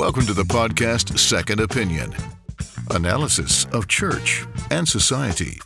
Welcome 0.00 0.26
to 0.26 0.34
the 0.34 0.54
podcast 0.54 1.18
Second 1.18 1.60
Opinion 1.60 2.14
analysis 2.90 3.68
of 3.72 3.86
church 3.88 4.44
and 4.70 4.88
society. 4.88 5.58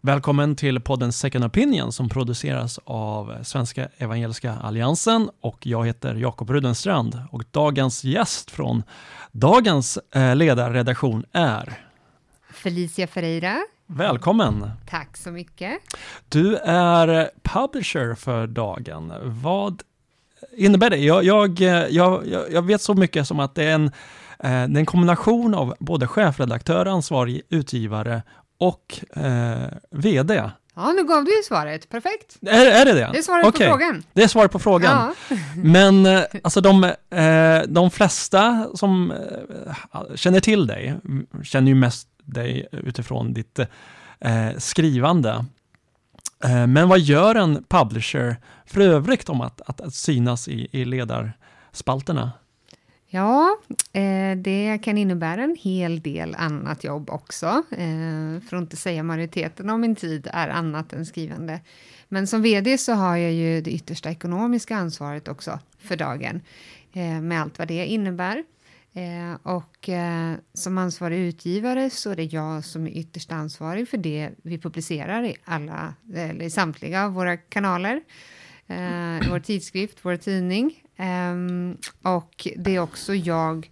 Välkommen 0.00 0.56
till 0.56 0.80
podden 0.80 1.12
Second 1.12 1.44
Opinion 1.44 1.92
som 1.92 2.08
produceras 2.08 2.80
av 2.84 3.42
Svenska 3.42 3.88
Evangeliska 3.98 4.52
Alliansen 4.52 5.30
och 5.40 5.66
jag 5.66 5.86
heter 5.86 6.14
Jakob 6.14 6.50
Rudenstrand 6.50 7.22
och 7.30 7.44
dagens 7.50 8.04
gäst 8.04 8.50
från 8.50 8.82
dagens 9.32 9.98
eh, 10.14 10.36
ledarredaktion 10.36 11.24
är 11.32 11.78
Felicia 12.52 13.06
Ferreira. 13.06 13.58
Välkommen! 13.86 14.70
Tack 14.90 15.16
så 15.16 15.30
mycket. 15.30 15.78
Du 16.28 16.56
är 16.56 17.30
publisher 17.42 18.14
för 18.14 18.46
dagen. 18.46 19.12
Vad 19.22 19.82
innebär 20.56 20.90
det? 20.90 20.96
Jag, 20.96 21.24
jag, 21.24 21.60
jag, 21.90 22.24
jag 22.50 22.62
vet 22.62 22.82
så 22.82 22.94
mycket 22.94 23.26
som 23.26 23.40
att 23.40 23.54
det 23.54 23.64
är 23.64 23.74
en, 23.74 23.86
eh, 23.86 23.90
det 24.40 24.48
är 24.48 24.78
en 24.78 24.86
kombination 24.86 25.54
av 25.54 25.74
både 25.78 26.06
chefredaktör, 26.06 26.86
ansvarig 26.86 27.42
utgivare 27.48 28.22
och 28.58 29.00
eh, 29.16 29.68
VD. 29.90 30.50
Ja, 30.74 30.92
nu 30.92 31.04
gav 31.04 31.24
du 31.24 31.36
ju 31.36 31.42
svaret. 31.42 31.88
Perfekt. 31.88 32.36
Är, 32.42 32.66
är 32.66 32.84
det 32.84 32.92
det? 32.92 33.10
Det 33.12 33.18
är 33.18 33.22
svaret 33.22 33.46
Okej. 33.46 33.66
på 33.66 33.72
frågan. 33.72 34.02
Det 34.12 34.22
är 34.22 34.28
svaret 34.28 34.52
på 34.52 34.58
frågan. 34.58 35.14
Ja. 35.28 35.36
Men 35.56 36.06
eh, 36.06 36.22
alltså 36.42 36.60
de, 36.60 36.84
eh, 37.10 37.62
de 37.68 37.90
flesta 37.90 38.68
som 38.74 39.12
känner 40.14 40.40
till 40.40 40.66
dig 40.66 40.96
känner 41.42 41.68
ju 41.68 41.74
mest 41.74 42.08
dig 42.24 42.68
utifrån 42.72 43.32
ditt 43.32 43.60
skrivande. 44.58 45.44
Eh, 46.44 46.66
men 46.66 46.88
vad 46.88 47.00
gör 47.00 47.34
en 47.34 47.64
publisher 47.68 48.36
för 48.66 48.80
övrigt 48.80 49.28
om 49.28 49.40
att, 49.40 49.60
att, 49.60 49.80
att 49.80 49.94
synas 49.94 50.48
i, 50.48 50.68
i 50.70 50.84
ledarspalterna? 50.84 52.32
Ja, 53.14 53.56
eh, 53.92 54.36
det 54.36 54.78
kan 54.82 54.98
innebära 54.98 55.42
en 55.42 55.56
hel 55.60 56.00
del 56.00 56.34
annat 56.34 56.84
jobb 56.84 57.10
också. 57.10 57.46
Eh, 57.70 58.40
för 58.48 58.56
att 58.56 58.62
inte 58.62 58.76
säga 58.76 59.02
majoriteten 59.02 59.70
av 59.70 59.80
min 59.80 59.96
tid 59.96 60.28
är 60.32 60.48
annat 60.48 60.92
än 60.92 61.06
skrivande. 61.06 61.60
Men 62.08 62.26
som 62.26 62.42
VD 62.42 62.78
så 62.78 62.92
har 62.92 63.16
jag 63.16 63.32
ju 63.32 63.60
det 63.60 63.70
yttersta 63.70 64.10
ekonomiska 64.10 64.76
ansvaret 64.76 65.28
också 65.28 65.58
för 65.78 65.96
dagen. 65.96 66.40
Eh, 66.92 67.20
med 67.20 67.40
allt 67.40 67.58
vad 67.58 67.68
det 67.68 67.86
innebär. 67.86 68.44
Eh, 68.94 69.34
och 69.42 69.88
eh, 69.88 70.34
som 70.54 70.78
ansvarig 70.78 71.18
utgivare 71.18 71.90
så 71.90 72.10
är 72.10 72.16
det 72.16 72.24
jag 72.24 72.64
som 72.64 72.86
är 72.86 72.90
ytterst 72.90 73.32
ansvarig 73.32 73.88
för 73.88 73.96
det 73.98 74.30
vi 74.42 74.58
publicerar 74.58 75.22
i 75.22 75.36
alla, 75.44 75.94
eller 76.14 76.44
i 76.44 76.50
samtliga 76.50 77.04
av 77.04 77.12
våra 77.12 77.36
kanaler. 77.36 78.02
Eh, 78.66 79.30
vår 79.30 79.40
tidskrift, 79.40 79.98
vår 80.02 80.16
tidning. 80.16 80.82
Ehm, 80.96 81.76
och 82.02 82.48
det 82.56 82.76
är 82.76 82.80
också 82.80 83.14
jag 83.14 83.70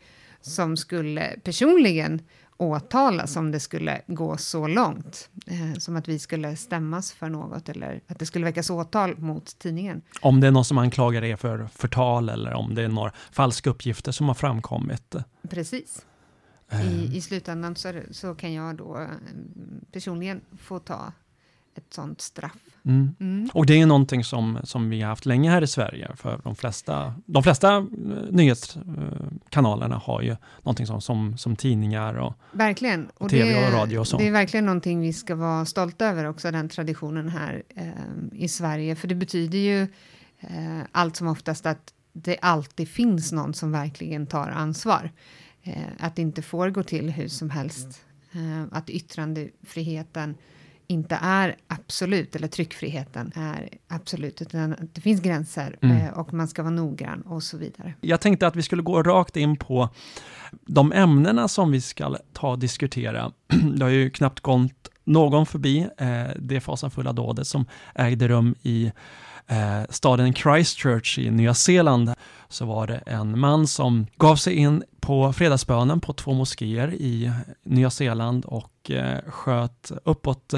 som 0.50 0.76
skulle 0.76 1.36
personligen 1.44 2.22
åtalas 2.56 3.36
om 3.36 3.50
det 3.50 3.60
skulle 3.60 4.02
gå 4.06 4.36
så 4.36 4.66
långt. 4.66 5.30
Eh, 5.46 5.78
som 5.78 5.96
att 5.96 6.08
vi 6.08 6.18
skulle 6.18 6.56
stämmas 6.56 7.12
för 7.12 7.28
något 7.28 7.68
eller 7.68 8.00
att 8.06 8.18
det 8.18 8.26
skulle 8.26 8.44
väckas 8.44 8.70
åtal 8.70 9.18
mot 9.18 9.58
tidningen. 9.58 10.02
Om 10.20 10.40
det 10.40 10.46
är 10.46 10.50
någon 10.50 10.64
som 10.64 10.78
anklagar 10.78 11.24
er 11.24 11.36
för 11.36 11.68
förtal 11.74 12.28
eller 12.28 12.52
om 12.52 12.74
det 12.74 12.82
är 12.82 12.88
några 12.88 13.12
falska 13.32 13.70
uppgifter 13.70 14.12
som 14.12 14.28
har 14.28 14.34
framkommit. 14.34 15.14
Precis. 15.50 16.06
Eh, 16.68 16.92
I, 16.92 17.16
I 17.16 17.20
slutändan 17.20 17.76
så, 17.76 17.92
så 18.10 18.34
kan 18.34 18.52
jag 18.52 18.76
då 18.76 18.98
eh, 18.98 19.08
personligen 19.92 20.40
få 20.58 20.78
ta 20.78 21.12
ett 21.74 21.94
sånt 21.94 22.20
straff. 22.20 22.56
Mm. 22.84 23.14
Mm. 23.20 23.50
Och 23.54 23.66
det 23.66 23.80
är 23.80 23.86
någonting 23.86 24.24
som, 24.24 24.58
som 24.64 24.90
vi 24.90 25.00
har 25.00 25.08
haft 25.08 25.26
länge 25.26 25.50
här 25.50 25.62
i 25.62 25.66
Sverige, 25.66 26.10
för 26.16 26.40
de 26.44 26.56
flesta, 26.56 27.14
de 27.26 27.42
flesta 27.42 27.76
eh, 27.76 27.84
nyhetskanalerna 28.30 29.96
har 29.96 30.22
ju 30.22 30.36
någonting 30.62 30.86
som, 30.86 31.00
som, 31.00 31.38
som 31.38 31.56
tidningar 31.56 32.14
och 32.14 32.34
Verkligen. 32.52 33.10
Och 33.18 33.30
TV 33.30 33.52
det, 33.52 33.66
och 33.66 33.72
radio 33.72 33.98
och 33.98 34.08
så. 34.08 34.18
Det 34.18 34.26
är 34.26 34.32
verkligen 34.32 34.66
någonting 34.66 35.00
vi 35.00 35.12
ska 35.12 35.34
vara 35.34 35.64
stolta 35.64 36.06
över 36.06 36.24
också, 36.24 36.50
den 36.50 36.68
traditionen 36.68 37.28
här 37.28 37.62
eh, 37.76 37.84
i 38.32 38.48
Sverige. 38.48 38.96
För 38.96 39.08
det 39.08 39.14
betyder 39.14 39.58
ju 39.58 39.82
eh, 40.40 40.80
allt 40.92 41.16
som 41.16 41.26
oftast 41.26 41.66
att 41.66 41.92
det 42.12 42.38
alltid 42.42 42.88
finns 42.88 43.32
någon 43.32 43.54
som 43.54 43.72
verkligen 43.72 44.26
tar 44.26 44.48
ansvar. 44.48 45.10
Eh, 45.62 45.82
att 45.98 46.16
det 46.16 46.22
inte 46.22 46.42
får 46.42 46.70
gå 46.70 46.82
till 46.82 47.10
hur 47.10 47.28
som 47.28 47.50
helst. 47.50 48.04
Eh, 48.32 48.62
att 48.70 48.90
yttrandefriheten 48.90 50.34
inte 50.90 51.18
är 51.22 51.56
absolut, 51.68 52.36
eller 52.36 52.48
tryckfriheten 52.48 53.32
är 53.34 53.68
absolut, 53.88 54.42
utan 54.42 54.74
det 54.92 55.00
finns 55.00 55.20
gränser 55.20 55.76
Mm. 55.82 55.96
eh, 55.96 56.12
och 56.18 56.34
man 56.34 56.48
ska 56.48 56.62
vara 56.62 56.74
noggrann 56.74 57.20
och 57.20 57.42
så 57.42 57.56
vidare. 57.56 57.94
Jag 58.00 58.20
tänkte 58.20 58.46
att 58.46 58.56
vi 58.56 58.62
skulle 58.62 58.82
gå 58.82 59.02
rakt 59.02 59.36
in 59.36 59.56
på 59.56 59.88
de 60.66 60.92
ämnena 60.92 61.48
som 61.48 61.70
vi 61.70 61.80
ska 61.80 62.16
ta 62.32 62.50
och 62.50 62.58
diskutera. 62.58 63.32
Det 63.76 63.84
har 63.84 63.90
ju 63.90 64.10
knappt 64.10 64.40
gått 64.40 64.72
någon 65.04 65.46
förbi 65.46 65.88
eh, 65.98 66.24
det 66.36 66.60
fasansfulla 66.60 67.12
dådet 67.12 67.46
som 67.46 67.66
ägde 67.94 68.28
rum 68.28 68.54
i 68.62 68.92
eh, 69.46 69.82
staden 69.90 70.34
Christchurch 70.34 71.18
i 71.18 71.30
Nya 71.30 71.54
Zeeland. 71.54 72.14
Så 72.48 72.64
var 72.64 72.86
det 72.86 72.96
en 72.96 73.38
man 73.38 73.66
som 73.66 74.06
gav 74.16 74.36
sig 74.36 74.54
in 74.54 74.82
på 75.00 75.32
fredagsbönen 75.32 76.00
på 76.00 76.12
två 76.12 76.32
moskéer 76.32 76.94
i 76.94 77.32
Nya 77.64 77.90
Zeeland 77.90 78.44
och 78.44 78.70
Eh, 78.92 79.30
sköt 79.30 79.92
uppåt 80.04 80.54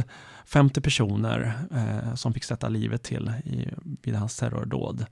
50 0.46 0.80
personer 0.80 1.54
eh, 1.70 2.14
som 2.14 2.32
fick 2.32 2.44
sätta 2.44 2.68
livet 2.68 3.02
till 3.02 3.32
i, 3.44 3.68
vid 4.02 4.14
hans 4.14 4.36
terrordåd. 4.36 5.06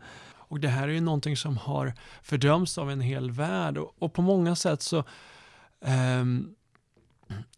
Och 0.50 0.60
det 0.60 0.68
här 0.68 0.88
är 0.88 0.92
ju 0.92 1.00
någonting 1.00 1.36
som 1.36 1.56
har 1.56 1.94
fördömts 2.22 2.78
av 2.78 2.90
en 2.90 3.00
hel 3.00 3.30
värld 3.30 3.78
och, 3.78 3.94
och 3.98 4.12
på 4.12 4.22
många 4.22 4.56
sätt 4.56 4.82
så, 4.82 5.04
ehm, 5.84 6.54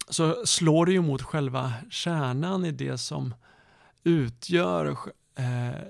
så 0.09 0.47
slår 0.47 0.87
det 0.87 0.93
ju 0.93 1.03
mot 1.03 1.23
själva 1.23 1.73
kärnan 1.91 2.65
i 2.65 2.71
det 2.71 2.99
som 2.99 3.35
utgör 4.05 4.97
eh, 5.39 5.81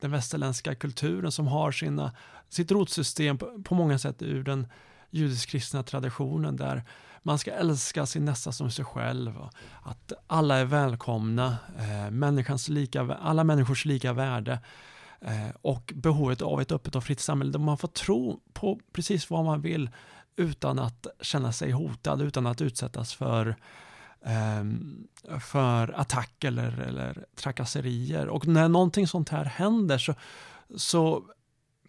den 0.00 0.10
västerländska 0.10 0.74
kulturen 0.74 1.32
som 1.32 1.46
har 1.46 1.72
sina, 1.72 2.12
sitt 2.48 2.70
rotsystem 2.70 3.38
på, 3.38 3.62
på 3.62 3.74
många 3.74 3.98
sätt 3.98 4.22
ur 4.22 4.42
den 4.42 4.66
judisk-kristna 5.10 5.82
traditionen 5.82 6.56
där 6.56 6.84
man 7.22 7.38
ska 7.38 7.52
älska 7.52 8.06
sin 8.06 8.24
nästa 8.24 8.52
som 8.52 8.70
sig 8.70 8.84
själv. 8.84 9.38
Och 9.38 9.50
att 9.82 10.12
alla 10.26 10.56
är 10.56 10.64
välkomna, 10.64 11.56
eh, 11.78 12.10
människans 12.10 12.68
lika, 12.68 13.00
alla 13.00 13.44
människors 13.44 13.84
lika 13.84 14.12
värde 14.12 14.58
eh, 15.20 15.50
och 15.62 15.92
behovet 15.96 16.42
av 16.42 16.60
ett 16.60 16.72
öppet 16.72 16.96
och 16.96 17.04
fritt 17.04 17.20
samhälle 17.20 17.52
där 17.52 17.58
man 17.58 17.78
får 17.78 17.88
tro 17.88 18.40
på 18.52 18.80
precis 18.92 19.30
vad 19.30 19.44
man 19.44 19.60
vill 19.60 19.90
utan 20.36 20.78
att 20.78 21.06
känna 21.20 21.52
sig 21.52 21.70
hotad, 21.70 22.22
utan 22.22 22.46
att 22.46 22.60
utsättas 22.60 23.14
för 23.14 23.56
ehm, 24.24 25.06
för 25.40 26.00
attack 26.00 26.44
eller, 26.44 26.80
eller 26.80 27.24
trakasserier. 27.34 28.28
Och 28.28 28.46
när 28.46 28.68
någonting 28.68 29.06
sånt 29.06 29.28
här 29.28 29.44
händer 29.44 29.98
så, 29.98 30.14
så 30.76 31.24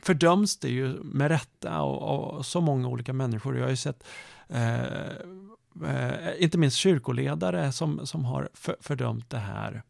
fördöms 0.02 0.58
det 0.58 0.70
ju 0.70 1.04
med 1.04 1.28
rätta 1.32 1.82
och, 1.82 2.38
och 2.38 2.46
så 2.46 2.62
många 2.62 2.88
olika 2.88 3.14
människor. 3.14 3.58
Jag 3.58 3.64
har 3.64 3.70
ju 3.70 3.76
sett 3.76 4.04
eh, 4.50 4.82
eh, 5.86 6.44
inte 6.44 6.58
minst 6.58 6.78
kyrkoledare 6.78 7.72
som, 7.72 8.08
som 8.08 8.26
har 8.26 8.50
för, 8.54 8.76
fördömt 8.80 9.30
det 9.30 9.38
här. 9.38 9.84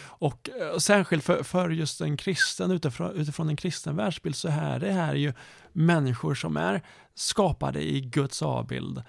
Och 0.00 0.50
eh, 0.60 0.78
särskilt 0.78 1.24
för, 1.24 1.42
för 1.42 1.70
just 1.70 2.00
en 2.00 2.16
kristen, 2.16 2.70
utifrån, 2.70 3.10
utifrån 3.12 3.48
en 3.48 3.56
kristen 3.56 3.96
världsbild, 3.96 4.36
så 4.36 4.48
här 4.48 4.80
det 4.80 4.92
här 4.92 5.10
är 5.10 5.14
ju 5.14 5.32
människor 5.72 6.34
som 6.34 6.56
är 6.56 6.82
skapade 7.14 7.82
i 7.82 8.00
Guds 8.00 8.42
avbild. 8.42 9.02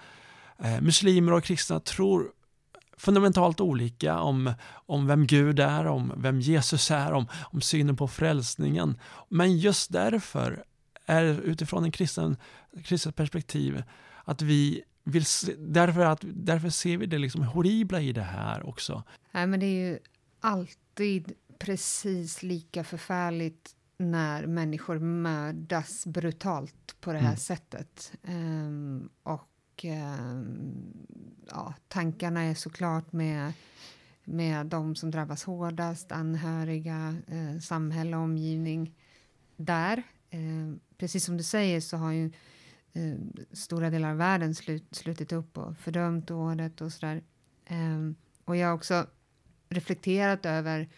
Eh, 0.57 0.81
muslimer 0.81 1.33
och 1.33 1.43
kristna 1.43 1.79
tror 1.79 2.31
fundamentalt 2.99 3.61
olika 3.61 4.19
om, 4.19 4.53
om 4.71 5.07
vem 5.07 5.27
Gud 5.27 5.59
är, 5.59 5.85
om 5.87 6.13
vem 6.17 6.39
Jesus 6.39 6.91
är, 6.91 7.11
om, 7.13 7.27
om 7.41 7.61
synen 7.61 7.95
på 7.97 8.07
frälsningen. 8.07 8.97
Men 9.29 9.57
just 9.57 9.91
därför 9.91 10.63
är 11.05 11.23
utifrån 11.23 11.83
en 11.83 11.91
kristen, 11.91 12.37
kristet 12.83 13.15
perspektiv 13.15 13.83
att 14.25 14.41
vi 14.41 14.81
vill 15.03 15.25
se, 15.25 15.55
därför, 15.57 16.05
att, 16.05 16.19
därför 16.23 16.69
ser 16.69 16.97
vi 16.97 17.05
det 17.05 17.17
liksom 17.17 17.43
horribla 17.43 18.01
i 18.01 18.13
det 18.13 18.21
här 18.21 18.69
också. 18.69 19.03
Nej, 19.31 19.47
men 19.47 19.59
det 19.59 19.65
är 19.65 19.89
ju 19.89 19.99
alltid 20.39 21.33
precis 21.59 22.43
lika 22.43 22.83
förfärligt 22.83 23.75
när 23.97 24.47
människor 24.47 24.99
mördas 24.99 26.05
brutalt 26.05 26.95
på 27.01 27.11
det 27.11 27.19
här 27.19 27.25
Mm. 27.25 27.37
sättet. 27.37 28.11
Ehm, 28.23 29.09
och 29.23 29.47
Ehm, 29.85 31.07
ja, 31.49 31.73
tankarna 31.87 32.41
är 32.41 32.53
såklart 32.53 33.11
med, 33.11 33.53
med 34.23 34.65
de 34.65 34.95
som 34.95 35.11
drabbas 35.11 35.43
hårdast, 35.43 36.11
anhöriga, 36.11 37.15
eh, 37.27 37.59
samhälle 37.59 38.17
och 38.17 38.23
omgivning. 38.23 38.95
Där, 39.57 40.03
eh, 40.29 40.75
precis 40.97 41.25
som 41.25 41.37
du 41.37 41.43
säger, 41.43 41.81
så 41.81 41.97
har 41.97 42.11
ju 42.11 42.31
eh, 42.93 43.15
stora 43.51 43.89
delar 43.89 44.11
av 44.11 44.17
världen 44.17 44.55
slut, 44.55 44.87
slutit 44.91 45.31
upp 45.31 45.57
och 45.57 45.77
fördömt 45.77 46.27
dådet 46.27 46.81
och 46.81 46.93
sådär. 46.93 47.23
Ehm, 47.65 48.15
och 48.45 48.55
jag 48.57 48.67
har 48.67 48.75
också 48.75 49.07
reflekterat 49.69 50.45
över 50.45 50.89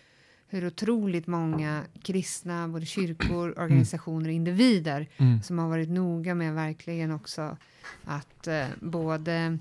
hur 0.51 0.67
otroligt 0.67 1.27
många 1.27 1.83
kristna, 2.01 2.67
både 2.67 2.85
kyrkor, 2.85 3.59
organisationer 3.59 4.25
och 4.29 4.33
individer 4.33 5.09
mm. 5.17 5.41
som 5.41 5.59
har 5.59 5.69
varit 5.69 5.89
noga 5.89 6.35
med 6.35 6.53
verkligen 6.53 7.11
också 7.11 7.57
att 8.03 8.47
eh, 8.47 8.65
både 8.79 9.57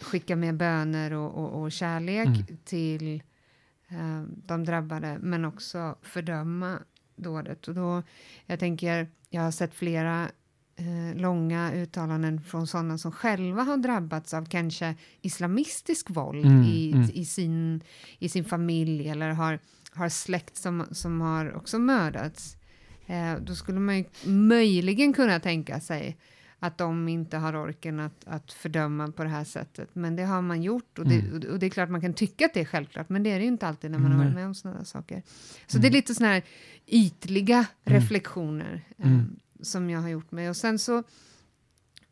skicka 0.00 0.36
med 0.36 0.56
böner 0.56 1.12
och, 1.12 1.34
och, 1.34 1.62
och 1.62 1.72
kärlek 1.72 2.26
mm. 2.26 2.58
till 2.64 3.22
eh, 3.88 4.22
de 4.46 4.64
drabbade, 4.64 5.18
men 5.20 5.44
också 5.44 5.94
fördöma 6.02 6.78
dådet. 7.16 7.68
Och 7.68 7.74
då, 7.74 8.02
jag 8.46 8.58
tänker, 8.58 9.08
jag 9.30 9.42
har 9.42 9.50
sett 9.50 9.74
flera 9.74 10.28
eh, 10.76 11.16
långa 11.16 11.72
uttalanden 11.72 12.40
från 12.40 12.66
sådana 12.66 12.98
som 12.98 13.12
själva 13.12 13.62
har 13.62 13.76
drabbats 13.76 14.34
av 14.34 14.44
kanske 14.44 14.94
islamistisk 15.20 16.10
våld 16.10 16.46
mm, 16.46 16.62
i, 16.62 16.92
mm. 16.92 17.10
i, 17.14 17.24
sin, 17.24 17.80
i 18.18 18.28
sin 18.28 18.44
familj 18.44 19.08
eller 19.08 19.30
har, 19.30 19.58
har 20.00 20.08
släkt 20.08 20.56
som, 20.56 20.86
som 20.90 21.20
har 21.20 21.56
också 21.56 21.78
mördats. 21.78 22.56
Eh, 23.06 23.34
då 23.40 23.54
skulle 23.54 23.80
man 23.80 23.98
ju 23.98 24.04
möjligen 24.24 25.12
kunna 25.12 25.40
tänka 25.40 25.80
sig 25.80 26.16
att 26.58 26.78
de 26.78 27.08
inte 27.08 27.36
har 27.36 27.56
orken 27.56 28.00
att, 28.00 28.24
att 28.26 28.52
fördöma 28.52 29.12
på 29.12 29.22
det 29.22 29.28
här 29.28 29.44
sättet. 29.44 29.88
Men 29.92 30.16
det 30.16 30.24
har 30.24 30.42
man 30.42 30.62
gjort 30.62 30.98
och 30.98 31.08
det, 31.08 31.14
mm. 31.14 31.52
och 31.52 31.58
det 31.58 31.66
är 31.66 31.70
klart 31.70 31.90
man 31.90 32.00
kan 32.00 32.14
tycka 32.14 32.46
att 32.46 32.54
det 32.54 32.60
är 32.60 32.64
självklart, 32.64 33.08
men 33.08 33.22
det 33.22 33.30
är 33.30 33.38
det 33.38 33.44
ju 33.44 33.48
inte 33.48 33.66
alltid 33.66 33.90
när 33.90 33.98
man 33.98 34.06
mm. 34.06 34.18
har 34.18 34.24
varit 34.24 34.34
med 34.34 34.46
om 34.46 34.54
sådana 34.54 34.84
saker. 34.84 35.22
Så 35.66 35.78
mm. 35.78 35.82
det 35.82 35.88
är 35.88 35.92
lite 35.92 36.14
sådana 36.14 36.34
här 36.34 36.42
ytliga 36.86 37.66
mm. 37.84 38.00
reflektioner 38.00 38.84
eh, 38.98 39.20
som 39.62 39.90
jag 39.90 40.00
har 40.00 40.08
gjort 40.08 40.30
mig. 40.30 40.48
Och 40.48 40.56
sen 40.56 40.78
så 40.78 41.02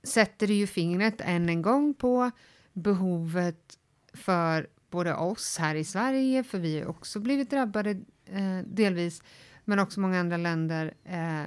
sätter 0.02 0.46
det 0.46 0.54
ju 0.54 0.66
fingret 0.66 1.20
än 1.20 1.48
en 1.48 1.62
gång 1.62 1.94
på 1.94 2.30
behovet 2.72 3.78
för 4.14 4.66
både 4.90 5.14
oss 5.14 5.58
här 5.58 5.74
i 5.74 5.84
Sverige, 5.84 6.44
för 6.44 6.58
vi 6.58 6.80
har 6.80 6.86
också 6.86 7.20
blivit 7.20 7.50
drabbade 7.50 7.90
eh, 8.26 8.58
delvis, 8.66 9.22
men 9.64 9.78
också 9.78 10.00
många 10.00 10.20
andra 10.20 10.36
länder, 10.36 10.94
eh, 11.04 11.44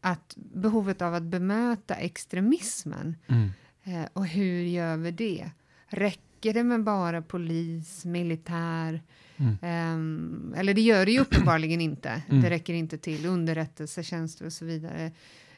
att 0.00 0.34
behovet 0.36 1.02
av 1.02 1.14
att 1.14 1.22
bemöta 1.22 1.94
extremismen. 1.94 3.16
Mm. 3.26 3.50
Eh, 3.84 4.08
och 4.12 4.26
hur 4.26 4.62
gör 4.62 4.96
vi 4.96 5.10
det? 5.10 5.50
Räcker 5.86 6.54
det 6.54 6.64
med 6.64 6.84
bara 6.84 7.22
polis, 7.22 8.04
militär? 8.04 9.02
Mm. 9.36 9.94
Um, 9.94 10.54
eller 10.56 10.74
det 10.74 10.80
gör 10.80 11.06
det 11.06 11.12
ju 11.12 11.20
uppenbarligen 11.20 11.80
inte. 11.80 12.22
Mm. 12.28 12.42
Det 12.42 12.50
räcker 12.50 12.74
inte 12.74 12.98
till 12.98 13.26
underrättelsetjänster 13.26 14.46
och 14.46 14.52
så 14.52 14.64
vidare 14.64 15.12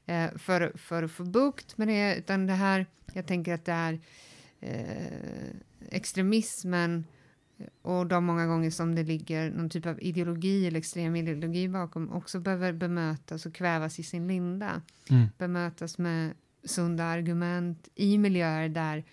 uh, 0.09 0.39
för, 0.39 0.73
för 0.77 1.03
att 1.03 1.11
få 1.11 1.25
bukt 1.25 1.79
med 1.79 1.89
det. 1.89 2.17
Utan 2.17 2.47
det 2.47 2.53
här, 2.53 2.87
jag 3.13 3.27
tänker 3.27 3.55
att 3.55 3.65
det 3.65 3.73
är 3.73 3.93
uh, 3.93 5.51
extremismen 5.91 7.05
och 7.83 8.07
de 8.07 8.25
många 8.25 8.47
gånger 8.47 8.71
som 8.71 8.95
det 8.95 9.03
ligger 9.03 9.51
någon 9.51 9.71
typ 9.71 9.87
av 9.87 10.03
ideologi 10.03 10.67
eller 10.67 10.79
extrem 10.79 11.17
ideologi 11.17 11.69
bakom 11.69 12.13
också 12.13 12.41
behöver 12.41 12.73
bemötas 12.73 13.47
och 13.47 13.55
kvävas 13.55 13.99
i 13.99 14.03
sin 14.03 14.29
linda. 14.29 14.83
Mm. 15.11 15.27
Bemötas 15.39 15.99
med 15.99 16.33
sunda 16.65 17.05
argument 17.05 17.89
i 17.95 18.19
miljöer 18.19 18.69
där, 18.69 19.05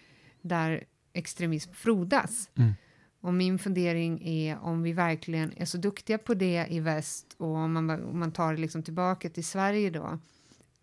där 0.41 0.83
extremism 1.13 1.71
frodas. 1.73 2.49
Mm. 2.55 2.73
Och 3.21 3.33
min 3.33 3.59
fundering 3.59 4.27
är 4.27 4.59
om 4.59 4.83
vi 4.83 4.93
verkligen 4.93 5.53
är 5.57 5.65
så 5.65 5.77
duktiga 5.77 6.17
på 6.17 6.33
det 6.33 6.67
i 6.69 6.79
väst 6.79 7.35
och 7.37 7.55
om 7.55 7.73
man, 7.73 7.89
om 7.89 8.19
man 8.19 8.31
tar 8.31 8.53
det 8.53 8.61
liksom 8.61 8.83
tillbaka 8.83 9.29
till 9.29 9.45
Sverige 9.45 9.89
då. 9.89 10.19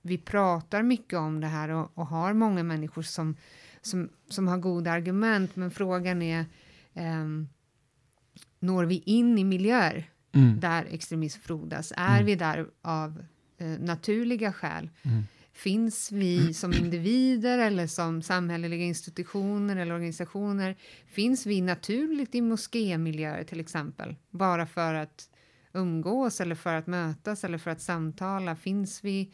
Vi 0.03 0.19
pratar 0.19 0.83
mycket 0.83 1.19
om 1.19 1.41
det 1.41 1.47
här 1.47 1.69
och, 1.69 1.91
och 1.95 2.07
har 2.07 2.33
många 2.33 2.63
människor 2.63 3.03
som, 3.03 3.37
som, 3.83 4.09
som 4.29 4.49
har 4.49 4.59
goda 4.59 4.91
argument, 4.91 5.57
men 5.57 5.71
frågan 5.71 6.23
är 6.23 6.47
um, 6.95 7.49
når 8.65 8.85
vi 8.85 9.03
in 9.07 9.39
i 9.39 9.45
miljöer 9.45 10.11
mm. 10.33 10.61
där 10.61 10.87
extremism 10.91 11.41
frodas? 11.41 11.93
Är 11.97 12.15
mm. 12.15 12.27
vi 12.27 12.35
där 12.35 12.67
av 12.83 13.25
eh, 13.59 13.67
naturliga 13.67 14.53
skäl? 14.53 14.91
Mm. 15.03 15.23
Finns 15.53 16.13
vi 16.13 16.55
som 16.55 16.73
individer 16.73 17.59
eller 17.59 17.87
som 17.87 18.23
samhälleliga 18.23 18.85
institutioner 18.85 19.77
eller 19.77 19.95
organisationer? 19.95 20.77
Finns 21.07 21.47
vi 21.47 21.61
naturligt 21.61 22.35
i 22.35 22.41
moskémiljöer 22.41 23.45
till 23.45 23.61
exempel? 23.61 24.17
Bara 24.31 24.67
för 24.67 24.95
att 24.95 25.29
umgås 25.73 26.41
eller 26.41 26.55
för 26.55 26.75
att 26.75 26.87
mötas 26.87 27.45
eller 27.45 27.59
för 27.59 27.71
att 27.71 27.81
samtala? 27.81 28.57
Finns 28.57 29.05
vi 29.05 29.31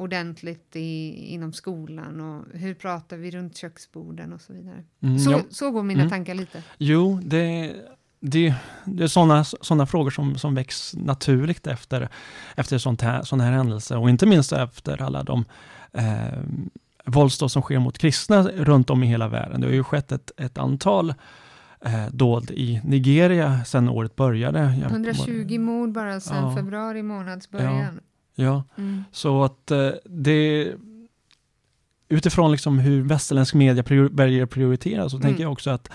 ordentligt 0.00 0.76
i, 0.76 1.08
inom 1.34 1.52
skolan 1.52 2.20
och 2.20 2.58
hur 2.58 2.74
pratar 2.74 3.16
vi 3.16 3.30
runt 3.30 3.56
köksborden 3.56 4.32
och 4.32 4.40
så 4.40 4.52
vidare. 4.52 4.84
Mm, 5.02 5.18
så, 5.18 5.40
så 5.50 5.70
går 5.70 5.82
mina 5.82 6.00
mm. 6.00 6.10
tankar 6.10 6.34
lite. 6.34 6.62
Jo, 6.78 7.20
det 7.22 7.74
det, 8.20 8.54
det 8.84 9.04
är 9.04 9.08
sådana 9.08 9.44
såna 9.44 9.86
frågor 9.86 10.10
som, 10.10 10.38
som 10.38 10.54
väcks 10.54 10.94
naturligt 10.96 11.66
efter, 11.66 12.08
efter 12.56 12.78
sånt 12.78 13.02
här, 13.02 13.22
sådana 13.22 13.44
här 13.44 13.52
händelser 13.52 13.98
och 13.98 14.10
inte 14.10 14.26
minst 14.26 14.52
efter 14.52 15.02
alla 15.02 15.22
de 15.22 15.44
eh, 15.92 16.38
våldsdåd 17.04 17.50
som 17.52 17.62
sker 17.62 17.78
mot 17.78 17.98
kristna 17.98 18.42
runt 18.42 18.90
om 18.90 19.02
i 19.02 19.06
hela 19.06 19.28
världen. 19.28 19.60
Det 19.60 19.66
har 19.66 19.74
ju 19.74 19.84
skett 19.84 20.12
ett, 20.12 20.30
ett 20.36 20.58
antal 20.58 21.14
eh, 21.80 22.06
dåd 22.10 22.50
i 22.50 22.80
Nigeria 22.84 23.64
sedan 23.64 23.88
året 23.88 24.16
började. 24.16 24.60
120 24.60 25.58
mord 25.58 25.92
bara 25.92 26.20
sedan 26.20 26.44
ja, 26.44 26.56
februari 26.56 27.02
månads 27.02 27.50
början. 27.50 28.00
Ja, 28.34 28.44
ja. 28.44 28.64
Mm. 28.78 29.04
så 29.12 29.44
att 29.44 29.70
eh, 29.70 29.90
det 30.04 30.72
utifrån 32.08 32.52
liksom 32.52 32.78
hur 32.78 33.02
västerländsk 33.02 33.54
media 33.54 33.82
prior, 33.82 34.08
väljer 34.08 34.46
prioritera 34.46 35.08
så 35.08 35.16
mm. 35.16 35.28
tänker 35.28 35.42
jag 35.42 35.52
också 35.52 35.70
att 35.70 35.90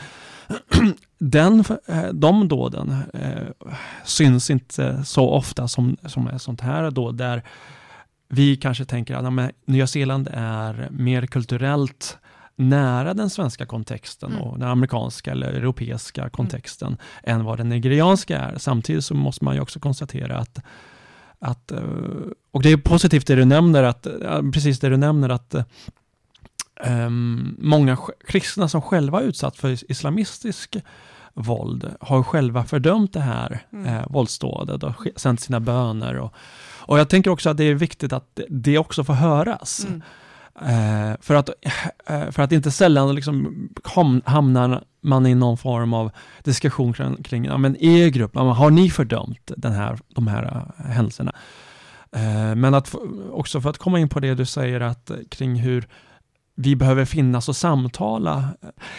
den, 1.19 1.63
eh, 1.87 2.07
de 2.13 2.47
dåden 2.47 2.95
eh, 3.13 3.69
syns 4.03 4.49
inte 4.49 5.03
så 5.03 5.29
ofta 5.29 5.67
som, 5.67 5.97
som 6.05 6.27
är 6.27 6.37
sånt 6.37 6.61
här 6.61 6.91
då 6.91 7.11
där 7.11 7.43
vi 8.29 8.55
kanske 8.55 8.85
tänker 8.85 9.15
att 9.15 9.51
Nya 9.65 9.87
Zeeland 9.87 10.29
är 10.33 10.87
mer 10.91 11.25
kulturellt 11.25 12.17
nära 12.55 13.13
den 13.13 13.29
svenska 13.29 13.65
kontexten 13.65 14.31
mm. 14.31 14.41
och 14.41 14.59
den 14.59 14.67
amerikanska 14.67 15.31
eller 15.31 15.53
europeiska 15.53 16.21
mm. 16.21 16.31
kontexten 16.31 16.87
mm. 16.87 17.39
än 17.39 17.45
vad 17.45 17.57
den 17.57 17.69
nigerianska 17.69 18.39
är. 18.39 18.57
Samtidigt 18.57 19.05
så 19.05 19.13
måste 19.13 19.45
man 19.45 19.55
ju 19.55 19.61
också 19.61 19.79
konstatera 19.79 20.37
att, 20.37 20.59
att 21.39 21.71
eh, 21.71 21.79
och 22.51 22.61
det 22.61 22.71
är 22.71 22.77
positivt 22.77 23.27
det 23.27 23.35
du 23.35 23.45
nämner, 23.45 23.83
att, 23.83 24.07
precis 24.53 24.79
det 24.79 24.89
du 24.89 24.97
nämner 24.97 25.29
att 25.29 25.55
um, 26.85 27.55
många 27.59 27.97
kristna 28.27 28.67
som 28.67 28.81
själva 28.81 29.21
utsatt 29.21 29.57
för 29.57 29.91
islamistisk 29.91 30.75
våld 31.33 31.95
har 31.99 32.23
själva 32.23 32.63
fördömt 32.63 33.13
det 33.13 33.19
här 33.19 33.59
mm. 33.73 33.85
eh, 33.85 34.05
våldsdådet 34.09 34.83
och 34.83 35.07
sänt 35.15 35.39
sina 35.39 35.59
böner. 35.59 36.15
Och, 36.15 36.33
och 36.79 36.99
jag 36.99 37.09
tänker 37.09 37.31
också 37.31 37.49
att 37.49 37.57
det 37.57 37.63
är 37.63 37.73
viktigt 37.73 38.13
att 38.13 38.39
det 38.49 38.77
också 38.77 39.03
får 39.03 39.13
höras. 39.13 39.87
Mm. 39.89 40.01
Eh, 40.61 41.17
för, 41.21 41.35
att, 41.35 41.49
eh, 42.07 42.31
för 42.31 42.43
att 42.43 42.51
inte 42.51 42.71
sällan 42.71 43.15
liksom 43.15 43.69
hamnar 44.25 44.83
man 45.01 45.25
i 45.25 45.35
någon 45.35 45.57
form 45.57 45.93
av 45.93 46.11
diskussion 46.43 46.93
kring, 46.93 47.23
kring 47.23 47.45
ja, 47.45 47.57
men 47.57 47.83
er 47.83 48.07
grupp, 48.09 48.35
har 48.35 48.69
ni 48.69 48.89
fördömt 48.89 49.51
den 49.57 49.71
här, 49.71 49.99
de 50.07 50.27
här 50.27 50.43
uh, 50.43 50.85
händelserna? 50.85 51.35
Eh, 52.11 52.55
men 52.55 52.73
att 52.73 52.95
också 53.31 53.61
för 53.61 53.69
att 53.69 53.77
komma 53.77 53.99
in 53.99 54.09
på 54.09 54.19
det 54.19 54.35
du 54.35 54.45
säger 54.45 54.81
att 54.81 55.11
kring 55.29 55.55
hur 55.55 55.87
vi 56.55 56.75
behöver 56.75 57.05
finnas 57.05 57.49
och 57.49 57.55
samtala. 57.55 58.49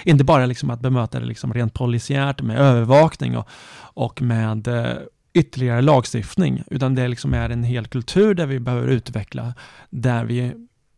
Inte 0.04 0.24
bara 0.24 0.46
liksom 0.46 0.70
att 0.70 0.80
bemöta 0.80 1.20
det 1.20 1.26
liksom 1.26 1.54
rent 1.54 1.74
polisiärt 1.74 2.42
med 2.42 2.58
övervakning 2.58 3.36
och, 3.36 3.48
och 3.78 4.22
med 4.22 4.68
eh, 4.68 4.96
ytterligare 5.34 5.82
lagstiftning, 5.82 6.62
utan 6.70 6.94
det 6.94 7.08
liksom 7.08 7.34
är 7.34 7.50
en 7.50 7.64
hel 7.64 7.86
kultur 7.86 8.34
där 8.34 8.46
vi 8.46 8.60
behöver 8.60 8.88
utveckla, 8.88 9.54
där 9.90 10.24
vi 10.24 10.52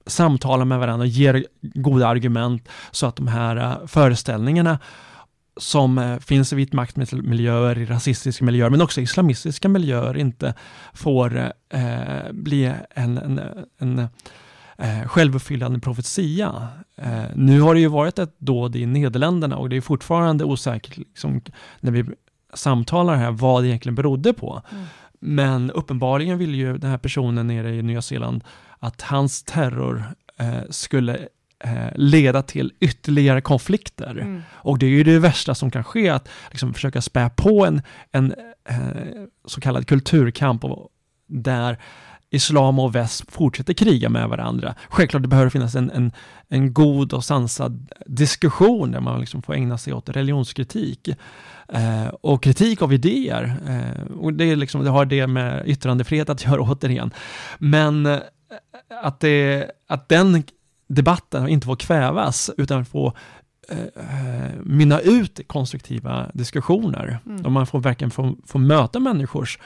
samtalar 0.07 0.65
med 0.65 0.79
varandra 0.79 1.05
och 1.05 1.09
ger 1.09 1.47
goda 1.61 2.09
argument 2.09 2.69
så 2.91 3.07
att 3.07 3.17
de 3.17 3.29
här 3.29 3.57
eh, 3.57 3.87
föreställningarna 3.87 4.79
som 5.57 5.99
eh, 5.99 6.19
finns 6.19 6.53
i 6.53 6.57
vit 6.57 6.73
maktmiljöer, 6.73 7.79
i 7.79 7.87
rasistiska 7.87 8.45
miljöer, 8.45 8.71
men 8.71 8.83
också 8.83 9.01
islamistiska 9.01 9.69
miljöer 9.69 10.17
inte 10.17 10.55
får 10.93 11.53
eh, 11.73 12.33
bli 12.33 12.75
en, 12.91 13.19
en, 13.19 13.41
en 13.79 14.09
eh, 14.79 15.09
självuppfyllande 15.09 15.81
profetia. 15.81 16.69
Eh, 16.97 17.25
nu 17.35 17.61
har 17.61 17.75
det 17.75 17.81
ju 17.81 17.89
varit 17.89 18.19
ett 18.19 18.35
dåd 18.39 18.77
i 18.77 18.87
Nederländerna 18.87 19.57
och 19.57 19.69
det 19.69 19.77
är 19.77 19.81
fortfarande 19.81 20.45
osäkert 20.45 20.97
liksom, 20.97 21.41
när 21.81 21.93
vi 21.93 22.05
samtalar 22.55 23.17
här 23.17 23.31
vad 23.31 23.63
det 23.63 23.69
egentligen 23.69 23.95
berodde 23.95 24.33
på. 24.33 24.63
Mm. 24.73 24.85
Men 25.21 25.71
uppenbarligen 25.71 26.39
vill 26.39 26.55
ju 26.55 26.79
den 26.79 26.91
här 26.91 26.99
personen 26.99 27.47
nere 27.47 27.75
i 27.75 27.83
Nya 27.83 28.03
Zeeland 28.03 28.45
att 28.79 29.03
hans 29.03 29.43
terror 29.43 30.05
eh, 30.39 30.63
skulle 30.71 31.29
eh, 31.65 31.89
leda 31.95 32.43
till 32.43 32.73
ytterligare 32.81 33.41
konflikter. 33.41 34.11
Mm. 34.11 34.43
Och 34.53 34.79
det 34.79 34.87
är 34.87 34.91
ju 34.91 35.05
det 35.05 35.19
värsta 35.19 35.55
som 35.55 35.71
kan 35.71 35.85
ske, 35.85 36.09
att 36.09 36.29
liksom 36.51 36.75
försöka 36.75 37.03
spä 37.03 37.31
på 37.37 37.67
en, 37.67 37.83
en 38.13 38.35
eh, 38.69 38.77
så 39.45 39.61
kallad 39.61 39.87
kulturkamp 39.87 40.65
och, 40.65 40.89
där 41.27 41.79
islam 42.31 42.79
och 42.79 42.95
väst 42.95 43.33
fortsätter 43.33 43.75
kriga 43.75 44.09
med 44.09 44.29
varandra. 44.29 44.75
Självklart 44.89 45.23
det 45.23 45.29
behöver 45.29 45.51
finnas 45.51 45.75
en, 45.75 45.91
en, 45.91 46.13
en 46.49 46.73
god 46.73 47.13
och 47.13 47.25
sansad 47.25 47.93
diskussion 48.07 48.93
där 48.93 49.01
man 49.01 49.21
liksom 49.21 49.43
får 49.43 49.55
ägna 49.55 49.79
sig 49.79 49.93
åt 49.93 50.09
religionskritik. 50.09 51.09
Eh, 51.69 52.09
och 52.21 52.43
kritik 52.43 52.83
av 52.83 52.93
idéer. 52.93 53.57
Eh, 53.69 54.17
och 54.17 54.33
det, 54.33 54.45
är 54.45 54.57
liksom, 54.57 54.85
det 54.85 54.91
har 54.91 55.05
det 55.05 55.27
med 55.27 55.69
yttrandefrihet 55.69 56.29
att 56.29 56.45
göra 56.45 56.61
återigen. 56.73 57.11
Men 57.59 58.07
eh, 58.07 58.19
att, 59.03 59.21
det, 59.21 59.71
att 59.87 60.09
den 60.09 60.43
debatten 60.89 61.49
inte 61.49 61.67
får 61.67 61.77
kvävas 61.77 62.51
utan 62.57 62.85
får 62.85 63.13
eh, 63.69 64.51
mynna 64.63 65.01
ut 65.01 65.41
i 65.41 65.45
konstruktiva 65.45 66.31
diskussioner. 66.35 67.19
Mm. 67.27 67.47
Och 67.47 67.53
man 67.53 67.67
får 67.67 67.81
verkligen 67.81 68.11
få, 68.11 68.37
få 68.47 68.59
möta 68.59 69.01
människors 69.01 69.59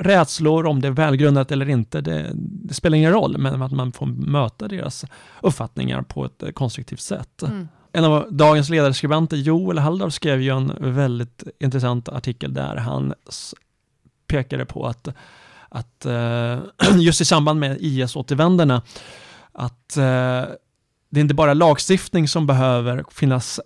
rädslor, 0.00 0.66
om 0.66 0.80
det 0.80 0.88
är 0.88 0.92
välgrundat 0.92 1.52
eller 1.52 1.68
inte, 1.68 2.00
det, 2.00 2.30
det, 2.34 2.74
spelar 2.74 2.98
ingen 2.98 3.12
roll, 3.12 3.38
men 3.38 3.62
att 3.62 3.72
man 3.72 3.92
får 3.92 4.06
möta 4.06 4.68
deras 4.68 5.04
uppfattningar 5.40 6.02
på 6.02 6.24
ett 6.24 6.54
konstruktivt 6.54 7.00
sätt. 7.00 7.42
Mm. 7.42 7.68
En 7.92 8.04
av 8.04 8.26
dagens 8.30 8.68
ledarskribenter, 8.68 9.36
Joel 9.36 9.78
Halldorf, 9.78 10.12
skrev 10.14 10.40
ju 10.40 10.50
en 10.50 10.94
väldigt 10.94 11.42
intressant 11.60 12.08
artikel 12.08 12.54
där 12.54 12.76
han 12.76 13.14
pekade 14.26 14.64
på 14.64 14.86
att, 14.86 15.08
att 15.68 16.06
eh, 16.06 16.58
just 16.98 17.20
i 17.20 17.24
samband 17.24 17.60
med 17.60 17.76
IS-återvändarna, 17.80 18.82
att 19.52 19.96
eh, 19.96 20.44
det 21.10 21.20
är 21.20 21.22
inte 21.22 21.34
bara 21.34 21.54
lagstiftning 21.54 22.28
som 22.28 22.46
behöver 22.46 23.04
finnas 23.10 23.60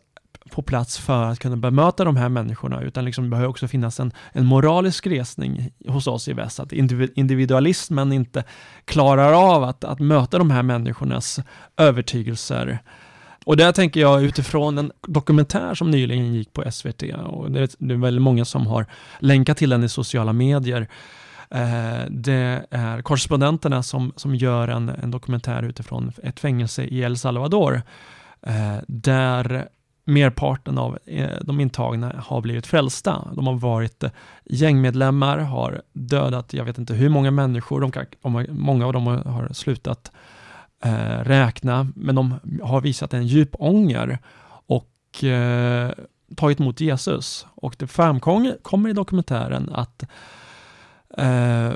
på 0.51 0.63
plats 0.63 0.99
för 0.99 1.25
att 1.25 1.39
kunna 1.39 1.57
bemöta 1.57 2.05
de 2.05 2.17
här 2.17 2.29
människorna, 2.29 2.83
utan 2.83 3.05
liksom 3.05 3.25
det 3.25 3.31
behöver 3.31 3.49
också 3.49 3.69
finnas 3.69 4.01
en, 4.01 4.13
en 4.33 4.47
moralisk 4.47 5.07
resning 5.07 5.71
hos 5.89 6.07
oss 6.07 6.29
i 6.29 6.33
väst, 6.33 6.61
att 6.61 6.73
individualismen 6.73 8.13
inte 8.13 8.45
klarar 8.85 9.33
av 9.33 9.65
att, 9.65 9.85
att 9.85 10.01
möta 10.01 10.39
de 10.39 10.51
här 10.51 10.63
människornas 10.63 11.41
övertygelser. 11.77 12.79
Och 13.45 13.57
där 13.57 13.73
tänker 13.73 14.01
jag 14.01 14.23
utifrån 14.23 14.79
en 14.79 14.93
dokumentär 15.07 15.75
som 15.75 15.91
nyligen 15.91 16.35
gick 16.35 16.53
på 16.53 16.71
SVT, 16.73 17.03
och 17.27 17.51
det 17.51 17.61
är, 17.61 17.69
det 17.79 17.95
är 17.95 17.99
väldigt 17.99 18.23
många 18.23 18.45
som 18.45 18.67
har 18.67 18.87
länkat 19.19 19.57
till 19.57 19.71
den 19.71 19.85
i 19.85 19.89
sociala 19.89 20.33
medier, 20.33 20.81
Eh, 20.81 20.89
Eh, 21.55 22.07
det 22.11 22.67
är 22.71 23.03
korrespondenterna 23.03 23.83
som, 23.83 24.13
som 24.17 24.35
gör 24.35 24.69
en, 24.69 24.89
en 24.89 25.11
dokumentär 25.11 25.63
utifrån 25.63 26.13
ett 26.23 26.41
fängelse 26.41 26.85
i 26.85 27.03
El 27.03 27.19
Salvador, 27.19 27.83
eh, 28.43 28.77
där 28.87 29.69
merparten 30.05 30.79
av 30.79 30.99
eh, 31.07 31.31
de 31.43 31.61
intagna 31.61 32.13
har 32.27 32.41
blivit 32.41 32.67
frälsta. 32.67 33.29
De 33.33 33.47
har 33.47 33.55
varit 33.55 34.05
gängmedlemmar, 34.45 35.39
har 35.39 35.83
dödat, 35.93 36.53
jag 36.53 36.65
vet 36.65 36.79
inte 36.79 36.95
hur 36.95 37.09
många 37.09 37.31
människor, 37.31 37.81
de 37.81 37.91
kan, 37.91 38.07
de 38.23 38.47
många 38.51 38.87
av 38.87 38.93
dem 38.93 39.07
har 39.07 39.49
slutat 39.53 40.13
eh, 40.85 41.19
räkna, 41.25 41.89
men 41.97 42.15
de 42.15 42.35
har 42.63 42.81
visat 42.81 43.15
en 43.15 43.27
djup 43.27 43.51
ånger 43.59 44.19
och 44.67 45.25
eh, 45.25 45.91
tagit 46.37 46.61
emot 46.61 46.81
Jesus. 46.81 47.47
Och 47.55 47.77
det 47.79 47.87
framkommer 47.87 48.89
i 48.89 48.93
dokumentären 48.93 49.71
att 49.73 50.05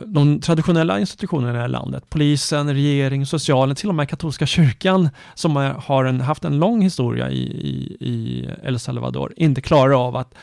de 0.05 0.41
traditionella 0.41 1.01
institutionerna 1.01 1.65
i 1.65 1.69
landet, 1.69 2.05
polisen, 2.11 2.75
regering, 2.75 3.27
socialen, 3.27 3.77
till 3.77 3.89
och 3.89 3.95
med 3.95 4.09
katolska 4.09 4.47
kyrkan 4.47 5.09
som 5.35 5.57
har 5.79 6.05
en, 6.05 6.21
haft 6.21 6.45
en 6.45 6.59
lång 6.59 6.83
historia 6.83 7.31
i, 7.31 7.43
i, 7.43 7.97
i 8.01 8.49
El 8.63 8.79
Salvador, 8.79 9.33
inte 9.37 9.61
klarar 9.61 10.07
av 10.07 10.17
att 10.17 10.35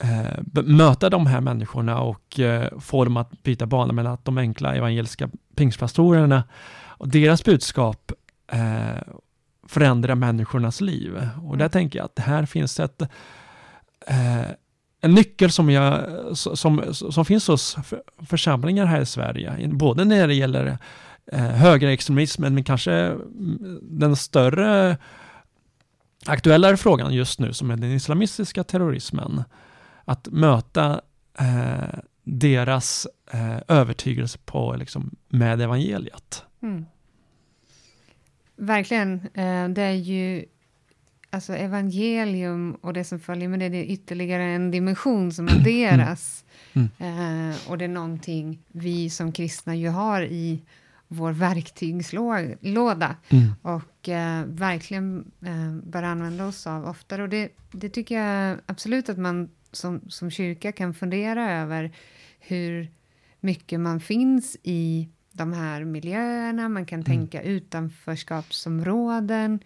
eh, 0.00 0.62
möta 0.64 1.10
de 1.10 1.26
här 1.26 1.40
människorna 1.40 2.00
och 2.00 2.40
eh, 2.40 2.78
få 2.80 3.04
dem 3.04 3.16
att 3.16 3.42
byta 3.42 3.66
bana 3.66 3.92
mellan 3.92 4.12
att 4.12 4.24
de 4.24 4.38
enkla 4.38 4.74
evangeliska 4.74 5.28
pingstpastorerna 5.56 6.44
och 6.98 7.08
deras 7.08 7.44
budskap 7.44 8.12
eh, 8.52 9.02
förändrar 9.68 10.14
människornas 10.14 10.80
liv. 10.80 11.28
Och 11.42 11.56
där 11.56 11.64
mm. 11.64 11.70
tänker 11.70 11.98
jag 11.98 12.04
att 12.04 12.18
här 12.18 12.46
finns 12.46 12.80
ett 12.80 13.02
eh, 14.06 14.50
en 15.06 15.14
nyckel 15.14 15.50
som, 15.50 15.70
jag, 15.70 16.02
som, 16.36 16.94
som 16.94 17.24
finns 17.24 17.48
hos 17.48 17.76
församlingar 18.26 18.86
här 18.86 19.00
i 19.00 19.06
Sverige, 19.06 19.68
både 19.68 20.04
när 20.04 20.28
det 20.28 20.34
gäller 20.34 20.78
eh, 21.32 21.40
högerextremismen, 21.40 22.54
men 22.54 22.64
kanske 22.64 22.92
mm, 22.92 23.78
den 23.82 24.16
större 24.16 24.96
aktuellare 26.26 26.76
frågan 26.76 27.14
just 27.14 27.40
nu, 27.40 27.52
som 27.52 27.70
är 27.70 27.76
den 27.76 27.92
islamistiska 27.92 28.64
terrorismen. 28.64 29.44
Att 30.04 30.28
möta 30.28 31.00
eh, 31.38 31.98
deras 32.24 33.06
eh, 33.32 33.58
övertygelse 33.68 34.38
på, 34.44 34.76
liksom, 34.78 35.16
med 35.28 35.60
evangeliet. 35.60 36.44
Mm. 36.62 36.86
Verkligen. 38.56 39.20
Eh, 39.34 39.68
det 39.68 39.82
är 39.82 39.94
ju 39.94 40.44
alltså 41.36 41.54
evangelium 41.54 42.74
och 42.74 42.92
det 42.92 43.04
som 43.04 43.20
följer 43.20 43.48
med 43.48 43.60
det, 43.60 43.68
det 43.68 43.76
är 43.76 43.92
ytterligare 43.92 44.42
en 44.42 44.70
dimension 44.70 45.32
som 45.32 45.48
adderas. 45.48 46.44
Mm. 46.72 46.88
Eh, 46.98 47.56
och 47.68 47.78
det 47.78 47.84
är 47.84 47.88
någonting 47.88 48.62
vi 48.68 49.10
som 49.10 49.32
kristna 49.32 49.76
ju 49.76 49.88
har 49.88 50.22
i 50.22 50.62
vår 51.08 51.32
verktygslåda 51.32 53.16
mm. 53.28 53.52
och 53.62 54.08
eh, 54.08 54.44
verkligen 54.46 55.32
eh, 55.42 55.72
bör 55.72 56.02
använda 56.02 56.46
oss 56.46 56.66
av 56.66 56.88
oftare. 56.88 57.22
Och 57.22 57.28
det, 57.28 57.48
det 57.72 57.88
tycker 57.88 58.20
jag 58.20 58.58
absolut 58.66 59.08
att 59.08 59.18
man 59.18 59.48
som, 59.72 60.00
som 60.08 60.30
kyrka 60.30 60.72
kan 60.72 60.94
fundera 60.94 61.50
över 61.50 61.92
hur 62.40 62.90
mycket 63.40 63.80
man 63.80 64.00
finns 64.00 64.56
i 64.62 65.08
de 65.32 65.52
här 65.52 65.84
miljöerna, 65.84 66.68
man 66.68 66.86
kan 66.86 67.00
mm. 67.00 67.04
tänka 67.04 67.42
utanförskapsområden, 67.42 69.60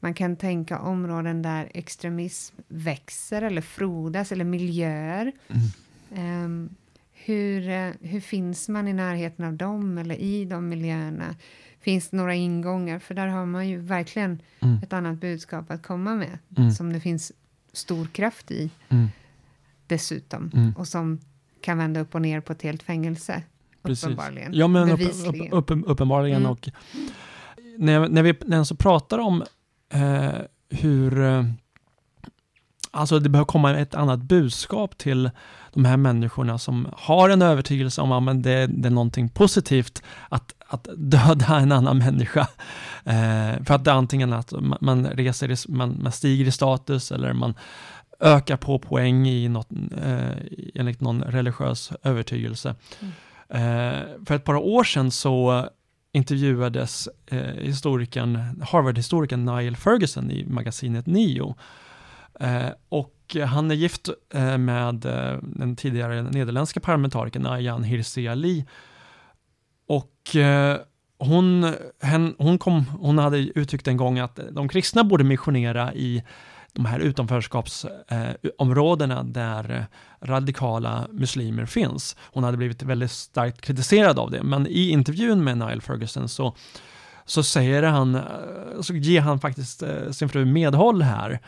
man 0.00 0.14
kan 0.14 0.36
tänka 0.36 0.78
områden 0.78 1.42
där 1.42 1.70
extremism 1.74 2.56
växer 2.68 3.42
eller 3.42 3.60
frodas, 3.60 4.32
eller 4.32 4.44
miljöer. 4.44 5.32
Mm. 5.48 6.44
Um, 6.44 6.74
hur, 7.12 7.68
uh, 7.68 7.94
hur 8.00 8.20
finns 8.20 8.68
man 8.68 8.88
i 8.88 8.92
närheten 8.92 9.44
av 9.44 9.52
dem 9.52 9.98
eller 9.98 10.14
i 10.14 10.44
de 10.44 10.68
miljöerna? 10.68 11.36
Finns 11.80 12.08
det 12.10 12.16
några 12.16 12.34
ingångar? 12.34 12.98
För 12.98 13.14
där 13.14 13.26
har 13.26 13.46
man 13.46 13.68
ju 13.68 13.78
verkligen 13.78 14.42
mm. 14.60 14.80
ett 14.82 14.92
annat 14.92 15.20
budskap 15.20 15.70
att 15.70 15.82
komma 15.82 16.14
med, 16.14 16.38
mm. 16.56 16.70
som 16.70 16.92
det 16.92 17.00
finns 17.00 17.32
stor 17.72 18.06
kraft 18.06 18.50
i 18.50 18.70
mm. 18.88 19.08
dessutom, 19.86 20.50
mm. 20.54 20.72
och 20.76 20.88
som 20.88 21.20
kan 21.60 21.78
vända 21.78 22.00
upp 22.00 22.14
och 22.14 22.22
ner 22.22 22.40
på 22.40 22.52
ett 22.52 22.62
helt 22.62 22.82
fängelse. 22.82 23.42
Precis. 23.82 24.04
Uppenbarligen. 24.04 24.54
Ja, 24.54 24.68
men 24.68 24.90
upp, 24.90 25.00
upp, 25.52 25.70
upp, 25.70 25.82
uppenbarligen. 25.86 26.40
Mm. 26.40 26.50
Och 26.50 26.68
när, 27.78 28.08
när 28.08 28.22
vi 28.22 28.34
när 28.46 28.64
så 28.64 28.76
pratar 28.76 29.18
om 29.18 29.44
eh, 29.92 30.40
hur 30.70 31.20
eh, 31.20 31.44
Alltså 32.90 33.18
det 33.18 33.28
behöver 33.28 33.46
komma 33.46 33.76
ett 33.76 33.94
annat 33.94 34.18
budskap 34.18 34.98
till 34.98 35.30
de 35.72 35.84
här 35.84 35.96
människorna 35.96 36.58
som 36.58 36.88
har 36.92 37.28
en 37.28 37.42
övertygelse 37.42 38.00
om 38.00 38.28
att 38.28 38.42
det, 38.42 38.66
det 38.66 38.88
är 38.88 38.90
någonting 38.90 39.28
positivt 39.28 40.02
att, 40.28 40.54
att 40.66 40.88
döda 40.96 41.58
en 41.58 41.72
annan 41.72 41.98
människa. 41.98 42.48
Eh, 43.04 43.64
för 43.64 43.74
att 43.74 43.84
det 43.84 43.90
är 43.90 43.94
antingen 43.94 44.32
att 44.32 44.52
man, 44.80 45.06
reser, 45.06 45.70
man, 45.70 45.98
man 46.02 46.12
stiger 46.12 46.46
i 46.46 46.50
status 46.50 47.12
eller 47.12 47.32
man 47.32 47.54
ökar 48.20 48.56
på 48.56 48.78
poäng 48.78 49.28
i 49.28 49.48
något, 49.48 49.68
eh, 50.04 50.36
enligt 50.74 51.00
någon 51.00 51.22
religiös 51.22 51.92
övertygelse. 52.02 52.74
Mm. 53.00 53.12
Eh, 53.48 53.98
för 54.26 54.34
ett 54.34 54.44
par 54.44 54.54
år 54.54 54.84
sedan 54.84 55.10
så 55.10 55.68
intervjuades 56.12 57.08
eh, 57.26 57.40
historikern, 57.40 58.62
Harvard-historikern 58.70 59.44
Niall 59.44 59.76
Ferguson 59.76 60.30
i 60.30 60.44
magasinet 60.44 61.06
Neo. 61.06 61.54
Eh, 62.40 62.70
och 62.88 63.36
han 63.46 63.70
är 63.70 63.74
gift 63.74 64.08
eh, 64.34 64.58
med 64.58 65.04
eh, 65.04 65.38
den 65.42 65.76
tidigare 65.76 66.22
nederländska 66.22 66.80
parlamentarikern 66.80 67.46
Ayaan 67.46 67.84
Hirsi 67.84 68.28
Ali. 68.28 68.64
Och 69.88 70.36
eh, 70.36 70.78
hon, 71.18 71.74
hen, 72.02 72.34
hon, 72.38 72.58
kom, 72.58 72.84
hon 73.00 73.18
hade 73.18 73.38
uttryckt 73.38 73.88
en 73.88 73.96
gång 73.96 74.18
att 74.18 74.40
de 74.52 74.68
kristna 74.68 75.04
borde 75.04 75.24
missionera 75.24 75.94
i 75.94 76.22
de 76.72 76.84
här 76.84 76.98
utanförskapsområdena 76.98 79.18
eh, 79.18 79.24
där 79.24 79.86
radikala 80.20 81.06
muslimer 81.12 81.66
finns. 81.66 82.16
Hon 82.20 82.44
hade 82.44 82.56
blivit 82.56 82.82
väldigt 82.82 83.10
starkt 83.10 83.60
kritiserad 83.60 84.18
av 84.18 84.30
det, 84.30 84.42
men 84.42 84.66
i 84.66 84.90
intervjun 84.90 85.44
med 85.44 85.58
Niall 85.58 85.82
Ferguson 85.82 86.28
så, 86.28 86.54
så 87.24 87.42
säger 87.42 87.82
han, 87.82 88.14
eh, 88.14 88.22
så 88.80 88.94
ger 88.94 89.20
han 89.20 89.40
faktiskt 89.40 89.82
eh, 89.82 90.10
sin 90.10 90.28
fru 90.28 90.44
medhåll 90.44 91.02
här. 91.02 91.40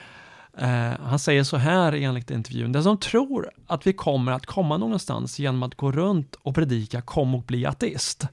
Eh, 0.59 0.93
han 1.03 1.19
säger 1.19 1.45
så 1.45 1.57
här 1.57 1.93
enligt 1.93 2.31
intervjun, 2.31 2.73
den 2.73 2.83
som 2.83 2.99
tror 2.99 3.51
att 3.67 3.87
vi 3.87 3.93
kommer 3.93 4.33
att 4.33 4.47
komma 4.47 4.77
någonstans 4.77 5.39
genom 5.39 5.63
att 5.63 5.75
gå 5.75 5.93
runt 5.93 6.35
och 6.43 6.55
predika 6.55 7.03
kom 7.03 7.35
och 7.35 7.43
bli 7.43 7.67
ateist. 7.67 8.29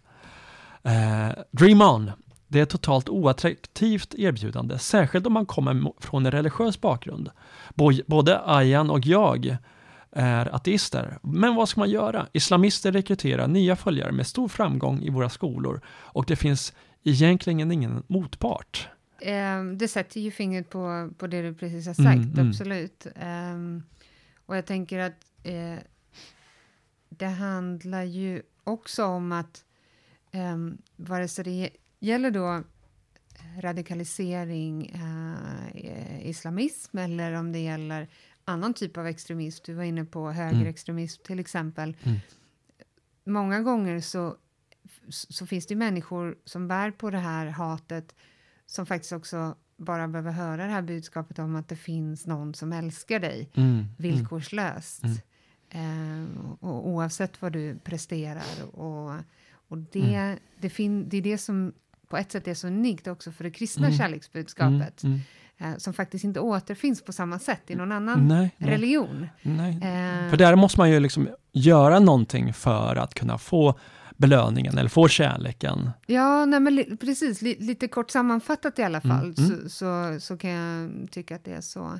Eh, 0.84 1.30
dream 1.52 1.82
on, 1.82 2.12
det 2.48 2.60
är 2.60 2.64
ett 2.64 2.70
totalt 2.70 3.10
oattraktivt 3.10 4.16
erbjudande, 4.16 4.80
särskilt 4.80 5.28
om 5.28 5.34
man 5.34 5.46
kommer 5.46 6.02
från 6.02 6.26
en 6.26 6.32
religiös 6.32 6.82
bakgrund. 6.82 7.30
Både 8.06 8.40
Ayan 8.46 8.90
och 8.90 9.06
jag 9.06 9.58
är 10.12 10.56
ateister. 10.56 11.20
Men 11.24 11.56
vad 11.56 11.70
ska 11.70 11.80
man 11.80 11.90
göra? 11.90 12.28
Islamister 12.34 12.92
rekryterar 12.92 13.48
nya 13.48 13.76
följare 13.76 14.12
med 14.12 14.28
stor 14.28 14.48
framgång 14.48 15.02
i 15.02 15.10
våra 15.10 15.30
skolor 15.30 15.82
och 15.88 16.26
det 16.26 16.36
finns 16.36 16.74
egentligen 17.04 17.72
ingen 17.72 18.04
motpart. 18.08 18.90
Um, 19.22 19.78
det 19.78 19.88
sätter 19.88 20.22
ju 20.22 20.32
fingret 20.32 20.70
på, 20.70 21.10
på 21.18 21.28
det 21.28 21.42
du 21.42 21.54
precis 21.54 21.88
har 21.88 21.94
sagt, 21.94 22.08
mm, 22.08 22.34
mm. 22.34 22.50
absolut. 22.50 23.08
Um, 23.16 23.84
och 24.46 24.58
jag 24.58 24.66
tänker 24.66 25.00
att 25.00 25.26
uh, 25.48 25.78
det 27.10 27.26
handlar 27.26 28.04
ju 28.04 28.42
också 28.64 29.06
om 29.06 29.32
att 29.32 29.64
um, 30.34 30.78
vare 30.96 31.28
sig 31.28 31.44
det 31.44 31.70
gäller 32.00 32.32
då 32.32 32.64
radikalisering, 33.62 34.92
uh, 34.96 36.28
islamism 36.28 36.98
eller 36.98 37.34
om 37.34 37.52
det 37.52 37.60
gäller 37.60 38.08
annan 38.46 38.74
typ 38.74 38.98
av 38.98 39.08
extremism, 39.08 39.64
du 39.66 39.74
var 39.74 39.84
inne 39.84 40.06
på 40.06 40.32
högerextremism 40.32 41.22
mm. 41.22 41.26
till 41.26 41.40
exempel. 41.40 41.98
Mm. 42.04 42.18
Många 43.26 43.62
gånger 43.62 44.00
så, 44.00 44.36
så 45.10 45.46
finns 45.46 45.68
det 45.68 45.76
människor 45.76 46.38
som 46.46 46.68
bär 46.68 46.92
på 46.92 47.10
det 47.10 47.18
här 47.18 47.46
hatet 47.48 48.16
som 48.66 48.86
faktiskt 48.86 49.14
också 49.14 49.56
bara 49.78 50.08
behöver 50.08 50.32
höra 50.32 50.66
det 50.66 50.72
här 50.72 50.82
budskapet 50.82 51.40
om 51.40 51.56
att 51.56 51.68
det 51.68 51.76
finns 51.76 52.28
någon 52.28 52.54
som 52.54 52.74
älskar 52.74 53.20
dig 53.20 53.50
mm. 53.54 53.70
mm. 53.70 53.86
villkorslöst. 53.98 55.04
Mm. 55.04 55.18
Eh, 55.70 56.42
och 56.60 56.88
oavsett 56.88 57.42
vad 57.42 57.52
du 57.52 57.80
presterar. 57.80 58.66
Och, 58.72 59.16
och 59.68 59.78
det, 59.78 60.16
mm. 60.16 60.40
det, 60.60 60.70
fin, 60.70 61.10
det 61.10 61.18
är 61.18 61.22
det 61.22 61.38
som 61.38 61.74
på 62.10 62.18
ett 62.18 62.32
sätt 62.32 62.48
är 62.48 62.54
så 62.54 62.68
unikt 62.68 63.08
också 63.08 63.32
för 63.32 63.44
det 63.44 63.52
kristna 63.52 63.88
mm. 63.88 63.98
kärleksbudskapet. 63.98 65.04
Mm. 65.04 65.14
Mm. 65.14 65.74
Eh, 65.74 65.78
som 65.78 65.94
faktiskt 65.94 66.24
inte 66.24 66.40
återfinns 66.40 67.02
på 67.02 67.14
samma 67.14 67.40
sätt 67.40 67.62
i 67.68 67.76
någon 67.76 67.92
annan 67.92 68.28
nej, 68.28 68.56
religion. 68.58 69.28
Nej. 69.42 69.76
Eh, 69.76 70.30
för 70.30 70.38
där 70.38 70.56
måste 70.56 70.80
man 70.80 70.90
ju 70.90 71.00
liksom 71.00 71.30
göra 71.52 72.00
någonting 72.00 72.54
för 72.54 72.96
att 72.96 73.14
kunna 73.14 73.38
få 73.38 73.80
belöningen 74.18 74.78
eller 74.78 74.90
få 74.90 75.08
kärleken. 75.08 75.90
Ja, 76.06 76.46
nej, 76.46 76.60
men 76.60 76.76
li 76.76 76.98
precis. 76.98 77.42
Li 77.42 77.56
lite 77.60 77.88
kort 77.88 78.12
sammanfattat 78.12 78.80
i 78.80 78.84
alla 78.84 79.02
fall 79.02 79.26
mm. 79.26 79.36
Så, 79.36 79.70
så, 79.70 80.20
så, 80.20 80.38
kan 80.38 80.50
jag 80.50 80.92
tycka 81.12 81.36
att 81.36 81.44
det 81.44 81.54
är 81.54 81.62
så. 81.62 82.00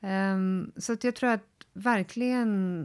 Um, 0.00 0.72
så 0.76 0.92
att 0.92 1.04
jag 1.04 1.16
tror 1.16 1.30
att 1.30 1.44
verkligen 1.72 2.78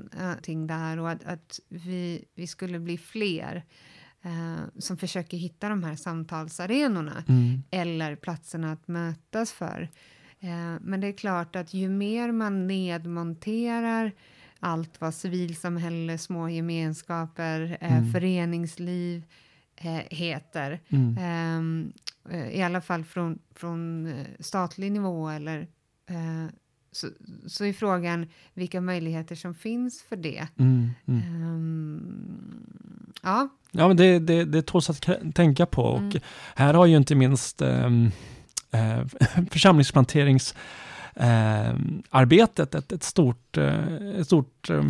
uh, 0.50 0.66
där 0.66 1.00
och 1.00 1.10
att, 1.10 1.24
att 1.24 1.60
vi, 1.70 2.26
vi 2.36 2.48
skulle 2.48 2.80
bli 2.80 2.98
fler 2.98 3.66
uh, 4.26 4.80
som 4.80 4.98
försöker 4.98 5.38
hitta 5.38 5.70
de 5.70 5.84
här 5.84 5.96
samtalsarenorna 5.96 7.24
mm. 7.28 7.64
eller 7.72 8.16
platserna 8.16 8.72
att 8.72 8.88
mötas 8.88 9.52
för. 9.52 9.90
Uh, 10.44 10.78
men 10.82 11.02
det 11.02 11.08
är 11.08 11.18
klart 11.18 11.56
att 11.56 11.74
ju 11.74 11.90
mer 11.90 12.32
man 12.32 12.68
nedmonterar 12.68 14.12
allt 14.60 15.02
vad 15.02 15.14
civilsamhälle, 15.14 16.18
små 16.18 16.50
gemenskaper, 16.50 17.78
eh, 17.82 17.98
mm. 17.98 18.12
föreningsliv 18.12 19.24
eh, 19.76 20.02
heter. 20.10 20.80
Mm. 20.90 21.94
Eh, 22.30 22.50
I 22.50 22.62
alla 22.62 22.82
fall 22.82 23.04
från, 23.04 23.40
från 23.56 24.08
eh, 24.08 24.26
statlig 24.40 24.92
nivå 24.92 25.30
eller 25.30 25.68
eh, 26.10 26.46
så, 26.92 27.08
så 27.48 27.66
är 27.66 27.74
frågan 27.74 28.28
vilka 28.54 28.82
möjligheter 28.82 29.36
som 29.36 29.54
finns 29.54 30.02
för 30.02 30.16
det. 30.16 30.48
Mm, 30.58 30.90
mm. 31.06 31.44
Um, 31.44 33.14
ja. 33.24 33.50
Ja, 33.72 33.88
men 33.88 33.98
det, 33.98 34.20
det, 34.20 34.46
det 34.46 34.62
tåls 34.62 34.90
att 34.90 35.10
tänka 35.36 35.66
på 35.66 35.84
och 35.84 36.00
mm. 36.00 36.22
här 36.56 36.74
har 36.74 36.86
ju 36.86 36.98
inte 36.98 37.16
minst 37.16 37.62
um, 37.62 38.12
uh, 38.74 39.06
församlingsplanterings 39.52 40.56
eh, 41.20 41.76
arbetet 42.10 42.76
ett, 42.76 42.92
ett 42.92 43.04
stort, 43.04 43.58
eh, 43.58 44.20
ett 44.20 44.26
stort 44.26 44.70
eh, 44.70 44.86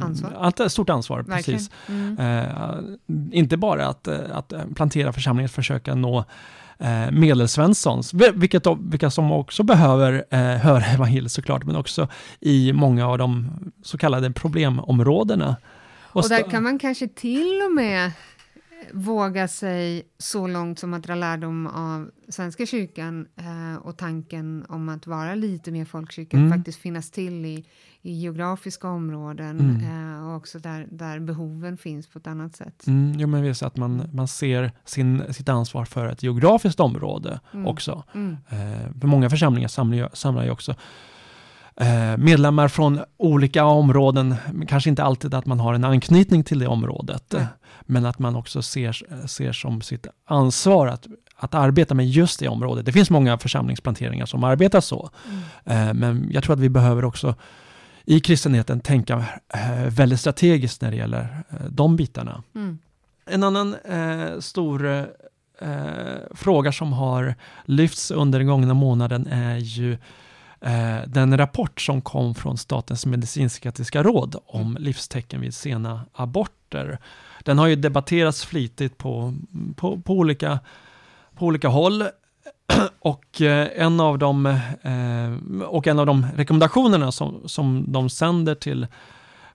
ansvar. 0.00 0.68
Stort 0.68 0.90
ansvar, 0.90 1.22
Verkligen. 1.22 1.58
precis. 1.58 1.70
Mm. 1.88 2.18
Eh, 2.18 3.38
inte 3.38 3.56
bara 3.56 3.86
att, 3.86 4.08
att 4.08 4.52
plantera 4.74 5.12
församlingen, 5.12 5.48
försöka 5.48 5.94
nå 5.94 6.24
eh, 6.78 7.10
medelsvenssons, 7.10 8.14
vilket, 8.14 8.66
vilka 8.80 9.10
som 9.10 9.32
också 9.32 9.62
behöver 9.62 10.24
eh, 10.30 10.38
höra 10.40 10.84
evangeliet 10.84 11.32
såklart, 11.32 11.64
men 11.64 11.76
också 11.76 12.08
i 12.40 12.72
många 12.72 13.08
av 13.08 13.18
de 13.18 13.50
så 13.82 13.98
kallade 13.98 14.30
problemområdena. 14.30 15.56
Och, 16.02 16.22
och 16.22 16.28
där 16.28 16.50
kan 16.50 16.62
man 16.62 16.78
kanske 16.78 17.08
till 17.08 17.62
och 17.66 17.72
med 17.72 18.12
våga 18.92 19.48
sig 19.48 20.02
så 20.18 20.46
långt 20.46 20.78
som 20.78 20.94
att 20.94 21.02
dra 21.02 21.14
lärdom 21.14 21.66
av 21.66 22.10
Svenska 22.28 22.66
kyrkan 22.66 23.26
eh, 23.36 23.86
och 23.86 23.96
tanken 23.96 24.66
om 24.68 24.88
att 24.88 25.06
vara 25.06 25.34
lite 25.34 25.70
mer 25.70 25.84
folkkyrka, 25.84 26.36
mm. 26.36 26.52
faktiskt 26.52 26.80
finnas 26.80 27.10
till 27.10 27.46
i, 27.46 27.64
i 28.02 28.12
geografiska 28.12 28.88
områden 28.88 29.60
mm. 29.60 30.14
eh, 30.14 30.28
och 30.28 30.36
också 30.36 30.58
där, 30.58 30.86
där 30.90 31.18
behoven 31.18 31.76
finns 31.76 32.06
på 32.06 32.18
ett 32.18 32.26
annat 32.26 32.56
sätt. 32.56 32.86
Mm, 32.86 33.14
jo, 33.18 33.28
men 33.28 33.42
visst 33.42 33.62
att 33.62 33.76
man, 33.76 34.02
man 34.12 34.28
ser 34.28 34.72
sin, 34.84 35.22
sitt 35.34 35.48
ansvar 35.48 35.84
för 35.84 36.06
ett 36.06 36.22
geografiskt 36.22 36.80
område 36.80 37.40
mm. 37.52 37.66
också. 37.66 38.04
Mm. 38.14 38.36
Eh, 38.48 39.00
för 39.00 39.06
många 39.06 39.30
församlingar 39.30 39.68
samlar 39.68 39.96
ju, 39.96 40.08
samlar 40.12 40.44
ju 40.44 40.50
också 40.50 40.74
medlemmar 42.18 42.68
från 42.68 43.00
olika 43.16 43.64
områden, 43.64 44.34
kanske 44.68 44.90
inte 44.90 45.04
alltid 45.04 45.34
att 45.34 45.46
man 45.46 45.60
har 45.60 45.74
en 45.74 45.84
anknytning 45.84 46.44
till 46.44 46.58
det 46.58 46.66
området, 46.66 47.34
mm. 47.34 47.46
men 47.80 48.06
att 48.06 48.18
man 48.18 48.36
också 48.36 48.62
ser, 48.62 49.26
ser 49.26 49.52
som 49.52 49.82
sitt 49.82 50.06
ansvar 50.26 50.86
att, 50.86 51.06
att 51.36 51.54
arbeta 51.54 51.94
med 51.94 52.08
just 52.08 52.40
det 52.40 52.48
området. 52.48 52.86
Det 52.86 52.92
finns 52.92 53.10
många 53.10 53.38
församlingsplanteringar 53.38 54.26
som 54.26 54.44
arbetar 54.44 54.80
så, 54.80 55.10
mm. 55.64 55.96
men 55.98 56.28
jag 56.30 56.44
tror 56.44 56.54
att 56.54 56.60
vi 56.60 56.68
behöver 56.68 57.04
också 57.04 57.34
i 58.04 58.20
kristenheten 58.20 58.80
tänka 58.80 59.24
väldigt 59.88 60.20
strategiskt 60.20 60.82
när 60.82 60.90
det 60.90 60.96
gäller 60.96 61.42
de 61.68 61.96
bitarna. 61.96 62.42
Mm. 62.54 62.78
En 63.26 63.42
annan 63.42 63.74
eh, 63.74 64.40
stor 64.40 64.86
eh, 64.86 65.04
fråga 66.34 66.72
som 66.72 66.92
har 66.92 67.34
lyfts 67.64 68.10
under 68.10 68.38
den 68.38 68.48
gångna 68.48 68.74
månaden 68.74 69.26
är 69.26 69.56
ju 69.56 69.92
eh, 69.92 69.98
den 71.06 71.38
rapport 71.38 71.80
som 71.80 72.00
kom 72.00 72.34
från 72.34 72.58
Statens 72.58 73.06
medicinsk-etiska 73.06 74.02
råd 74.02 74.36
om 74.46 74.60
mm. 74.60 74.82
livstecken 74.82 75.40
vid 75.40 75.54
sena 75.54 76.00
aborter. 76.12 76.98
Den 77.44 77.58
har 77.58 77.66
ju 77.66 77.76
debatterats 77.76 78.44
flitigt 78.44 78.98
på, 78.98 79.34
på, 79.76 80.00
på 80.00 80.12
olika, 80.14 80.58
på 81.34 81.46
olika 81.46 81.68
håll. 81.68 82.04
Och 82.98 83.40
eh, 83.40 83.68
en 83.76 84.00
av 84.00 84.18
de, 84.18 84.46
eh, 84.82 85.64
och 85.66 85.86
en 85.86 85.98
av 85.98 86.06
de 86.06 86.26
rekommendationerna 86.36 87.12
som, 87.12 87.48
som 87.48 87.92
de 87.92 88.10
sänder 88.10 88.54
till 88.54 88.86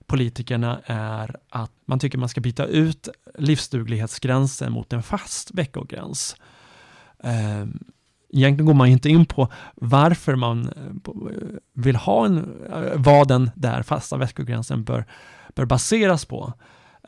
politikerna 0.06 0.80
är 0.84 1.36
att 1.48 1.72
man 1.84 1.98
tycker 1.98 2.18
man 2.18 2.28
ska 2.28 2.40
byta 2.40 2.64
ut 2.64 3.08
livsduglighetsgränsen 3.38 4.72
mot 4.72 4.92
en 4.92 5.02
fast 5.02 5.50
veckogräns. 5.54 6.36
Egentligen 8.32 8.66
går 8.66 8.74
man 8.74 8.88
inte 8.88 9.08
in 9.08 9.26
på 9.26 9.48
varför 9.74 10.36
man 10.36 10.68
eh, 10.68 10.84
eh, 10.84 11.58
vill 11.74 11.96
ha 11.96 12.26
en, 12.26 12.38
eh, 12.72 12.92
vad 12.96 13.28
den 13.28 13.50
där 13.54 13.82
fasta 13.82 14.16
veckogränsen 14.16 14.84
bör, 14.84 15.06
bör 15.54 15.64
baseras 15.64 16.24
på. 16.24 16.52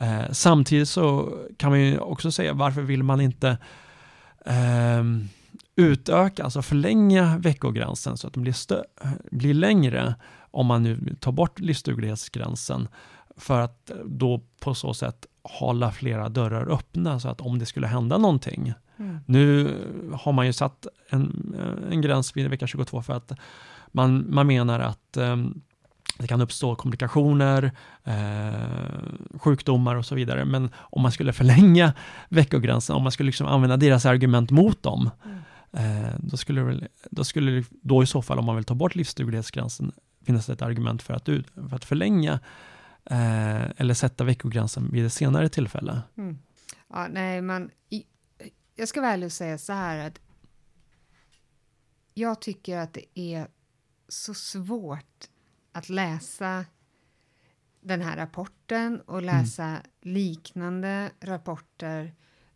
Eh, 0.01 0.31
samtidigt 0.31 0.89
så 0.89 1.37
kan 1.57 1.69
man 1.69 1.79
ju 1.79 1.97
också 1.97 2.31
säga 2.31 2.53
varför 2.53 2.81
vill 2.81 3.03
man 3.03 3.21
inte 3.21 3.57
eh, 4.45 5.03
utöka, 5.75 6.43
alltså 6.43 6.61
förlänga 6.61 7.37
veckogränsen 7.37 8.17
så 8.17 8.27
att 8.27 8.33
den 8.33 8.43
blir, 8.43 8.55
blir 9.31 9.53
längre 9.53 10.15
om 10.51 10.65
man 10.65 10.83
nu 10.83 11.15
tar 11.19 11.31
bort 11.31 11.59
livsduglighetsgränsen 11.59 12.87
för 13.37 13.59
att 13.59 13.91
då 14.05 14.41
på 14.59 14.73
så 14.73 14.93
sätt 14.93 15.25
hålla 15.43 15.91
flera 15.91 16.29
dörrar 16.29 16.71
öppna 16.71 17.19
så 17.19 17.29
att 17.29 17.41
om 17.41 17.59
det 17.59 17.65
skulle 17.65 17.87
hända 17.87 18.17
någonting 18.17 18.73
Mm. 18.97 19.19
Nu 19.25 19.75
har 20.13 20.31
man 20.31 20.45
ju 20.45 20.53
satt 20.53 20.87
en, 21.09 21.55
en 21.91 22.01
gräns 22.01 22.37
vid 22.37 22.49
vecka 22.49 22.67
22 22.67 23.01
för 23.01 23.13
att 23.13 23.31
man, 23.87 24.25
man 24.29 24.47
menar 24.47 24.79
att 24.79 25.17
um, 25.17 25.61
det 26.17 26.27
kan 26.27 26.41
uppstå 26.41 26.75
komplikationer, 26.75 27.71
eh, 28.03 29.39
sjukdomar 29.39 29.95
och 29.95 30.05
så 30.05 30.15
vidare. 30.15 30.45
Men 30.45 30.69
om 30.75 31.01
man 31.01 31.11
skulle 31.11 31.33
förlänga 31.33 31.93
veckogränsen, 32.29 32.95
om 32.95 33.03
man 33.03 33.11
skulle 33.11 33.27
liksom 33.27 33.47
använda 33.47 33.77
deras 33.77 34.05
argument 34.05 34.51
mot 34.51 34.83
dem, 34.83 35.09
mm. 35.25 36.03
eh, 36.03 36.13
då 36.19 36.37
skulle 36.37 36.87
då 37.11 37.23
skulle 37.23 37.63
då 37.81 38.03
i 38.03 38.05
så 38.05 38.21
fall, 38.21 38.39
om 38.39 38.45
man 38.45 38.55
vill 38.55 38.65
ta 38.65 38.75
bort 38.75 38.95
livsduglighetsgränsen, 38.95 39.91
finnas 40.25 40.45
det 40.45 40.53
ett 40.53 40.61
argument 40.61 41.01
för 41.01 41.13
att, 41.13 41.25
för 41.69 41.75
att 41.75 41.85
förlänga 41.85 42.39
eh, 43.05 43.63
eller 43.77 43.93
sätta 43.93 44.23
veckogränsen 44.23 44.89
vid 44.91 45.05
ett 45.05 45.13
senare 45.13 45.49
tillfälle. 45.49 46.01
Mm. 46.17 46.37
Ja, 46.89 47.07
nej, 47.11 47.41
man, 47.41 47.69
jag 48.75 48.87
ska 48.87 49.01
väl 49.01 49.31
säga 49.31 49.57
så 49.57 49.73
här 49.73 50.07
att 50.07 50.19
jag 52.13 52.41
tycker 52.41 52.77
att 52.77 52.93
det 52.93 53.19
är 53.19 53.47
så 54.07 54.33
svårt 54.33 55.29
att 55.71 55.89
läsa 55.89 56.65
den 57.81 58.01
här 58.01 58.17
rapporten 58.17 59.01
och 59.01 59.19
mm. 59.19 59.35
läsa 59.35 59.65
mm. 59.65 59.81
liknande 60.01 61.11
rapporter 61.19 62.13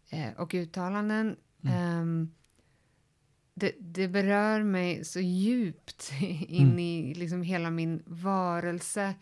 eh, 0.09 0.33
och 0.37 0.53
uttalanden. 0.53 1.35
Mm. 1.63 2.01
Um, 2.01 2.33
det, 3.53 3.71
det 3.79 4.07
berör 4.07 4.63
mig 4.63 5.05
så 5.05 5.19
djupt 5.19 6.11
in 6.47 6.67
mm. 6.67 6.79
i 6.79 7.13
liksom 7.13 7.41
hela 7.41 7.69
min 7.69 8.03
varelse 8.05 9.15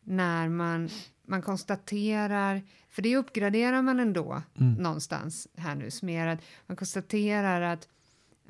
när 0.00 0.48
man, 0.48 0.88
man 1.32 1.42
konstaterar, 1.42 2.62
för 2.90 3.02
det 3.02 3.16
uppgraderar 3.16 3.82
man 3.82 4.00
ändå 4.00 4.42
mm. 4.60 4.74
någonstans 4.74 5.48
här 5.56 5.74
nu, 5.74 5.90
smerad. 5.90 6.38
Man 6.66 6.76
konstaterar 6.76 7.60
att, 7.62 7.88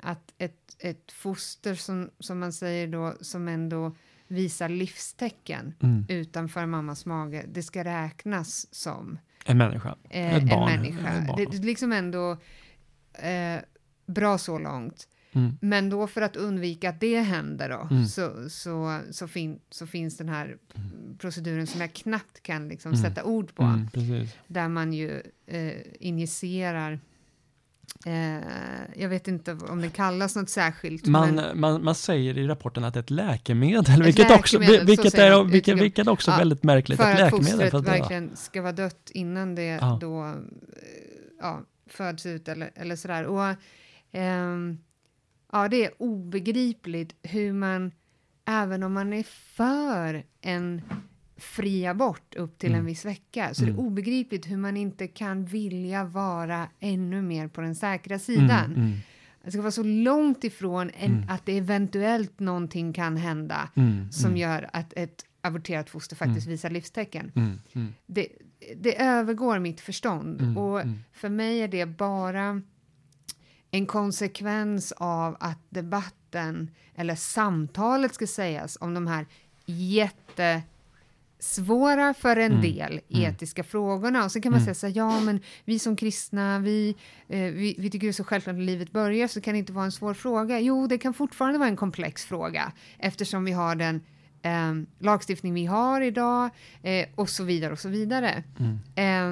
att 0.01 0.33
ett, 0.37 0.75
ett 0.79 1.11
foster 1.11 1.75
som, 1.75 2.09
som 2.19 2.39
man 2.39 2.53
säger 2.53 2.87
då, 2.87 3.13
som 3.21 3.47
ändå 3.47 3.95
visar 4.27 4.69
livstecken 4.69 5.73
mm. 5.79 6.05
utanför 6.09 6.65
mammas 6.65 7.05
mage, 7.05 7.45
det 7.47 7.63
ska 7.63 7.83
räknas 7.83 8.73
som 8.73 9.19
en 9.45 9.57
människa. 9.57 9.97
Eh, 10.09 10.35
ett 10.35 10.49
barn. 10.49 10.69
En 10.69 10.81
människa. 10.81 11.35
Det, 11.37 11.45
det 11.45 11.57
är 11.57 11.61
liksom 11.61 11.91
ändå 11.91 12.37
eh, 13.13 13.59
bra 14.05 14.37
så 14.37 14.59
långt. 14.59 15.07
Mm. 15.33 15.57
Men 15.61 15.89
då 15.89 16.07
för 16.07 16.21
att 16.21 16.35
undvika 16.35 16.89
att 16.89 16.99
det 16.99 17.19
händer 17.21 17.69
då, 17.69 17.87
mm. 17.91 18.05
så, 18.05 18.49
så, 18.49 18.99
så, 19.11 19.27
fin, 19.27 19.59
så, 19.69 19.87
finns 19.87 20.17
den 20.17 20.29
här 20.29 20.57
proceduren 21.17 21.67
som 21.67 21.81
jag 21.81 21.93
knappt 21.93 22.43
kan 22.43 22.67
liksom 22.67 22.91
mm. 22.93 23.03
sätta 23.03 23.23
ord 23.23 23.55
på. 23.55 23.63
Mm, 23.63 24.27
där 24.47 24.67
man 24.67 24.93
ju 24.93 25.21
eh, 25.47 25.73
injicerar 25.99 26.99
Eh, 28.05 28.41
jag 28.95 29.09
vet 29.09 29.27
inte 29.27 29.53
om 29.53 29.81
det 29.81 29.89
kallas 29.89 30.35
något 30.35 30.49
särskilt. 30.49 31.07
Man, 31.07 31.35
men... 31.35 31.59
man, 31.59 31.83
man 31.83 31.95
säger 31.95 32.37
i 32.37 32.47
rapporten 32.47 32.83
att 32.83 32.93
det 32.93 32.97
är 32.97 33.03
ett 33.03 33.09
läkemedel, 33.09 34.01
ett 34.01 34.07
vilket, 34.07 34.29
läkemedel, 34.29 34.39
också, 34.39 34.59
vilket, 34.85 35.13
är, 35.13 35.43
vilket, 35.43 35.79
vilket 35.79 36.07
också 36.07 36.31
ja, 36.31 36.37
väldigt 36.37 36.63
märkligt. 36.63 36.99
För 36.99 37.11
att 37.11 37.19
läkemedel 37.19 37.71
för 37.71 37.77
att 37.77 37.87
verkligen 37.87 38.35
ska 38.35 38.61
vara 38.61 38.71
dött 38.71 39.11
innan 39.13 39.55
det 39.55 39.65
ja. 39.65 39.97
då 40.01 40.25
eh, 40.25 40.33
ja, 41.39 41.61
föds 41.87 42.25
ut 42.25 42.47
eller, 42.47 42.71
eller 42.75 42.95
sådär. 42.95 43.25
Och, 43.25 43.47
eh, 44.17 44.57
ja, 45.53 45.67
det 45.67 45.85
är 45.85 45.91
obegripligt 45.97 47.15
hur 47.23 47.53
man, 47.53 47.91
även 48.45 48.83
om 48.83 48.93
man 48.93 49.13
är 49.13 49.23
för 49.55 50.23
en 50.41 50.81
fri 51.37 51.85
abort 51.87 52.35
upp 52.35 52.57
till 52.57 52.69
mm. 52.69 52.79
en 52.79 52.85
viss 52.85 53.05
vecka. 53.05 53.53
Så 53.53 53.63
mm. 53.63 53.75
det 53.75 53.79
är 53.79 53.81
mm. 53.81 53.91
obegripligt 53.91 54.51
hur 54.51 54.57
man 54.57 54.77
inte 54.77 55.07
kan 55.07 55.45
vilja 55.45 56.03
vara 56.03 56.67
ännu 56.79 57.21
mer 57.21 57.47
på 57.47 57.61
den 57.61 57.75
säkra 57.75 58.19
sidan. 58.19 58.65
Mm. 58.65 58.81
mm. 58.81 58.97
Det 59.43 59.51
ska 59.51 59.61
vara 59.61 59.71
så 59.71 59.83
långt 59.83 60.43
ifrån 60.43 60.91
en, 60.97 61.11
mm. 61.11 61.29
att 61.29 61.45
det 61.45 61.57
eventuellt 61.57 62.39
någonting 62.39 62.93
kan 62.93 63.17
hända 63.17 63.69
som 64.11 64.37
gör 64.37 64.69
att 64.73 64.93
ett 64.93 65.25
aborterat 65.41 65.89
foster 65.89 66.15
faktiskt 66.15 66.47
visar 66.47 66.69
livstecken. 66.69 67.31
Det, 68.05 68.27
det 68.75 69.01
övergår 69.01 69.59
mitt 69.59 69.81
förstånd 69.81 70.57
och 70.57 70.81
för 71.13 71.29
mig 71.29 71.59
är 71.59 71.67
det 71.67 71.85
bara 71.85 72.61
en 73.73 73.85
konsekvens 73.85 74.91
av 74.91 75.37
att 75.39 75.59
debatten, 75.69 76.71
eller 76.95 77.15
samtalet 77.15 78.13
ska 78.13 78.27
sägas, 78.27 78.77
om 78.81 78.93
de 78.93 79.07
här 79.07 79.25
jätte 79.65 80.61
svåra 81.39 82.13
för 82.13 82.37
en 82.37 82.51
mm. 82.51 82.61
del 82.61 82.91
mm. 82.91 83.01
etiska 83.09 83.61
mm. 83.61 83.69
frågorna. 83.69 84.25
Och 84.25 84.31
så 84.31 84.41
kan 84.41 84.51
man 84.51 84.61
mm. 84.61 84.65
säga 84.65 84.75
så 84.75 84.87
här, 84.87 84.93
ja 84.97 85.19
men 85.19 85.39
vi 85.65 85.79
som 85.79 85.95
kristna, 85.95 86.59
vi, 86.59 86.95
eh, 87.27 87.39
vi, 87.39 87.75
vi, 87.79 87.89
tycker 87.89 88.07
det 88.07 88.11
är 88.11 88.13
så 88.13 88.23
självklart 88.23 88.55
att 88.55 88.61
livet 88.61 88.91
börjar, 88.91 89.27
så 89.27 89.41
kan 89.41 89.53
det 89.53 89.59
inte 89.59 89.73
vara 89.73 89.85
en 89.85 89.91
svår 89.91 90.13
fråga. 90.13 90.59
Jo, 90.59 90.87
det 90.87 90.97
kan 90.97 91.13
fortfarande 91.13 91.59
vara 91.59 91.69
en 91.69 91.75
komplex 91.75 92.25
fråga, 92.25 92.71
eftersom 92.99 93.45
vi 93.45 93.51
har 93.51 93.75
den 93.75 94.01
eh, 94.41 94.73
lagstiftning 94.99 95.53
vi 95.53 95.65
har 95.65 96.01
idag, 96.01 96.49
eh, 96.83 97.07
och 97.15 97.29
så 97.29 97.43
vidare 97.43 97.73
och 97.73 97.79
så 97.79 97.89
vidare. 97.89 98.43
Eh, 98.95 99.27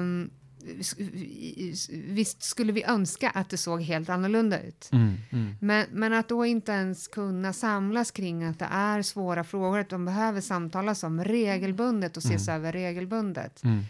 visst 1.90 2.42
skulle 2.42 2.72
vi 2.72 2.84
önska 2.84 3.30
att 3.30 3.50
det 3.50 3.56
såg 3.56 3.82
helt 3.82 4.08
annorlunda 4.08 4.62
ut. 4.62 4.88
Mm, 4.92 5.14
mm. 5.30 5.54
Men, 5.60 5.86
men 5.90 6.12
att 6.12 6.28
då 6.28 6.46
inte 6.46 6.72
ens 6.72 7.08
kunna 7.08 7.52
samlas 7.52 8.10
kring 8.10 8.44
att 8.44 8.58
det 8.58 8.68
är 8.70 9.02
svåra 9.02 9.44
frågor, 9.44 9.78
att 9.78 9.88
de 9.88 10.04
behöver 10.04 10.40
samtalas 10.40 11.02
om 11.02 11.24
regelbundet 11.24 12.16
och 12.16 12.24
ses 12.24 12.48
mm. 12.48 12.60
över 12.60 12.72
regelbundet. 12.72 13.64
Mm. 13.64 13.84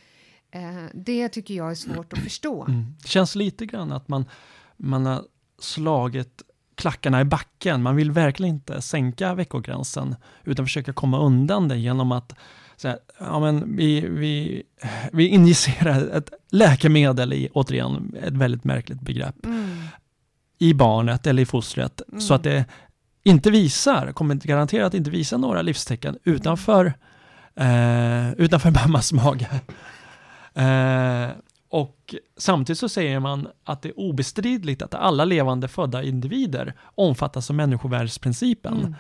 Eh, 0.51 0.91
det 0.95 1.29
tycker 1.29 1.55
jag 1.55 1.71
är 1.71 1.75
svårt 1.75 2.13
att 2.13 2.19
förstå. 2.19 2.65
Mm. 2.65 2.95
Det 3.03 3.09
känns 3.09 3.35
lite 3.35 3.67
grann 3.67 3.93
att 3.93 4.09
man, 4.09 4.25
man 4.77 5.07
har 5.07 5.25
slagit 5.59 6.43
klackarna 6.75 7.21
i 7.21 7.25
backen. 7.25 7.83
Man 7.83 7.97
vill 7.97 8.11
verkligen 8.11 8.55
inte 8.55 8.83
sänka 8.83 9.35
veckogränsen, 9.35 10.17
utan 10.45 10.67
försöka 10.67 10.93
komma 10.93 11.19
undan 11.21 11.69
det 11.69 11.77
genom 11.77 12.13
att 12.13 12.35
så 12.83 12.89
här, 12.89 12.99
ja, 13.19 13.41
men 13.41 13.77
vi, 13.77 14.01
vi, 14.01 14.63
vi 15.13 15.29
injicerar 15.29 16.17
ett 16.17 16.33
läkemedel 16.51 17.33
i, 17.33 17.49
återigen, 17.53 18.17
ett 18.23 18.33
väldigt 18.33 18.65
märkligt 18.65 19.01
begrepp, 19.01 19.47
mm. 19.47 19.83
i 20.59 20.75
barnet 20.75 21.27
eller 21.27 21.43
i 21.43 21.47
fostret, 21.47 22.03
mm. 22.09 22.21
så 22.21 22.35
att 22.35 22.43
det 22.43 22.65
inte 23.23 23.51
visar, 23.51 24.13
kommer 24.13 24.35
inte 24.35 24.49
garanterat 24.49 24.95
inte 24.95 25.11
visa 25.11 25.37
några 25.37 25.63
livstecken 25.63 26.19
utanför, 26.25 26.95
eh, 27.55 28.33
utanför 28.33 28.71
mammas 28.87 29.13
mage. 29.13 29.61
Eh, 30.55 31.31
och 31.69 32.15
samtidigt 32.37 32.79
så 32.79 32.89
säger 32.89 33.21
man 33.21 33.49
att 33.65 33.83
det 33.83 33.89
är 33.89 34.01
obestridligt 34.01 34.83
att 34.83 34.95
alla 34.95 35.25
levande 35.25 35.69
födda 35.69 36.03
individer 36.03 36.75
omfattas 36.95 37.51
av 37.51 37.57
människovärdesprincipen. 37.57 38.79
Mm. 38.79 38.95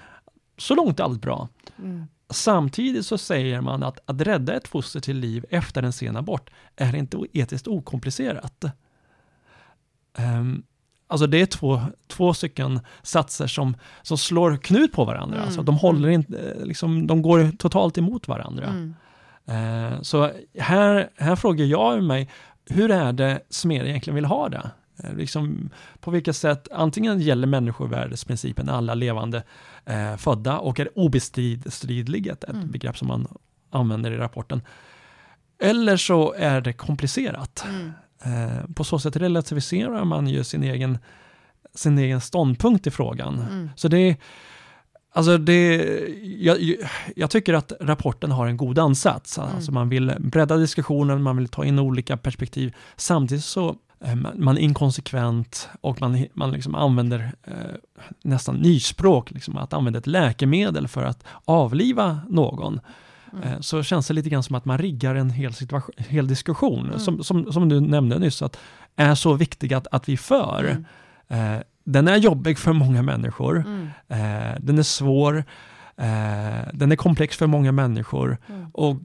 Så 0.58 0.74
långt 0.74 1.00
är 1.00 1.04
allt 1.04 1.20
bra. 1.20 1.48
Mm. 1.78 2.06
Samtidigt 2.32 3.06
så 3.06 3.18
säger 3.18 3.60
man 3.60 3.82
att 3.82 3.98
att 4.06 4.20
rädda 4.20 4.54
ett 4.54 4.68
foster 4.68 5.00
till 5.00 5.16
liv 5.16 5.44
efter 5.50 5.82
en 5.82 5.92
sen 5.92 6.16
abort 6.16 6.50
är 6.76 6.96
inte 6.96 7.18
etiskt 7.32 7.66
okomplicerat. 7.68 8.64
Um, 10.18 10.62
alltså 11.06 11.26
det 11.26 11.40
är 11.40 11.46
två, 11.46 11.80
två 12.08 12.34
stycken 12.34 12.80
satser 13.02 13.46
som, 13.46 13.76
som 14.02 14.18
slår 14.18 14.56
knut 14.56 14.92
på 14.92 15.04
varandra. 15.04 15.36
Mm. 15.36 15.46
Alltså 15.46 15.62
de, 15.62 15.76
håller 15.76 16.08
mm. 16.08 16.12
inte, 16.12 16.64
liksom, 16.64 17.06
de 17.06 17.22
går 17.22 17.56
totalt 17.58 17.98
emot 17.98 18.28
varandra. 18.28 18.66
Mm. 18.66 18.94
Uh, 19.48 20.02
så 20.02 20.30
här, 20.58 21.10
här 21.16 21.36
frågar 21.36 21.64
jag 21.64 22.02
mig, 22.02 22.30
hur 22.66 22.90
är 22.90 23.12
det 23.12 23.40
Smer 23.50 23.84
egentligen 23.84 24.14
vill 24.14 24.24
ha 24.24 24.48
det? 24.48 24.70
Uh, 25.04 25.16
liksom, 25.16 25.70
på 26.00 26.10
vilket 26.10 26.36
sätt, 26.36 26.68
antingen 26.72 27.20
gäller 27.20 27.46
människovärdesprincipen 27.46 28.68
alla 28.68 28.94
levande 28.94 29.42
eh, 29.84 30.16
födda 30.16 30.58
och 30.58 30.80
är 30.80 30.98
obestridlig, 30.98 32.26
ett, 32.26 32.44
mm. 32.44 32.70
begrepp 32.70 32.98
som 32.98 33.08
man 33.08 33.28
använder 33.70 34.10
i 34.10 34.16
rapporten. 34.16 34.62
Eller 35.62 35.96
så 35.96 36.32
är 36.32 36.60
det 36.60 36.72
komplicerat. 36.72 37.64
Mm. 37.68 37.92
Eh, 38.24 38.64
på 38.74 38.84
så 38.84 38.98
sätt 38.98 39.16
relativiserar 39.16 40.04
man 40.04 40.26
ju 40.26 40.44
sin 40.44 40.62
egen, 40.62 40.98
sin 41.74 41.98
egen 41.98 42.20
ståndpunkt 42.20 42.86
i 42.86 42.90
frågan. 42.90 43.34
Mm. 43.50 43.70
Så 43.76 43.88
det 43.88 44.16
Alltså 45.14 45.38
det, 45.38 45.76
jag, 46.22 46.58
jag, 47.16 47.30
tycker 47.30 47.54
att 47.54 47.72
rapporten 47.80 48.30
har 48.30 48.46
en 48.46 48.56
god 48.56 48.78
ansats. 48.78 49.38
Mm. 49.38 49.50
Alltså 49.54 49.72
man 49.72 49.88
vill 49.88 50.14
bredda 50.18 50.56
diskussionen, 50.56 51.22
man 51.22 51.36
vill 51.36 51.48
ta 51.48 51.64
in 51.64 51.78
olika 51.78 52.16
perspektiv. 52.16 52.74
Samtidigt 52.96 53.44
så 53.44 53.68
Eh, 53.68 53.91
man 54.34 54.58
är 54.58 54.60
inkonsekvent 54.60 55.68
och 55.80 56.00
man, 56.00 56.26
man 56.34 56.50
liksom 56.50 56.74
använder 56.74 57.32
eh, 57.42 57.54
nästan 58.22 58.56
nyspråk, 58.56 59.30
liksom, 59.30 59.56
att 59.56 59.72
använda 59.72 59.98
ett 59.98 60.06
läkemedel 60.06 60.88
för 60.88 61.04
att 61.04 61.24
avliva 61.44 62.20
någon. 62.28 62.80
Mm. 63.32 63.48
Eh, 63.48 63.60
så 63.60 63.82
känns 63.82 64.06
det 64.06 64.14
lite 64.14 64.30
grann 64.30 64.42
som 64.42 64.56
att 64.56 64.64
man 64.64 64.78
riggar 64.78 65.14
en 65.14 65.30
hel, 65.30 65.54
situation, 65.54 65.94
hel 65.98 66.28
diskussion, 66.28 66.86
mm. 66.86 66.98
som, 66.98 67.24
som, 67.24 67.52
som, 67.52 67.68
du 67.68 67.80
nämnde 67.80 68.18
nyss, 68.18 68.42
att 68.42 68.58
är 68.96 69.14
så 69.14 69.34
viktig 69.34 69.74
att, 69.74 69.86
att 69.90 70.08
vi 70.08 70.16
för. 70.16 70.64
Mm. 71.28 71.54
Eh, 71.56 71.62
den 71.84 72.08
är 72.08 72.16
jobbig 72.16 72.58
för 72.58 72.72
många 72.72 73.02
människor, 73.02 73.56
mm. 73.66 73.88
eh, 74.08 74.60
den 74.60 74.78
är 74.78 74.82
svår, 74.82 75.44
eh, 75.96 76.68
den 76.72 76.92
är 76.92 76.96
komplex 76.96 77.36
för 77.36 77.46
många 77.46 77.72
människor 77.72 78.38
mm. 78.48 78.70
och 78.72 78.96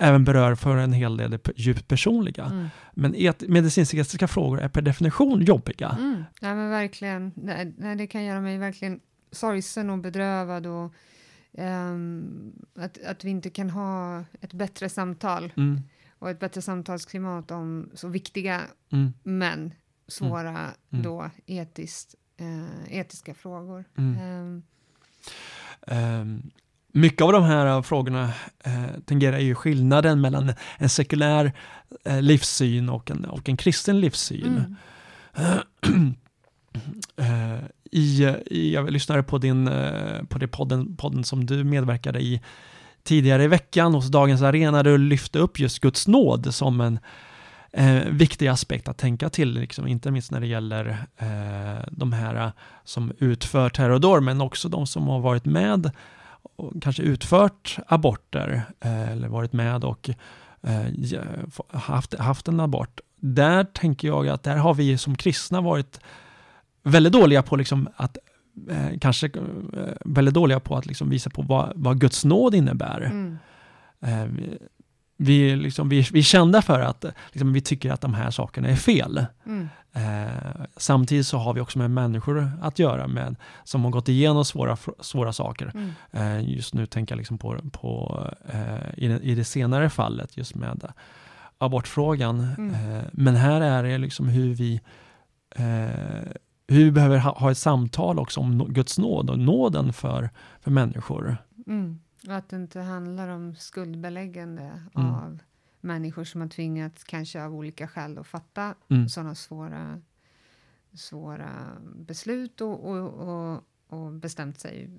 även 0.00 0.24
berör 0.24 0.54
för 0.54 0.76
en 0.76 0.92
hel 0.92 1.16
del 1.16 1.38
djupt 1.56 1.88
personliga. 1.88 2.44
Mm. 2.44 2.68
Men 2.94 3.14
et, 3.14 3.48
medicinsk-etiska 3.48 4.28
frågor 4.28 4.60
är 4.60 4.68
per 4.68 4.82
definition 4.82 5.42
jobbiga. 5.42 5.96
Mm. 5.98 6.24
Ja, 6.40 6.54
men 6.54 6.70
verkligen. 6.70 7.32
Nej, 7.34 7.96
det 7.96 8.06
kan 8.06 8.24
göra 8.24 8.40
mig 8.40 8.58
verkligen 8.58 9.00
sorgsen 9.32 9.90
och 9.90 9.98
bedrövad 9.98 10.66
och 10.66 10.94
um, 11.52 12.52
att, 12.74 13.04
att 13.04 13.24
vi 13.24 13.30
inte 13.30 13.50
kan 13.50 13.70
ha 13.70 14.24
ett 14.40 14.52
bättre 14.52 14.88
samtal 14.88 15.52
mm. 15.56 15.80
och 16.18 16.30
ett 16.30 16.40
bättre 16.40 16.62
samtalsklimat 16.62 17.50
om 17.50 17.90
så 17.94 18.08
viktiga 18.08 18.60
mm. 18.92 19.12
men 19.22 19.74
svåra 20.08 20.70
mm. 20.90 21.02
då 21.04 21.30
etiskt, 21.46 22.14
uh, 22.40 22.94
etiska 22.94 23.34
frågor. 23.34 23.84
Um, 23.94 24.62
um, 25.86 26.50
mycket 26.92 27.22
av 27.22 27.32
de 27.32 27.42
här 27.42 27.82
frågorna 27.82 28.30
eh, 28.64 29.00
tangerar 29.04 29.38
ju 29.38 29.54
skillnaden 29.54 30.20
mellan 30.20 30.52
en 30.78 30.88
sekulär 30.88 31.52
eh, 32.04 32.22
livssyn 32.22 32.88
och 32.88 33.10
en, 33.10 33.24
och 33.24 33.48
en 33.48 33.56
kristen 33.56 34.00
livssyn. 34.00 34.64
Mm. 35.36 36.14
eh, 37.16 37.64
i, 37.90 38.34
i, 38.46 38.74
jag 38.74 38.90
lyssnade 38.90 39.22
på, 39.22 39.38
din, 39.38 39.68
eh, 39.68 40.22
på 40.28 40.38
det 40.38 40.48
podden, 40.48 40.96
podden 40.96 41.24
som 41.24 41.46
du 41.46 41.64
medverkade 41.64 42.20
i 42.20 42.40
tidigare 43.02 43.44
i 43.44 43.48
veckan 43.48 43.94
hos 43.94 44.08
Dagens 44.08 44.42
Arena, 44.42 44.82
där 44.82 44.92
du 44.92 44.98
lyfte 44.98 45.38
upp 45.38 45.58
just 45.58 45.78
Guds 45.78 46.08
nåd 46.08 46.54
som 46.54 46.80
en 46.80 46.98
eh, 47.72 48.08
viktig 48.10 48.46
aspekt 48.46 48.88
att 48.88 48.98
tänka 48.98 49.30
till, 49.30 49.52
liksom, 49.52 49.86
inte 49.86 50.10
minst 50.10 50.30
när 50.30 50.40
det 50.40 50.46
gäller 50.46 50.98
eh, 51.16 51.84
de 51.90 52.12
här 52.12 52.52
som 52.84 53.12
utför 53.18 53.70
terrordåd, 53.70 54.22
men 54.22 54.40
också 54.40 54.68
de 54.68 54.86
som 54.86 55.08
har 55.08 55.20
varit 55.20 55.44
med 55.44 55.90
kanske 56.80 57.02
utfört 57.02 57.78
aborter 57.86 58.62
eh, 58.80 59.10
eller 59.10 59.28
varit 59.28 59.52
med 59.52 59.84
och 59.84 60.10
eh, 60.62 61.20
haft, 61.72 62.18
haft 62.18 62.48
en 62.48 62.60
abort. 62.60 63.00
Där 63.16 63.64
tänker 63.64 64.08
jag 64.08 64.28
att 64.28 64.42
där 64.42 64.56
har 64.56 64.74
vi 64.74 64.98
som 64.98 65.16
kristna 65.16 65.60
varit 65.60 66.00
väldigt 66.82 67.12
dåliga 67.12 67.42
på 67.42 67.56
liksom 67.56 67.88
att 67.96 68.18
eh, 68.70 68.98
kanske 69.00 69.30
väldigt 70.04 70.34
dåliga 70.34 70.60
på 70.60 70.76
att 70.76 70.86
liksom 70.86 71.10
visa 71.10 71.30
på 71.30 71.42
vad, 71.42 71.72
vad 71.74 72.00
Guds 72.00 72.24
nåd 72.24 72.54
innebär. 72.54 73.00
Mm. 73.00 73.38
Vi, 75.16 75.56
liksom, 75.56 75.88
vi, 75.88 76.06
vi 76.12 76.18
är 76.18 76.22
kända 76.22 76.62
för 76.62 76.80
att 76.80 77.04
liksom, 77.32 77.52
vi 77.52 77.60
tycker 77.60 77.92
att 77.92 78.00
de 78.00 78.14
här 78.14 78.30
sakerna 78.30 78.68
är 78.68 78.76
fel. 78.76 79.26
Mm. 79.46 79.68
Eh, 79.92 80.66
samtidigt 80.76 81.26
så 81.26 81.38
har 81.38 81.54
vi 81.54 81.60
också 81.60 81.78
med 81.78 81.90
människor 81.90 82.52
att 82.60 82.78
göra 82.78 83.06
med, 83.06 83.36
som 83.64 83.84
har 83.84 83.90
gått 83.90 84.08
igenom 84.08 84.44
svåra, 84.44 84.76
svåra 85.00 85.32
saker. 85.32 85.72
Mm. 85.74 85.92
Eh, 86.12 86.50
just 86.54 86.74
nu 86.74 86.86
tänker 86.86 87.14
jag 87.14 87.18
liksom 87.18 87.38
på, 87.38 87.58
på 87.72 88.24
eh, 88.48 89.04
i, 89.04 89.08
det, 89.08 89.20
i, 89.20 89.34
det, 89.34 89.44
senare 89.44 89.90
fallet, 89.90 90.36
just 90.36 90.54
med 90.54 90.92
abortfrågan. 91.58 92.48
Mm. 92.58 92.74
Eh, 92.74 93.04
men 93.12 93.36
här 93.36 93.60
är 93.60 93.82
det 93.82 93.98
liksom 93.98 94.28
hur 94.28 94.54
vi 94.54 94.80
eh, 95.56 96.32
hur 96.68 96.84
vi 96.84 96.90
behöver 96.90 97.18
ha, 97.18 97.38
ha, 97.38 97.50
ett 97.50 97.58
samtal 97.58 98.18
också 98.18 98.40
om 98.40 98.66
Guds 98.68 98.98
nåd 98.98 99.30
och 99.30 99.38
nåden 99.38 99.92
för, 99.92 100.30
för 100.60 100.70
människor. 100.70 101.36
Mm. 101.66 102.00
Och 102.28 102.34
att 102.34 102.48
det 102.48 102.56
inte 102.56 102.80
handlar 102.80 103.28
om 103.28 103.54
skuldbeläggande 103.54 104.82
mm. 104.94 105.14
av 105.14 105.38
människor 105.80 106.24
som 106.24 106.40
har 106.40 106.48
tvingats, 106.48 107.04
kanske 107.04 107.44
av 107.44 107.54
olika 107.54 107.88
skäl, 107.88 108.18
att 108.18 108.26
fatta 108.26 108.74
mm. 108.88 109.08
sådana 109.08 109.34
svåra, 109.34 110.00
svåra 110.92 111.76
beslut 111.94 112.60
och, 112.60 112.90
och, 112.90 113.28
och, 113.28 113.64
och 113.86 114.12
bestämt 114.12 114.60
sig 114.60 114.90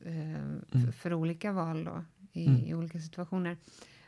eh, 0.00 0.34
mm. 0.34 0.64
för, 0.70 0.92
för, 0.92 1.14
olika 1.14 1.52
val 1.52 1.84
då, 1.84 2.04
i, 2.32 2.46
mm. 2.46 2.60
i, 2.60 2.74
olika 2.74 3.00
situationer. 3.00 3.56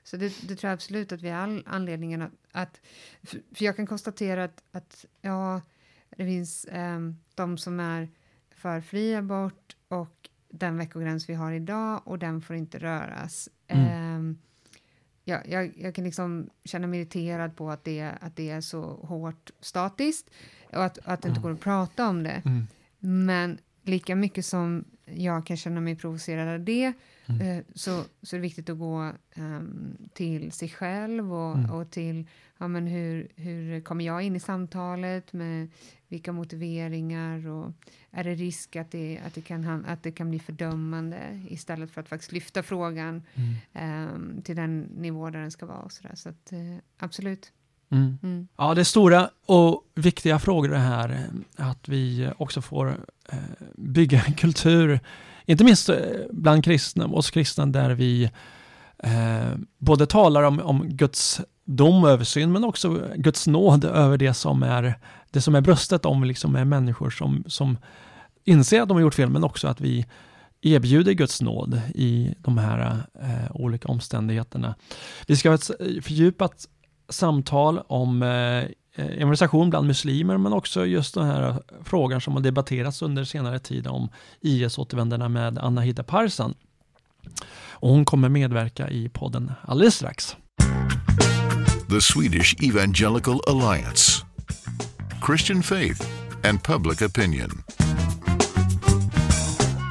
Så 0.02 0.16
det, 0.16 0.48
det, 0.48 0.56
tror 0.56 0.68
jag 0.68 0.74
absolut 0.74 1.12
att 1.12 1.22
vi 1.22 1.28
har 1.28 1.38
all 1.38 1.62
anledning 1.66 2.14
att... 2.14 2.32
att 2.52 2.80
för, 3.22 3.40
för 3.52 3.64
jag 3.64 3.76
kan 3.76 3.86
konstatera 3.86 4.44
att, 4.44 4.62
att 4.70 5.04
ja, 5.20 5.60
det 6.16 6.24
finns 6.24 6.64
eh, 6.64 7.00
de 7.34 7.58
som 7.58 7.80
är 7.80 8.08
för 8.50 8.80
fri 8.80 9.14
abort 9.14 9.76
och 9.88 10.30
den 10.48 10.78
veckogräns 10.78 11.28
vi 11.28 11.34
har 11.34 11.52
idag 11.52 12.00
och 12.04 12.18
den 12.18 12.42
får 12.42 12.56
inte 12.56 12.78
röras. 12.78 13.48
Mm. 13.66 13.86
Eh, 13.86 14.03
jag, 15.24 15.48
jag, 15.48 15.72
jag, 15.76 15.94
kan 15.94 16.04
liksom 16.04 16.50
känna 16.64 16.87
mig 16.87 17.00
irriterad 17.00 17.56
på 17.56 17.70
att 17.70 17.84
det, 17.84 18.12
att 18.20 18.37
det 18.37 18.50
är 18.50 18.60
så 18.60 18.82
hårt 18.82 19.50
statiskt 19.60 20.30
och 20.72 20.84
att, 20.84 20.98
att 21.04 21.22
det 21.22 21.28
inte 21.28 21.40
mm. 21.40 21.42
går 21.42 21.52
att 21.52 21.60
prata 21.60 22.08
om 22.08 22.22
det. 22.22 22.42
Mm. 22.44 22.66
Men 22.98 23.58
lika 23.82 24.16
mycket 24.16 24.46
som 24.46 24.84
jag 25.06 25.46
kan 25.46 25.56
känna 25.56 25.80
mig 25.80 25.96
provocerad 25.96 26.48
av 26.48 26.60
det 26.60 26.92
mm. 27.26 27.40
eh, 27.40 27.64
så, 27.74 28.04
så 28.22 28.36
är 28.36 28.38
det 28.38 28.42
viktigt 28.42 28.70
att 28.70 28.78
gå 28.78 29.12
um, 29.36 29.96
till 30.12 30.52
sig 30.52 30.68
själv 30.68 31.34
och, 31.34 31.56
mm. 31.56 31.70
och 31.70 31.90
till 31.90 32.26
ja, 32.58 32.68
men 32.68 32.86
hur, 32.86 33.28
hur 33.36 33.80
kommer 33.80 34.04
jag 34.04 34.22
in 34.22 34.36
i 34.36 34.40
samtalet 34.40 35.32
med 35.32 35.68
vilka 36.08 36.32
motiveringar 36.32 37.48
och 37.48 37.72
är 38.10 38.24
det 38.24 38.34
risk 38.34 38.76
att 38.76 38.90
det, 38.90 39.20
att 39.26 39.34
det, 39.34 39.40
kan, 39.40 39.84
att 39.84 40.02
det 40.02 40.12
kan 40.12 40.30
bli 40.30 40.38
fördömande 40.38 41.42
istället 41.48 41.90
för 41.90 42.00
att 42.00 42.08
faktiskt 42.08 42.32
lyfta 42.32 42.62
frågan 42.62 43.22
mm. 43.34 44.14
um, 44.14 44.42
till 44.42 44.56
den 44.56 44.80
nivå 44.80 45.30
där 45.30 45.40
den 45.40 45.50
ska 45.50 45.66
vara. 45.66 45.82
Och 45.82 45.92
så 45.92 46.08
så 46.14 46.28
att, 46.28 46.52
uh, 46.52 46.76
absolut. 46.98 47.52
Mm. 47.94 48.18
Mm. 48.22 48.48
Ja, 48.57 48.74
det 48.74 48.83
är 48.83 48.85
stora 48.85 49.30
och 49.46 49.83
viktiga 49.94 50.38
frågor 50.38 50.68
det 50.68 50.78
här, 50.78 51.28
eh, 51.59 51.68
att 51.68 51.88
vi 51.88 52.30
också 52.37 52.62
får 52.62 52.88
eh, 53.28 53.38
bygga 53.76 54.22
en 54.26 54.35
kultur, 54.35 55.00
inte 55.46 55.64
minst 55.64 55.88
eh, 55.88 55.96
bland 56.30 56.64
kristna, 56.64 57.07
oss 57.07 57.30
kristna, 57.30 57.66
där 57.66 57.90
vi 57.90 58.30
eh, 58.98 59.54
både 59.78 60.07
talar 60.07 60.42
om, 60.42 60.61
om 60.61 60.88
Guds 60.88 61.40
dom 61.64 62.04
och 62.04 62.11
översyn, 62.11 62.52
men 62.52 62.64
också 62.64 63.09
Guds 63.16 63.46
nåd 63.46 63.85
över 63.85 64.18
det 64.18 64.35
som 64.35 64.62
är, 64.62 64.98
det 65.30 65.40
som 65.40 65.54
är 65.54 65.61
bröstet 65.61 66.04
om 66.04 66.24
liksom 66.24 66.57
är 66.57 66.64
människor 66.64 67.11
som, 67.11 67.44
som 67.46 67.78
inser 68.44 68.83
att 68.83 68.88
de 68.88 68.94
har 68.94 69.02
gjort 69.02 69.14
fel, 69.14 69.30
men 69.30 69.44
också 69.44 69.68
att 69.68 69.80
vi 69.80 70.07
erbjuder 70.62 71.12
Guds 71.12 71.42
nåd 71.42 71.80
i 71.94 72.35
de 72.38 72.59
här 72.59 73.02
eh, 73.22 73.57
olika 73.57 73.88
omständigheterna. 73.88 74.74
Vi 75.26 75.37
ska 75.37 75.48
ha 75.48 75.54
ett 75.54 75.70
fördjupat 76.04 76.68
samtal 77.08 77.78
om 77.86 78.22
eh, 78.22 78.64
evangelisation 78.96 79.70
bland 79.70 79.86
muslimer, 79.86 80.36
men 80.36 80.52
också 80.52 80.86
just 80.86 81.14
den 81.14 81.26
här 81.26 81.62
frågan 81.84 82.20
som 82.20 82.32
har 82.32 82.40
debatterats 82.40 83.02
under 83.02 83.24
senare 83.24 83.58
tid 83.58 83.86
om 83.86 84.08
IS-återvändarna 84.40 85.28
med 85.28 85.58
Anna 85.58 85.80
Hida 85.80 86.02
Parsan. 86.02 86.54
Och 87.68 87.90
hon 87.90 88.04
kommer 88.04 88.28
medverka 88.28 88.88
i 88.88 89.08
podden 89.08 89.52
alldeles 89.62 89.94
strax. 89.94 90.36
The 91.90 92.00
Swedish 92.00 92.56
Evangelical 92.62 93.40
Alliance 93.46 94.24
Christian 95.26 95.62
Faith 95.62 96.06
and 96.44 96.62
Public 96.62 97.02
Opinion 97.02 97.62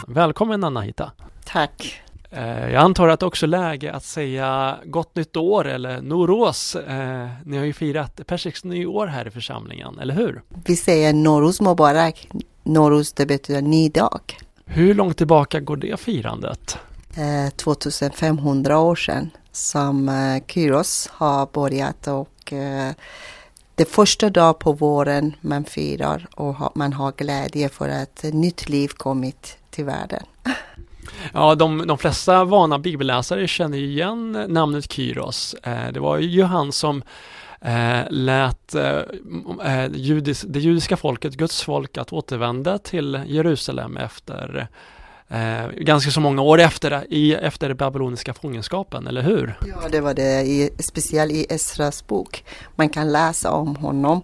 Välkommen 0.08 0.64
Anna-Hita. 0.64 1.12
Tack. 1.46 2.04
Eh, 2.36 2.72
jag 2.72 2.76
antar 2.76 3.08
att 3.08 3.20
det 3.20 3.26
också 3.26 3.46
är 3.46 3.48
läge 3.48 3.94
att 3.94 4.04
säga 4.04 4.78
gott 4.86 5.16
nytt 5.16 5.38
år 5.38 5.68
eller 5.68 6.02
Noros. 6.02 6.76
Eh, 6.76 7.28
ni 7.46 7.58
har 7.58 7.66
ju 7.66 7.74
firat 7.74 8.28
persisk 8.28 8.64
nyår 8.64 9.08
här 9.08 9.28
i 9.28 9.32
församlingen, 9.32 10.00
eller 10.00 10.14
hur? 10.14 10.42
Vi 10.66 10.76
säger 10.76 11.14
Norus 11.14 11.62
Mubarak. 11.62 12.28
Norus 12.64 13.14
det 13.14 13.26
betyder 13.26 13.62
ny 13.62 13.90
dag. 13.90 14.22
Hur 14.66 14.94
långt 14.94 15.18
tillbaka 15.18 15.60
går 15.60 15.78
det 15.78 16.00
firandet? 16.00 16.78
2500 17.56 18.74
eh, 18.74 18.84
år 18.84 18.96
sedan 18.96 19.30
som 19.52 20.12
Kyros 20.48 21.10
har 21.12 21.48
börjat 21.54 22.08
och 22.08 22.54
det 23.76 23.86
första 23.86 24.30
dag 24.30 24.60
på 24.60 24.72
våren 24.72 25.36
man 25.42 25.64
firar 25.64 26.28
och 26.36 26.78
man 26.78 26.94
har 26.94 27.12
glädje 27.12 27.70
för 27.70 27.90
att 27.90 28.24
nytt 28.24 28.70
liv 28.70 28.88
kommit 28.88 29.58
till 29.70 29.86
världen. 29.86 30.24
Ja, 31.34 31.56
de, 31.56 31.88
de 31.88 31.98
flesta 31.98 32.44
vana 32.44 32.80
bibelläsare 32.80 33.48
känner 33.48 33.78
igen 33.78 34.32
namnet 34.32 34.92
Kyros. 34.92 35.56
Eh, 35.64 35.92
det 35.94 36.00
var 36.00 36.18
ju 36.18 36.44
han 36.44 36.72
som 36.72 37.04
eh, 37.62 38.02
lät 38.10 38.76
eh, 38.76 39.02
eh 39.66 39.92
judis, 39.94 40.42
det 40.42 40.60
judiska 40.60 40.98
folket, 40.98 41.34
Guds 41.34 41.62
folk, 41.62 41.98
att 41.98 42.14
återvända 42.14 42.78
till 42.78 43.22
Jerusalem 43.26 43.98
efter 43.98 44.68
Eh, 45.34 45.68
ganska 45.78 46.12
så 46.12 46.20
många 46.20 46.42
år 46.42 46.60
efter, 46.60 47.06
i, 47.10 47.34
efter 47.34 47.68
den 47.68 47.78
babyloniska 47.78 48.34
fångenskapen, 48.34 49.08
eller 49.08 49.22
hur? 49.22 49.58
Ja, 49.68 49.90
det 49.92 50.02
var 50.02 50.14
det, 50.14 50.42
i, 50.42 50.70
speciellt 50.80 51.32
i 51.32 51.46
Esras 51.50 52.08
bok. 52.08 52.44
Man 52.76 52.90
kan 52.90 53.12
läsa 53.12 53.52
om 53.52 53.76
honom 53.76 54.24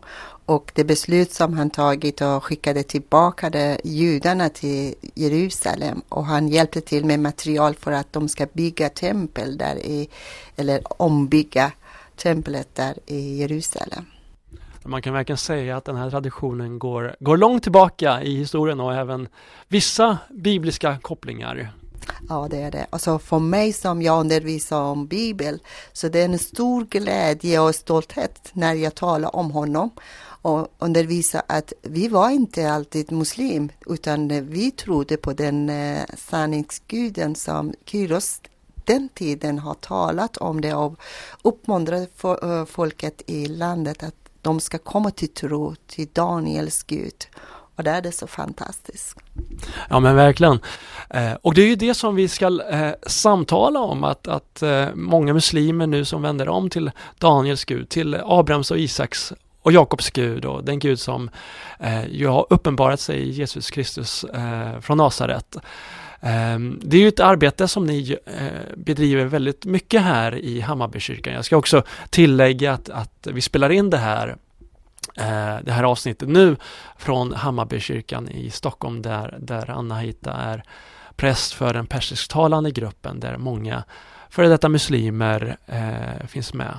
och 0.49 0.71
det 0.75 0.83
beslut 0.83 1.31
som 1.31 1.57
han 1.57 1.69
tagit 1.69 2.21
och 2.21 2.43
skickade 2.43 2.83
tillbaka 2.83 3.49
de 3.49 3.77
judarna 3.83 4.49
till 4.49 4.95
Jerusalem 5.15 6.01
och 6.09 6.25
han 6.25 6.47
hjälpte 6.47 6.81
till 6.81 7.05
med 7.05 7.19
material 7.19 7.75
för 7.75 7.91
att 7.91 8.13
de 8.13 8.29
ska 8.29 8.47
bygga 8.53 8.89
tempel 8.89 9.57
där 9.57 9.75
i, 9.75 10.09
eller 10.55 11.01
ombygga 11.01 11.71
templet 12.15 12.75
där 12.75 12.93
i 13.05 13.37
Jerusalem. 13.37 14.05
Man 14.83 15.01
kan 15.01 15.13
verkligen 15.13 15.37
säga 15.37 15.77
att 15.77 15.85
den 15.85 15.95
här 15.95 16.09
traditionen 16.09 16.79
går, 16.79 17.15
går 17.19 17.37
långt 17.37 17.63
tillbaka 17.63 18.21
i 18.23 18.35
historien 18.35 18.79
och 18.79 18.95
även 18.95 19.27
vissa 19.67 20.17
bibliska 20.29 20.97
kopplingar. 21.01 21.71
Ja, 22.29 22.47
det 22.49 22.61
är 22.61 22.71
det. 22.71 22.87
Alltså 22.89 23.19
för 23.19 23.39
mig 23.39 23.73
som 23.73 24.01
jag 24.01 24.19
undervisar 24.19 24.81
om 24.81 25.07
Bibeln, 25.07 25.59
så 25.93 26.07
det 26.07 26.19
är 26.19 26.25
en 26.25 26.39
stor 26.39 26.85
glädje 26.85 27.59
och 27.59 27.75
stolthet 27.75 28.49
när 28.53 28.73
jag 28.73 28.95
talar 28.95 29.35
om 29.35 29.51
honom 29.51 29.89
och 30.41 30.67
undervisa 30.79 31.43
att 31.47 31.73
vi 31.81 32.07
var 32.07 32.29
inte 32.29 32.71
alltid 32.71 33.11
muslim 33.11 33.71
utan 33.85 34.27
vi 34.49 34.71
trodde 34.71 35.17
på 35.17 35.33
den 35.33 35.69
eh, 35.69 36.03
sanningsguden 36.17 37.35
som 37.35 37.73
Kyros 37.85 38.41
den 38.85 39.09
tiden 39.09 39.59
har 39.59 39.73
talat 39.73 40.37
om 40.37 40.61
det 40.61 40.73
och 40.73 40.99
uppmuntrat 41.41 42.23
eh, 42.23 42.65
folket 42.65 43.21
i 43.25 43.47
landet 43.47 44.03
att 44.03 44.15
de 44.41 44.59
ska 44.59 44.77
komma 44.77 45.11
till 45.11 45.33
tro 45.33 45.75
till 45.87 46.07
Daniels 46.13 46.83
Gud. 46.83 47.27
Och 47.75 47.83
det 47.83 47.91
är 47.91 48.01
det 48.01 48.11
så 48.11 48.27
fantastiskt. 48.27 49.17
Ja 49.89 49.99
men 49.99 50.15
verkligen. 50.15 50.59
Eh, 51.09 51.33
och 51.33 51.53
det 51.53 51.61
är 51.61 51.67
ju 51.67 51.75
det 51.75 51.93
som 51.93 52.15
vi 52.15 52.27
ska 52.27 52.61
eh, 52.69 52.93
samtala 53.07 53.79
om, 53.79 54.03
att, 54.03 54.27
att 54.27 54.61
eh, 54.61 54.87
många 54.93 55.33
muslimer 55.33 55.87
nu 55.87 56.05
som 56.05 56.21
vänder 56.21 56.49
om 56.49 56.69
till 56.69 56.91
Daniels 57.17 57.65
Gud, 57.65 57.89
till 57.89 58.17
Abrahams 58.25 58.71
och 58.71 58.79
Isaks 58.79 59.33
och 59.61 59.71
Jakobs 59.71 60.09
Gud 60.09 60.45
och 60.45 60.63
den 60.63 60.79
Gud 60.79 60.99
som 60.99 61.29
eh, 61.79 62.07
ju 62.07 62.27
har 62.27 62.47
uppenbarat 62.49 62.99
sig 62.99 63.17
i 63.19 63.29
Jesus 63.29 63.71
Kristus 63.71 64.23
eh, 64.23 64.79
från 64.79 64.97
Nasaret. 64.97 65.55
Eh, 66.19 66.59
det 66.81 66.97
är 66.97 67.01
ju 67.01 67.07
ett 67.07 67.19
arbete 67.19 67.67
som 67.67 67.85
ni 67.85 68.17
eh, 68.25 68.75
bedriver 68.77 69.25
väldigt 69.25 69.65
mycket 69.65 70.01
här 70.01 70.35
i 70.35 70.59
Hammarbykyrkan. 70.61 71.33
Jag 71.33 71.45
ska 71.45 71.57
också 71.57 71.83
tillägga 72.09 72.73
att, 72.73 72.89
att 72.89 73.27
vi 73.31 73.41
spelar 73.41 73.69
in 73.69 73.89
det 73.89 73.97
här 73.97 74.37
eh, 75.17 75.57
det 75.63 75.71
här 75.71 75.83
avsnittet 75.83 76.29
nu 76.29 76.55
från 76.97 77.33
Hammarbykyrkan 77.33 78.29
i 78.29 78.51
Stockholm 78.51 79.01
där, 79.01 79.37
där 79.39 79.69
Anna 79.69 79.99
Hita 79.99 80.33
är 80.33 80.63
präst 81.15 81.53
för 81.53 81.73
den 81.73 81.85
persisktalande 81.85 82.71
gruppen 82.71 83.19
där 83.19 83.37
många 83.37 83.83
före 84.29 84.47
detta 84.47 84.69
muslimer 84.69 85.57
eh, 85.65 86.27
finns 86.27 86.53
med. 86.53 86.77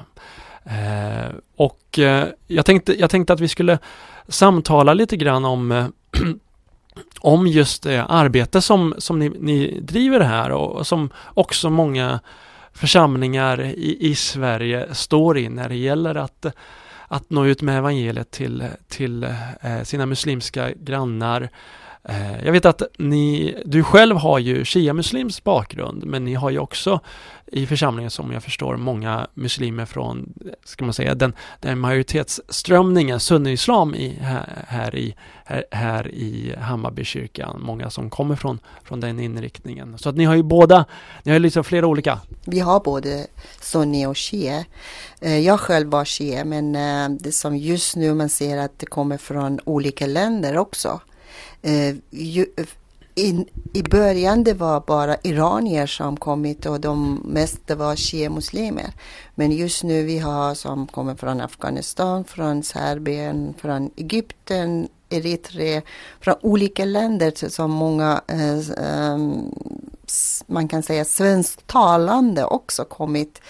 Eh, 0.64 1.35
och 1.57 1.99
eh, 1.99 2.29
jag, 2.46 2.66
tänkte, 2.66 3.01
jag 3.01 3.11
tänkte 3.11 3.33
att 3.33 3.40
vi 3.40 3.49
skulle 3.49 3.79
samtala 4.29 4.94
lite 4.94 5.16
grann 5.16 5.44
om 5.44 5.73
eh, 5.73 5.87
om 7.20 7.46
just 7.46 7.83
det 7.83 8.05
arbete 8.05 8.61
som, 8.62 8.94
som 8.99 9.18
ni, 9.18 9.29
ni 9.29 9.81
driver 9.81 10.20
här 10.20 10.51
och 10.51 10.87
som 10.87 11.11
också 11.35 11.70
många 11.70 12.20
församlingar 12.73 13.61
i, 13.61 13.96
i 14.01 14.14
Sverige 14.14 14.94
står 14.94 15.38
i 15.38 15.49
när 15.49 15.68
det 15.68 15.77
gäller 15.77 16.14
att, 16.14 16.46
att 17.09 17.31
nå 17.31 17.46
ut 17.46 17.62
med 17.62 17.79
evangeliet 17.79 18.31
till, 18.31 18.64
till 18.88 19.25
eh, 19.61 19.83
sina 19.83 20.07
muslimska 20.07 20.70
grannar. 20.70 21.49
Eh, 22.05 22.45
jag 22.45 22.53
vet 22.53 22.65
att 22.65 22.83
ni, 22.99 23.57
du 23.65 23.85
själv 23.85 24.17
har 24.17 24.39
ju 24.39 24.65
shia-muslims 24.65 25.45
bakgrund 25.45 26.05
men 26.05 26.25
ni 26.25 26.35
har 26.35 26.51
ju 26.51 26.59
också 26.59 27.01
i 27.53 27.67
församlingen 27.67 28.11
som 28.11 28.33
jag 28.33 28.43
förstår 28.43 28.77
många 28.77 29.27
muslimer 29.35 29.85
från, 29.87 30.33
ska 30.65 30.85
man 30.85 30.95
säga, 30.95 31.15
den, 31.15 31.33
den 31.61 31.79
majoritetsströmningen, 31.79 33.21
sunni-islam 33.21 33.95
i, 33.95 34.19
här, 34.21 34.65
här, 34.69 34.95
i, 34.97 35.15
här, 35.45 35.65
här 35.71 36.09
i 36.09 36.55
Hammarbykyrkan. 36.59 37.63
Många 37.63 37.91
som 37.91 38.11
kommer 38.11 38.37
från, 38.37 38.59
från 38.85 39.01
den 39.01 39.21
inriktningen. 39.21 39.99
Så 39.99 40.09
att 40.09 40.17
ni 40.17 40.25
har 40.25 40.35
ju 40.35 40.43
båda, 40.43 40.85
ni 41.23 41.31
har 41.31 41.35
ju 41.35 41.43
liksom 41.43 41.65
flera 41.65 41.87
olika. 41.87 42.21
Vi 42.45 42.61
har 42.61 42.81
både 42.81 43.27
sunni 43.61 44.07
och 44.07 44.17
shia. 44.17 44.65
Eh, 45.21 45.39
jag 45.39 45.61
själv 45.61 45.91
var 45.91 46.05
shia 46.05 46.45
men 46.45 46.77
eh, 46.77 47.19
det 47.21 47.33
som 47.33 47.57
just 47.57 47.97
nu 47.97 48.15
man 48.15 48.29
ser 48.29 48.59
att 48.59 48.79
det 48.79 48.87
kommer 48.87 49.19
från 49.19 49.61
olika 49.65 50.07
länder 50.07 50.57
också. 50.57 51.01
Eh, 51.62 51.88
eh, 51.88 52.66
in, 53.14 53.46
I 53.72 53.83
början 53.83 54.44
det 54.44 54.55
var 54.55 54.81
bara 54.81 55.16
iranier 55.22 55.87
som 55.87 56.16
kommit 56.16 56.66
och 56.66 56.81
de 56.81 57.22
mesta 57.24 57.74
var 57.74 57.96
shia-muslimer. 57.96 58.92
Men 59.35 59.53
just 59.53 59.85
nu 59.85 60.03
vi 60.03 60.18
har 60.18 60.55
som 60.55 60.87
kommer 60.87 61.14
från 61.14 61.40
Afghanistan, 61.40 62.24
från 62.24 62.62
Serbien, 62.62 63.55
från 63.59 63.90
Egypten, 63.96 64.88
Eritrea, 65.09 65.83
från 66.20 66.35
olika 66.40 66.85
länder 66.85 67.48
som 67.48 67.70
många, 67.70 68.20
eh, 68.26 68.87
ehm, 68.87 69.55
man 70.46 70.68
kan 70.68 70.83
säga 70.83 71.05
svensktalande 71.05 72.44
också 72.44 72.85
kommit 72.85 73.40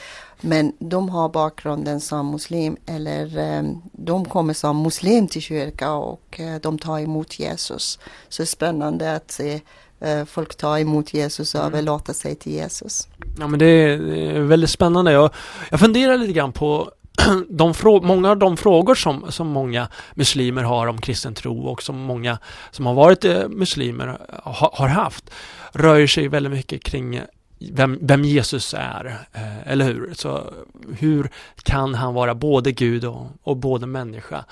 men 0.40 0.72
de 0.79 1.09
har 1.09 1.29
bakgrunden 1.29 2.00
som 2.00 2.31
muslim 2.31 2.76
eller 2.87 3.38
eh, 3.38 3.62
de 3.92 4.24
kommer 4.24 4.55
som 4.55 4.83
muslim 4.83 5.29
till 5.29 5.42
kyrkan 5.42 5.94
och 5.94 6.40
eh, 6.40 6.61
de 6.61 6.79
tar 6.79 6.98
emot 6.98 7.38
Jesus. 7.38 7.98
Så 8.29 8.42
det 8.42 8.44
är 8.44 8.46
spännande 8.46 9.14
att 9.16 9.31
se 9.31 9.61
eh, 10.00 10.24
folk 10.24 10.55
ta 10.55 10.79
emot 10.79 11.14
Jesus 11.14 11.55
och 11.55 11.61
mm. 11.61 11.72
överlåta 11.72 12.12
sig 12.14 12.35
till 12.35 12.53
Jesus. 12.53 13.09
Ja 13.38 13.46
men 13.46 13.59
det 13.59 13.66
är 13.66 14.40
väldigt 14.40 14.70
spännande. 14.70 15.12
Jag, 15.12 15.31
jag 15.70 15.81
funderar 15.81 16.18
lite 16.18 16.33
grann 16.33 16.53
på 16.53 16.90
de 17.48 17.74
många 18.03 18.31
av 18.31 18.37
de 18.37 18.57
frågor 18.57 18.94
som, 18.94 19.33
som 19.33 19.46
många 19.46 19.88
muslimer 20.14 20.62
har 20.62 20.87
om 20.87 21.00
kristen 21.00 21.35
tro 21.35 21.66
och 21.66 21.83
som 21.83 21.96
många 21.96 22.38
som 22.70 22.87
har 22.87 22.94
varit 22.94 23.24
muslimer 23.50 24.18
ha, 24.44 24.70
har 24.74 24.88
haft 24.88 25.31
rör 25.72 26.07
sig 26.07 26.29
väldigt 26.29 26.53
mycket 26.53 26.85
kring 26.85 27.20
vem, 27.61 27.99
vem 28.03 28.25
Jesus 28.25 28.75
är, 28.79 29.27
eh, 29.33 29.68
eller 29.68 29.85
hur? 29.85 30.14
Så 30.14 30.53
hur 30.99 31.31
kan 31.62 31.94
han 31.94 32.14
vara 32.14 32.35
både 32.35 32.73
Gud 32.73 33.05
och, 33.05 33.27
och 33.42 33.57
både 33.57 33.87
människa? 33.87 34.44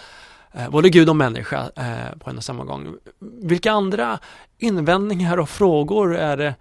Eh, 0.52 0.70
både 0.70 0.88
Gud 0.90 1.08
och 1.08 1.16
människa 1.16 1.70
eh, 1.76 2.18
på 2.18 2.30
en 2.30 2.36
och 2.36 2.44
samma 2.44 2.64
gång. 2.64 2.94
Vilka 3.42 3.72
andra 3.72 4.18
invändningar 4.58 5.38
och 5.38 5.48
frågor 5.48 6.16
är 6.16 6.36
det 6.36 6.54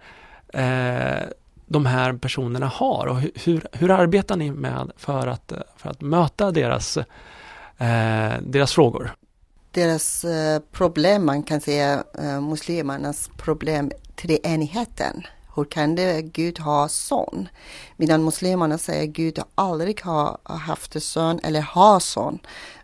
eh, 0.62 1.28
de 1.66 1.86
här 1.86 2.12
personerna 2.12 2.66
har 2.66 3.06
och 3.06 3.20
hur, 3.20 3.66
hur 3.72 3.90
arbetar 3.90 4.36
ni 4.36 4.50
med 4.50 4.90
för 4.96 5.26
att, 5.26 5.52
för 5.76 5.90
att 5.90 6.00
möta 6.00 6.50
deras, 6.50 6.96
eh, 6.96 8.32
deras 8.40 8.72
frågor? 8.72 9.14
Deras 9.70 10.24
eh, 10.24 10.60
problem, 10.72 11.26
man 11.26 11.42
kan 11.42 11.60
säga 11.60 12.04
muslimernas 12.40 13.30
problem, 13.36 13.90
treenigheten 14.16 15.22
hur 15.54 15.64
kan 15.64 15.94
det 15.94 16.22
Gud 16.22 16.58
ha 16.58 16.88
son? 16.88 17.48
Medan 17.96 18.24
muslimerna 18.24 18.78
säger 18.78 19.06
Gud 19.06 19.38
aldrig 19.54 20.00
har 20.02 20.38
haft 20.44 21.02
son 21.02 21.40
eller 21.42 21.60
har 21.60 22.00
son. 22.00 22.38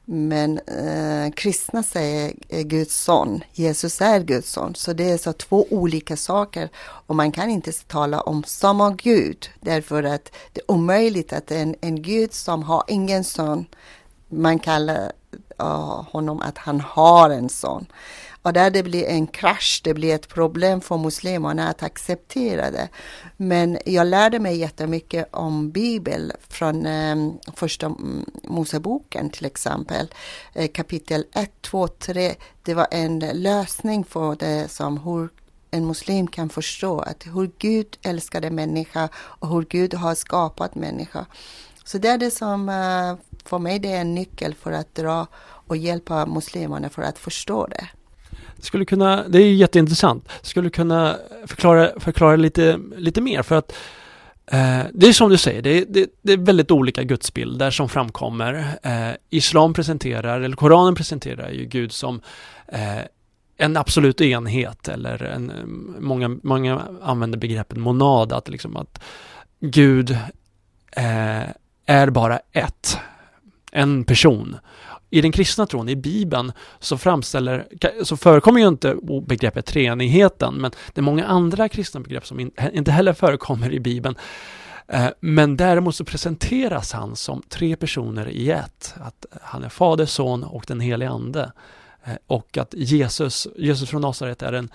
Men 0.07 0.59
eh, 0.59 1.33
kristna 1.33 1.83
säger 1.83 2.33
Guds 2.62 2.96
son, 2.96 3.44
Jesus 3.53 4.00
är 4.00 4.20
Guds 4.20 4.53
son. 4.53 4.74
Så 4.74 4.92
det 4.92 5.11
är 5.11 5.18
så 5.18 5.33
två 5.33 5.66
olika 5.70 6.16
saker 6.16 6.68
och 6.77 7.16
man 7.16 7.33
kan 7.33 7.50
inte 7.50 7.72
tala 7.72 8.20
om 8.20 8.44
samma 8.44 8.90
Gud 8.90 9.50
därför 9.61 10.03
att 10.03 10.33
det 10.53 10.61
är 10.61 10.70
omöjligt 10.70 11.33
att 11.33 11.50
en, 11.50 11.77
en 11.81 12.03
Gud 12.03 12.33
som 12.33 12.62
har 12.62 12.85
ingen 12.88 13.24
son, 13.24 13.66
man 14.29 14.59
kallar 14.59 15.12
uh, 15.62 16.03
honom 16.11 16.40
att 16.40 16.59
han 16.59 16.81
har 16.81 17.31
en 17.31 17.48
son. 17.48 17.87
Och 18.44 18.52
där 18.52 18.70
det 18.70 18.83
blir 18.83 19.04
en 19.04 19.26
krasch, 19.26 19.80
det 19.85 19.94
blir 19.94 20.14
ett 20.14 20.28
problem 20.28 20.80
för 20.80 20.96
muslimerna 20.96 21.68
att 21.68 21.83
acceptera 21.83 22.70
det. 22.70 22.88
Men 23.37 23.78
jag 23.87 24.07
lärde 24.07 24.38
mig 24.38 24.57
jättemycket 24.57 25.28
om 25.30 25.70
Bibeln 25.70 26.33
från 26.48 26.87
eh, 26.87 27.16
första 27.57 27.87
mm, 27.87 28.24
Moseboken 28.42 29.30
till 29.30 29.46
exempel. 29.46 30.09
Eh, 30.52 30.70
kapitel 30.70 31.26
1, 31.33 31.50
2, 31.62 31.88
3. 31.88 32.35
Det 32.62 32.74
var 32.74 32.87
en 32.90 33.18
lösning 33.18 34.04
för 34.04 34.37
det 34.37 34.70
som 34.70 34.98
hur 34.98 35.28
en 35.70 35.87
muslim 35.87 36.26
kan 36.26 36.48
förstå 36.48 37.00
att 37.00 37.26
hur 37.26 37.50
Gud 37.59 37.98
älskade 38.02 38.50
människa 38.50 39.09
och 39.16 39.48
hur 39.48 39.62
Gud 39.62 39.94
har 39.94 40.14
skapat 40.14 40.74
människa. 40.74 41.26
Så 41.85 41.98
det 41.98 42.09
är 42.09 42.18
det 42.18 42.30
som 42.30 42.68
eh, 42.68 43.16
för 43.44 43.59
mig 43.59 43.78
det 43.78 43.92
är 43.92 44.00
en 44.00 44.14
nyckel 44.14 44.54
för 44.54 44.72
att 44.72 44.94
dra 44.94 45.26
och 45.42 45.76
hjälpa 45.76 46.26
muslimerna 46.26 46.88
för 46.88 47.02
att 47.02 47.18
förstå 47.18 47.66
det 47.66 47.88
skulle 48.64 48.85
kunna, 48.85 49.29
det 49.29 49.38
är 49.38 49.53
jätteintressant, 49.53 50.29
skulle 50.42 50.70
kunna 50.70 51.16
förklara, 51.46 52.00
förklara 52.00 52.37
lite, 52.37 52.81
lite 52.96 53.20
mer 53.20 53.42
för 53.42 53.55
att 53.55 53.72
eh, 54.46 54.81
det 54.92 55.07
är 55.07 55.12
som 55.12 55.31
du 55.31 55.37
säger, 55.37 55.62
det 55.62 55.79
är, 55.79 55.85
det, 55.88 56.11
det 56.22 56.33
är 56.33 56.37
väldigt 56.37 56.70
olika 56.70 57.03
gudsbilder 57.03 57.70
som 57.70 57.88
framkommer. 57.88 58.79
Eh, 58.83 59.11
Islam 59.31 59.74
presenterar, 59.74 60.40
eller 60.40 60.57
Koranen 60.57 60.94
presenterar 60.94 61.50
ju 61.50 61.64
Gud 61.64 61.92
som 61.92 62.20
eh, 62.68 62.98
en 63.57 63.77
absolut 63.77 64.20
enhet 64.20 64.88
eller 64.88 65.22
en, 65.22 65.53
många, 66.00 66.37
många 66.42 66.83
använder 67.03 67.38
begreppet 67.38 67.79
monad, 67.79 68.33
att, 68.33 68.48
liksom 68.48 68.77
att 68.77 69.03
Gud 69.61 70.11
eh, 70.96 71.48
är 71.87 72.11
bara 72.11 72.40
ett, 72.53 72.98
en 73.72 74.05
person 74.05 74.57
i 75.11 75.21
den 75.21 75.33
kristna 75.33 75.67
tron, 75.67 75.88
i 75.88 75.97
Bibeln, 75.97 76.53
så 76.79 76.99
framställer, 76.99 77.67
så 78.03 78.17
förekommer 78.17 78.61
ju 78.61 78.69
inte 78.69 78.97
begreppet 79.27 79.67
treenigheten, 79.67 80.55
men 80.55 80.71
det 80.93 81.01
är 81.01 81.03
många 81.03 81.27
andra 81.27 81.69
kristna 81.69 82.01
begrepp 82.01 82.27
som 82.27 82.51
inte 82.73 82.93
heller 82.93 83.12
förekommer 83.12 83.73
i 83.73 83.81
Bibeln. 83.81 84.17
Eh, 84.88 85.09
men 85.21 85.57
däremot 85.57 85.97
så 85.97 86.05
presenteras 86.05 86.93
han 86.93 87.17
som 87.17 87.43
tre 87.49 87.77
personer 87.77 88.29
i 88.29 88.51
ett. 88.51 88.95
Att 89.01 89.27
han 89.43 89.64
är 89.64 89.69
Fader, 89.69 90.07
Son 90.07 90.45
och 90.45 90.64
den 90.67 90.81
helige 90.81 91.11
Ande. 91.11 91.53
Eh, 92.05 92.14
och 92.27 92.59
att 92.59 92.75
Jesus, 92.75 93.49
Jesus 93.57 93.90
från 93.90 94.03
Nasaret 94.03 94.43
är 94.43 94.53
den 94.53 94.71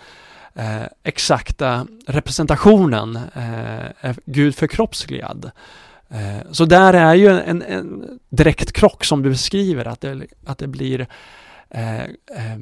eh, 0.54 0.84
exakta 1.04 1.88
representationen, 2.08 3.20
Gud 4.26 4.56
förkroppsligad. 4.56 5.52
Eh, 6.10 6.52
så 6.52 6.65
där 6.65 6.93
är 6.93 7.15
ju 7.15 7.28
en, 7.28 7.62
en 7.62 8.19
direkt 8.30 8.72
krock 8.72 9.06
som 9.06 9.22
du 9.22 9.30
beskriver, 9.30 9.86
att 9.86 10.02
det, 10.02 10.28
att 10.45 10.58
det 10.58 10.67
blir 10.67 11.08
eh, 11.69 12.04
eh, 12.04 12.58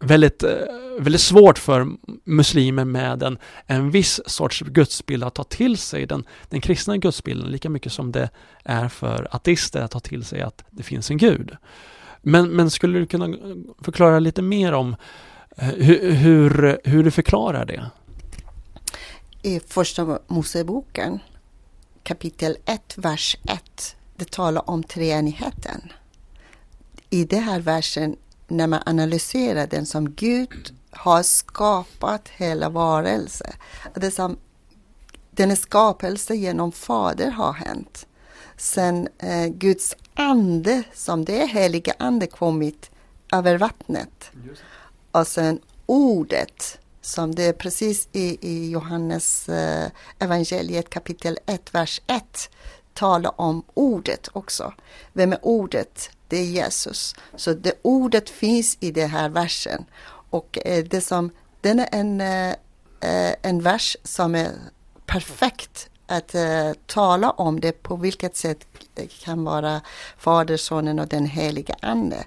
väldigt, 0.00 0.42
eh, 0.42 0.50
väldigt 0.98 1.20
svårt 1.20 1.58
för 1.58 1.86
muslimer 2.24 2.84
med 2.84 3.22
en, 3.22 3.38
en 3.66 3.90
viss 3.90 4.20
sorts 4.26 4.60
gudsbild 4.60 5.24
att 5.24 5.34
ta 5.34 5.44
till 5.44 5.76
sig 5.76 6.06
den, 6.06 6.24
den 6.48 6.60
kristna 6.60 6.96
gudsbilden 6.96 7.50
lika 7.50 7.70
mycket 7.70 7.92
som 7.92 8.12
det 8.12 8.30
är 8.64 8.88
för 8.88 9.28
ateister 9.30 9.80
att 9.80 9.90
ta 9.90 10.00
till 10.00 10.24
sig 10.24 10.42
att 10.42 10.64
det 10.70 10.82
finns 10.82 11.10
en 11.10 11.16
gud. 11.16 11.56
Men, 12.22 12.48
men 12.48 12.70
skulle 12.70 12.98
du 12.98 13.06
kunna 13.06 13.36
förklara 13.82 14.18
lite 14.18 14.42
mer 14.42 14.72
om 14.72 14.96
eh, 15.56 15.68
hur, 15.68 16.12
hur, 16.12 16.80
hur 16.84 17.04
du 17.04 17.10
förklarar 17.10 17.64
det? 17.64 17.90
I 19.42 19.60
första 19.60 20.18
Moseboken 20.26 21.18
kapitel 22.02 22.56
1, 22.64 22.98
vers 22.98 23.36
1, 23.44 23.96
det 24.16 24.30
talar 24.30 24.70
om 24.70 24.82
treenigheten. 24.82 25.92
I 27.10 27.24
den 27.24 27.42
här 27.42 27.60
versen, 27.60 28.16
när 28.48 28.66
man 28.66 28.82
analyserar 28.86 29.66
den 29.66 29.86
som 29.86 30.10
Gud 30.10 30.74
har 30.90 31.22
skapat 31.22 32.28
hela 32.28 32.68
varelsen. 32.68 33.52
Det 33.94 34.10
som 34.10 34.36
den 35.30 35.56
skapelse 35.56 36.34
genom 36.34 36.72
Fader 36.72 37.30
har 37.30 37.52
hänt. 37.52 38.06
Sen 38.56 39.08
eh, 39.18 39.46
Guds 39.46 39.96
ande, 40.14 40.82
som 40.94 41.24
det 41.24 41.42
är 41.42 41.46
heliga 41.46 41.94
ande, 41.98 42.26
kommit 42.26 42.90
över 43.32 43.58
vattnet. 43.58 44.30
Och 45.12 45.26
sen 45.26 45.60
ordet, 45.86 46.78
som 47.10 47.34
det 47.34 47.44
är 47.44 47.52
precis 47.52 48.08
i, 48.12 48.38
i 48.48 48.70
Johannes 48.70 49.48
eh, 49.48 49.90
evangeliet 50.18 50.90
kapitel 50.90 51.38
1, 51.46 51.74
vers 51.74 52.00
1, 52.06 52.50
talar 52.94 53.40
om 53.40 53.62
ordet 53.74 54.28
också. 54.32 54.72
Vem 55.12 55.32
är 55.32 55.38
ordet? 55.42 56.10
Det 56.28 56.36
är 56.36 56.44
Jesus. 56.44 57.14
Så 57.36 57.52
det 57.52 57.72
ordet 57.82 58.30
finns 58.30 58.76
i 58.80 58.90
den 58.90 59.10
här 59.10 59.28
versen. 59.28 59.84
Och 60.30 60.58
eh, 60.64 60.84
det 60.84 61.00
som, 61.00 61.30
den 61.60 61.80
är 61.80 61.88
en, 61.92 62.20
eh, 62.20 62.50
eh, 63.00 63.34
en 63.42 63.62
vers 63.62 63.96
som 64.04 64.34
är 64.34 64.52
perfekt 65.06 65.90
att 66.10 66.34
eh, 66.34 66.72
tala 66.86 67.30
om 67.30 67.60
det 67.60 67.82
på 67.82 67.96
vilket 67.96 68.36
sätt 68.36 68.66
det 68.94 69.06
kan 69.06 69.44
vara 69.44 69.80
Fader, 70.18 70.56
Sonen 70.56 70.98
och 70.98 71.08
den 71.08 71.26
heliga 71.26 71.74
Ande. 71.82 72.24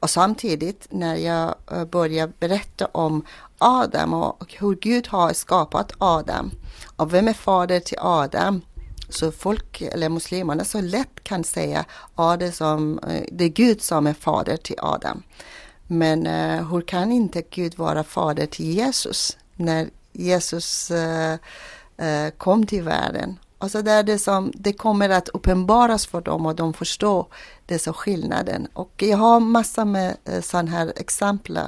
Och 0.00 0.10
samtidigt 0.10 0.86
när 0.90 1.16
jag 1.16 1.54
eh, 1.72 1.84
börjar 1.84 2.32
berätta 2.38 2.86
om 2.86 3.24
Adam 3.58 4.14
och 4.14 4.54
hur 4.58 4.74
Gud 4.74 5.06
har 5.08 5.32
skapat 5.32 5.92
Adam 5.98 6.50
och 6.96 7.14
vem 7.14 7.28
är 7.28 7.32
fader 7.32 7.80
till 7.80 7.98
Adam 8.00 8.60
så 9.08 9.32
folk, 9.32 9.82
eller 9.82 10.08
muslimerna, 10.08 10.64
så 10.64 10.80
lätt 10.80 11.24
kan 11.24 11.44
säga 11.44 11.84
att 12.14 12.40
det, 12.40 12.52
som, 12.52 12.98
eh, 12.98 13.24
det 13.32 13.44
är 13.44 13.48
Gud 13.48 13.82
som 13.82 14.06
är 14.06 14.14
fader 14.14 14.56
till 14.56 14.76
Adam. 14.78 15.22
Men 15.86 16.26
eh, 16.26 16.70
hur 16.70 16.80
kan 16.80 17.12
inte 17.12 17.42
Gud 17.50 17.78
vara 17.78 18.04
fader 18.04 18.46
till 18.46 18.66
Jesus 18.66 19.36
när 19.54 19.88
Jesus 20.12 20.90
eh, 20.90 21.38
eh 21.96 22.30
kom 22.36 22.66
till 22.66 22.82
världen. 22.82 23.38
Alltså 23.58 23.82
det, 23.82 23.90
är 23.92 24.02
det, 24.02 24.18
som, 24.18 24.52
det 24.54 24.72
kommer 24.72 25.10
att 25.10 25.28
uppenbaras 25.28 26.06
för 26.06 26.20
dem 26.20 26.46
och 26.46 26.56
de 26.56 26.74
förstår 26.74 27.26
dessa 27.66 27.92
skillnaden. 27.92 28.68
Och 28.72 28.92
jag 28.96 29.16
har 29.16 29.40
massor 29.40 29.84
med 29.84 30.16
eh, 30.24 30.40
sådana 30.40 30.70
här 30.70 30.92
exempel 30.96 31.58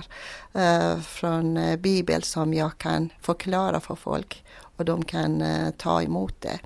eh, 0.53 0.99
från 1.01 1.57
eh, 1.57 1.77
Bibeln 1.77 2.23
som 2.23 2.55
jag 2.55 2.79
kan 2.79 3.09
förklara 3.21 3.81
för 3.81 3.95
folk 3.95 4.45
och 4.77 4.85
de 4.85 5.05
kan 5.05 5.43
eh, 5.43 5.71
ta 5.71 6.03
emot 6.03 6.35
det. 6.41 6.59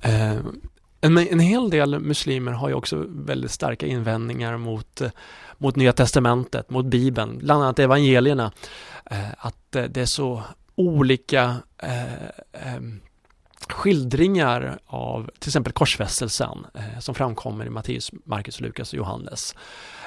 Eh, 0.00 0.38
en, 1.00 1.18
en 1.18 1.40
hel 1.40 1.70
del 1.70 1.98
muslimer 1.98 2.52
har 2.52 2.68
ju 2.68 2.74
också 2.74 3.04
väldigt 3.08 3.50
starka 3.50 3.86
invändningar 3.86 4.56
mot, 4.56 5.00
eh, 5.00 5.10
mot 5.58 5.76
Nya 5.76 5.92
Testamentet, 5.92 6.70
mot 6.70 6.86
Bibeln, 6.86 7.38
bland 7.38 7.62
annat 7.62 7.78
evangelierna. 7.78 8.52
Att 9.38 9.70
det 9.70 9.96
är 9.96 10.06
så 10.06 10.42
olika 10.74 11.56
eh, 11.78 12.24
eh, 12.52 12.80
skildringar 13.70 14.78
av 14.86 15.30
till 15.38 15.48
exempel 15.48 15.72
korsfästelsen 15.72 16.66
eh, 16.74 17.00
som 17.00 17.14
framkommer 17.14 17.66
i 17.66 17.70
Matteus, 17.70 18.10
Markus, 18.24 18.60
Lukas 18.60 18.92
och 18.92 18.98
Johannes. 18.98 19.54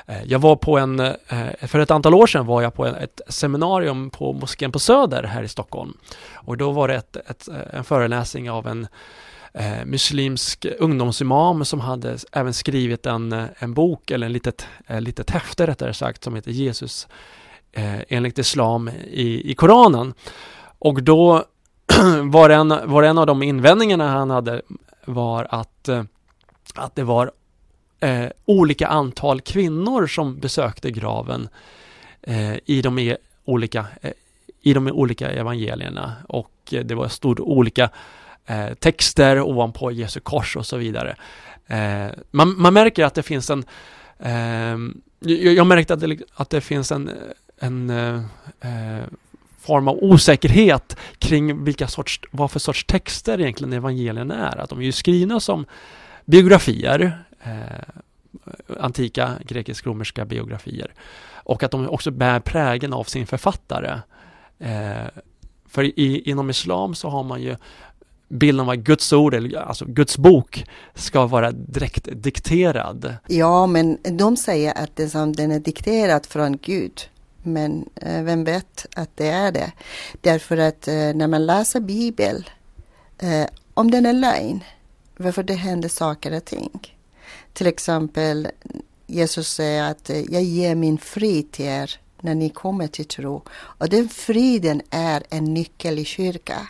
Eh, 0.05 0.24
jag 0.24 0.39
var 0.39 0.55
på 0.55 0.78
en, 0.78 0.99
eh, 0.99 1.68
för 1.68 1.80
ett 1.80 1.91
antal 1.91 2.14
år 2.14 2.28
sedan 2.28 2.45
var 2.45 2.61
jag 2.61 2.74
på 2.74 2.86
ett 2.86 3.22
seminarium 3.28 4.09
på 4.09 4.34
moskén 4.34 4.72
på 4.72 4.80
Söder 4.80 5.24
här 5.24 5.43
i 5.43 5.47
Stockholm. 5.47 5.97
Och 6.34 6.57
då 6.57 6.72
var 6.72 6.88
det 6.88 6.95
ett, 6.95 7.16
ett, 7.16 7.47
eh, 7.47 7.55
en 7.78 7.84
föreläsning 7.84 8.51
av 8.51 8.68
en 8.68 8.88
eh, 9.53 9.86
muslimsk 9.86 10.66
ungdomsimam 10.80 11.66
som 11.66 11.80
hade 11.80 12.18
även 12.32 12.53
skrivit 12.53 13.05
en, 13.05 13.32
eh, 13.32 13.45
en 13.59 13.74
bok 13.74 14.11
eller 14.11 14.26
en 14.26 14.34
litet, 14.34 14.68
eh, 14.88 15.01
litet 15.01 15.30
häfte 15.30 15.68
rättare 15.68 15.93
sagt 15.93 16.24
som 16.24 16.36
heter 16.36 16.51
Jesus 16.51 17.07
eh, 17.72 17.99
enligt 18.07 18.38
Islam 18.38 18.89
i, 19.07 19.51
i 19.51 19.55
Koranen. 19.55 20.14
Och 20.80 21.03
då 21.03 21.45
var 22.23 22.49
en, 22.49 22.69
var 22.85 23.03
en 23.03 23.17
av 23.17 23.25
de 23.25 23.43
invändningarna 23.43 24.09
han 24.09 24.29
hade 24.29 24.61
var 25.05 25.47
att, 25.49 25.89
eh, 25.89 26.03
att 26.75 26.95
det 26.95 27.03
var 27.03 27.31
eh, 27.99 28.27
olika 28.45 28.87
antal 28.87 29.41
kvinnor 29.41 30.07
som 30.07 30.39
besökte 30.39 30.91
graven 30.91 31.49
eh, 32.21 32.55
i, 32.65 32.81
de 32.81 32.99
e, 32.99 33.17
olika, 33.45 33.85
eh, 34.01 34.11
i 34.61 34.73
de 34.73 34.87
olika 34.87 35.31
evangelierna 35.31 36.13
och 36.29 36.51
eh, 36.71 36.83
det 36.83 36.95
var 36.95 37.07
stod 37.07 37.39
olika 37.39 37.89
eh, 38.45 38.73
texter 38.73 39.41
ovanpå 39.41 39.91
Jesu 39.91 40.19
kors 40.19 40.55
och 40.55 40.65
så 40.65 40.77
vidare. 40.77 41.15
Eh, 41.67 42.07
man, 42.31 42.61
man, 42.61 42.73
märker 42.73 43.05
att 43.05 43.13
det 43.13 43.23
finns 43.23 43.49
en 43.49 43.65
eh, 44.19 44.77
jag, 45.19 45.53
jag 45.53 45.67
märkte 45.67 45.93
att 45.93 45.99
det, 45.99 46.17
att 46.33 46.49
det 46.49 46.61
finns 46.61 46.91
en, 46.91 47.09
en 47.59 47.91
form 49.64 49.88
av 49.88 49.97
osäkerhet 50.01 50.97
kring 51.20 51.64
vilka 51.64 51.88
sorts, 51.88 52.22
vad 52.32 52.51
för 52.51 52.59
sorts 52.59 52.86
texter 52.86 53.41
egentligen 53.41 53.74
evangelierna 53.74 54.49
är. 54.49 54.57
Att 54.57 54.70
de 54.70 54.80
är 54.80 54.84
ju 54.84 54.91
skrivna 54.91 55.39
som 55.39 55.66
biografier, 56.26 57.24
eh, 57.43 58.80
antika 58.80 59.32
grekisk-romerska 59.45 60.26
biografier. 60.26 60.93
Och 61.34 61.64
att 61.64 61.72
de 61.72 61.89
också 61.89 62.11
bär 62.11 62.39
prägen 62.39 62.93
av 62.93 63.03
sin 63.03 63.28
författare. 63.28 63.99
Eh, 64.59 65.07
för 65.68 65.84
i, 65.84 66.22
inom 66.26 66.49
islam 66.49 66.95
så 66.95 67.09
har 67.09 67.24
man 67.24 67.41
ju 67.41 67.55
bilden 68.28 68.59
av 68.59 68.70
att 68.70 68.80
Guds 68.80 69.14
ord, 69.14 69.34
eller 69.34 69.59
alltså 69.59 69.86
Guds 69.86 70.18
bok, 70.18 70.66
ska 70.93 71.28
vara 71.28 71.51
direkt 71.51 72.07
dikterad. 72.11 73.16
Ja, 73.28 73.68
men 73.68 73.97
de 74.03 74.38
säger 74.38 74.78
att 74.84 74.95
den 75.36 75.51
är 75.51 75.59
dikterad 75.59 76.26
från 76.26 76.57
Gud. 76.57 77.01
Men 77.43 77.89
eh, 77.95 78.23
vem 78.23 78.43
vet 78.43 78.85
att 78.95 79.17
det 79.17 79.27
är 79.27 79.51
det? 79.51 79.71
Därför 80.21 80.57
att 80.57 80.87
eh, 80.87 80.93
när 80.93 81.27
man 81.27 81.45
läser 81.45 81.79
Bibeln, 81.79 82.43
eh, 83.17 83.47
om 83.73 83.91
den 83.91 84.05
är 84.05 84.13
lögn, 84.13 84.63
varför 85.17 85.43
det 85.43 85.53
händer 85.53 85.89
saker 85.89 86.37
och 86.37 86.45
ting. 86.45 86.97
Till 87.53 87.67
exempel 87.67 88.47
Jesus 89.07 89.49
säger 89.53 89.91
att 89.91 90.09
eh, 90.09 90.21
jag 90.21 90.43
ger 90.43 90.75
min 90.75 90.97
frid 90.97 91.51
till 91.51 91.65
er 91.65 91.99
när 92.21 92.35
ni 92.35 92.49
kommer 92.49 92.87
till 92.87 93.05
tro. 93.05 93.41
Och 93.51 93.89
den 93.89 94.09
friden 94.09 94.81
är 94.89 95.23
en 95.29 95.53
nyckel 95.53 95.99
i 95.99 96.05
kyrkan. 96.05 96.67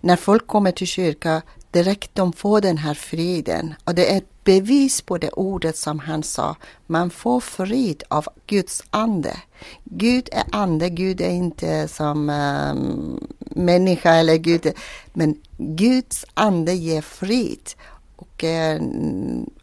När 0.00 0.16
folk 0.16 0.46
kommer 0.46 0.72
till 0.72 0.86
kyrkan 0.86 1.40
direkt 1.70 2.14
de 2.14 2.32
får 2.32 2.60
den 2.60 2.78
här 2.78 2.94
friden. 2.94 3.74
Och 3.84 3.94
det 3.94 4.12
är 4.12 4.16
ett 4.16 4.31
bevis 4.44 5.02
på 5.02 5.18
det 5.18 5.30
ordet 5.30 5.76
som 5.76 5.98
han 5.98 6.22
sa. 6.22 6.56
Man 6.86 7.10
får 7.10 7.40
frid 7.40 8.02
av 8.08 8.26
Guds 8.46 8.82
ande. 8.90 9.36
Gud 9.84 10.28
är 10.32 10.44
ande, 10.52 10.88
Gud 10.90 11.20
är 11.20 11.30
inte 11.30 11.88
som 11.88 12.30
um, 12.30 13.26
människa 13.38 14.14
eller 14.14 14.36
Gud. 14.36 14.72
Men 15.12 15.36
Guds 15.58 16.24
ande 16.34 16.72
ger 16.72 17.02
frid. 17.02 17.70
Och 18.16 18.44
uh, 18.44 18.82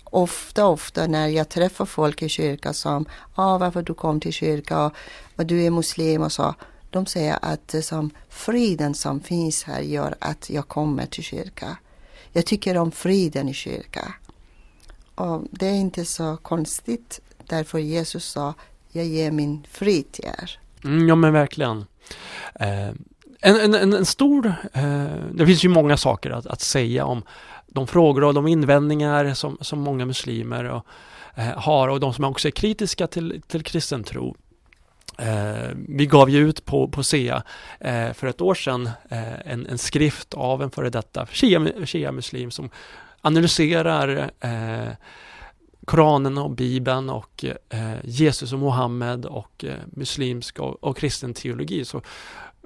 ofta, 0.04 0.66
ofta 0.66 1.08
när 1.08 1.28
jag 1.28 1.50
träffar 1.50 1.86
folk 1.86 2.22
i 2.22 2.30
kyrkan 2.30 2.74
som, 2.74 3.06
ah, 3.36 3.58
varför 3.58 3.82
du 3.82 3.94
kom 3.94 4.20
till 4.20 4.34
kyrkan 4.34 4.86
och, 4.86 4.94
och 5.36 5.46
du 5.46 5.64
är 5.66 5.70
muslim 5.70 6.22
och 6.22 6.32
så. 6.32 6.56
De 6.90 7.06
säger 7.06 7.40
att 7.42 7.76
som 7.84 8.10
friden 8.30 8.94
som 8.94 9.20
finns 9.20 9.64
här 9.64 9.82
gör 9.82 10.16
att 10.20 10.50
jag 10.50 10.68
kommer 10.68 11.06
till 11.06 11.24
kyrkan. 11.24 11.76
Jag 12.32 12.46
tycker 12.46 12.78
om 12.78 12.92
friden 12.92 13.50
i 13.50 13.54
kyrkan. 13.54 14.14
Och 15.20 15.44
det 15.52 15.68
är 15.68 15.74
inte 15.76 16.06
så 16.06 16.38
konstigt 16.38 17.20
därför 17.38 17.80
Jesus 17.80 18.26
sa 18.26 18.54
jag 18.92 19.06
ger 19.06 19.32
min 19.32 19.66
frid 19.72 20.12
till 20.12 20.26
er. 20.26 20.60
Mm, 20.84 21.08
ja 21.08 21.16
men 21.16 21.34
verkligen. 21.34 21.86
Eh, 22.56 22.90
en, 23.42 23.76
en, 23.76 23.94
en, 23.94 24.06
stor, 24.06 24.54
eh, 24.74 25.06
det 25.34 25.46
finns 25.46 25.66
ju 25.66 25.70
många 25.70 25.98
saker 25.98 26.30
att, 26.30 26.46
att, 26.46 26.62
säga 26.62 27.06
om 27.06 27.24
de 27.68 27.88
frågor 27.88 28.24
och 28.24 28.34
de 28.34 28.48
invändningar 28.48 29.34
som, 29.34 29.58
som 29.62 29.80
många 29.80 30.06
muslimer 30.06 30.64
och, 30.64 30.86
eh, 31.36 31.58
har 31.58 31.88
och 31.88 32.00
de 32.00 32.14
som 32.14 32.26
också 32.26 32.48
är 32.48 32.52
kritiska 32.52 33.08
till, 33.08 33.42
till 33.48 33.64
kristen 33.64 34.04
tro. 34.04 34.36
Eh, 35.18 35.76
vi 35.88 36.06
gav 36.06 36.30
ju 36.30 36.50
ut 36.50 36.66
på, 36.66 36.88
på 36.88 37.04
SEA 37.04 37.44
eh, 37.80 38.14
för 38.14 38.28
ett 38.28 38.42
år 38.42 38.56
sedan 38.56 38.90
eh, 39.10 39.52
en, 39.52 39.68
en, 39.68 39.78
skrift 39.78 40.34
av 40.34 40.64
en 40.64 40.72
före 40.72 40.90
detta 40.90 41.26
shia-muslim 41.86 42.52
som 42.52 42.70
analyserar 43.22 44.32
eh, 44.40 44.94
Koranen 45.86 46.38
och 46.38 46.52
Bibeln 46.52 47.10
och 47.10 47.46
eh, 47.70 47.94
Jesus 48.04 48.54
och 48.54 48.60
Mohammed 48.60 49.26
och 49.26 49.66
eh, 49.66 49.76
muslimsk 49.86 50.60
och, 50.60 50.84
och, 50.84 50.98
kristen 50.98 51.34
teologi. 51.34 51.86
Så 51.86 52.02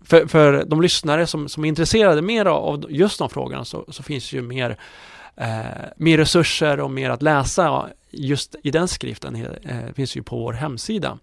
för, 0.01 0.28
för 0.28 0.66
de 0.66 0.82
lyssnare 0.82 1.28
som, 1.28 1.49
som 1.49 1.66
är 1.66 1.70
intresserade 1.70 2.22
mer 2.22 2.45
av 2.45 2.86
just 2.89 3.20
de 3.20 3.30
frågorna 3.30 3.66
så, 3.66 3.86
så 3.88 4.04
finns 4.04 4.34
ju 4.34 4.41
mer, 4.41 4.78
eh, 5.36 5.66
mer 5.97 6.18
resurser 6.18 6.80
och 6.80 6.91
mer 6.91 7.10
att 7.10 7.22
läsa 7.22 7.89
just 8.12 8.56
i 8.64 8.72
den 8.72 8.88
skriften 8.88 9.36
eh, 9.64 9.93
finns 9.95 10.18
ju 10.18 10.24
på 10.24 10.38
vår 10.38 10.54
hemsida. 10.54 11.18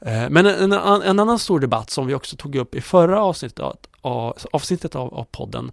Eh, 0.00 0.30
men 0.30 0.46
en, 0.46 0.72
en, 0.72 1.18
annan 1.20 1.38
stor 1.38 1.60
debatt 1.60 1.90
som 1.90 2.06
vi 2.06 2.14
också 2.14 2.36
tog 2.36 2.56
upp 2.56 2.74
i 2.74 2.80
förra 2.80 3.22
avsnittet 3.22 3.60
av, 4.00 4.36
avsnittet 4.52 4.94
av, 4.94 5.14
av 5.14 5.24
podden 5.24 5.70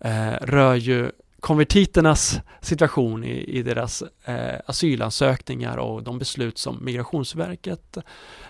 eh, 0.00 0.32
rör 0.42 0.74
ju 0.74 1.10
konvertiternas 1.40 2.40
situation 2.60 3.24
i, 3.24 3.58
i 3.58 3.62
deras 3.62 4.02
eh, 4.24 4.60
asylansökningar 4.66 5.76
och 5.76 6.02
de 6.02 6.18
beslut 6.18 6.58
som 6.58 6.84
Migrationsverket 6.84 7.98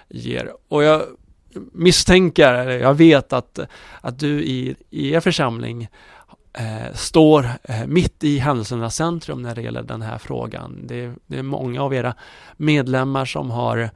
ger. 0.09 0.53
Och 0.69 0.83
jag 0.83 1.03
misstänker, 1.73 2.55
eller 2.55 2.79
jag 2.79 2.95
vet 2.95 3.33
att, 3.33 3.59
att 4.01 4.19
du 4.19 4.43
i, 4.43 4.77
i 4.91 5.13
er 5.13 5.21
församling 5.21 5.89
eh, 6.53 6.95
står 6.95 7.47
eh, 7.65 7.87
mitt 7.87 8.25
i 8.25 8.39
händelsernas 8.39 8.97
centrum 8.97 9.43
när 9.43 9.55
det 9.55 9.63
gäller 9.63 9.83
den 9.83 10.03
här 10.03 10.19
frågan. 10.19 10.87
Det 10.87 11.05
är, 11.05 11.15
det 11.27 11.39
är 11.39 11.43
många 11.43 11.83
av 11.83 11.95
era 11.95 12.15
medlemmar 12.57 13.25
som 13.25 13.51
har 13.51 13.91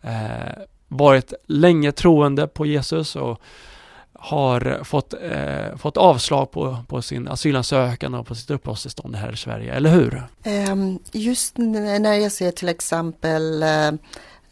eh, 0.00 0.52
varit 0.88 1.32
länge 1.46 1.92
troende 1.92 2.46
på 2.46 2.66
Jesus 2.66 3.16
och 3.16 3.40
har 4.22 4.80
fått, 4.84 5.14
eh, 5.14 5.76
fått 5.76 5.96
avslag 5.96 6.50
på, 6.50 6.76
på 6.88 7.02
sin 7.02 7.28
asylansökan 7.28 8.14
och 8.14 8.26
på 8.26 8.34
sitt 8.34 8.50
uppehållstillstånd 8.50 9.16
här 9.16 9.32
i 9.32 9.36
Sverige, 9.36 9.74
eller 9.74 9.90
hur? 9.90 10.26
Ehm, 10.42 10.98
just 11.12 11.58
när 11.58 12.14
jag 12.14 12.32
ser 12.32 12.50
till 12.50 12.68
exempel 12.68 13.62
eh, 13.62 13.88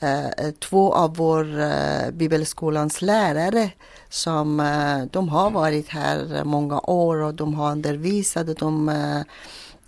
eh, 0.00 0.50
två 0.58 0.94
av 0.94 1.16
vår 1.16 1.60
eh, 1.60 2.10
bibelskolans 2.12 3.02
lärare 3.02 3.70
som 4.08 4.60
eh, 4.60 5.04
de 5.10 5.28
har 5.28 5.50
varit 5.50 5.88
här 5.88 6.44
många 6.44 6.80
år 6.80 7.16
och 7.16 7.34
de 7.34 7.54
har 7.54 7.72
undervisat 7.72 8.48
och 8.48 8.54
de 8.54 8.88
eh, 8.88 9.20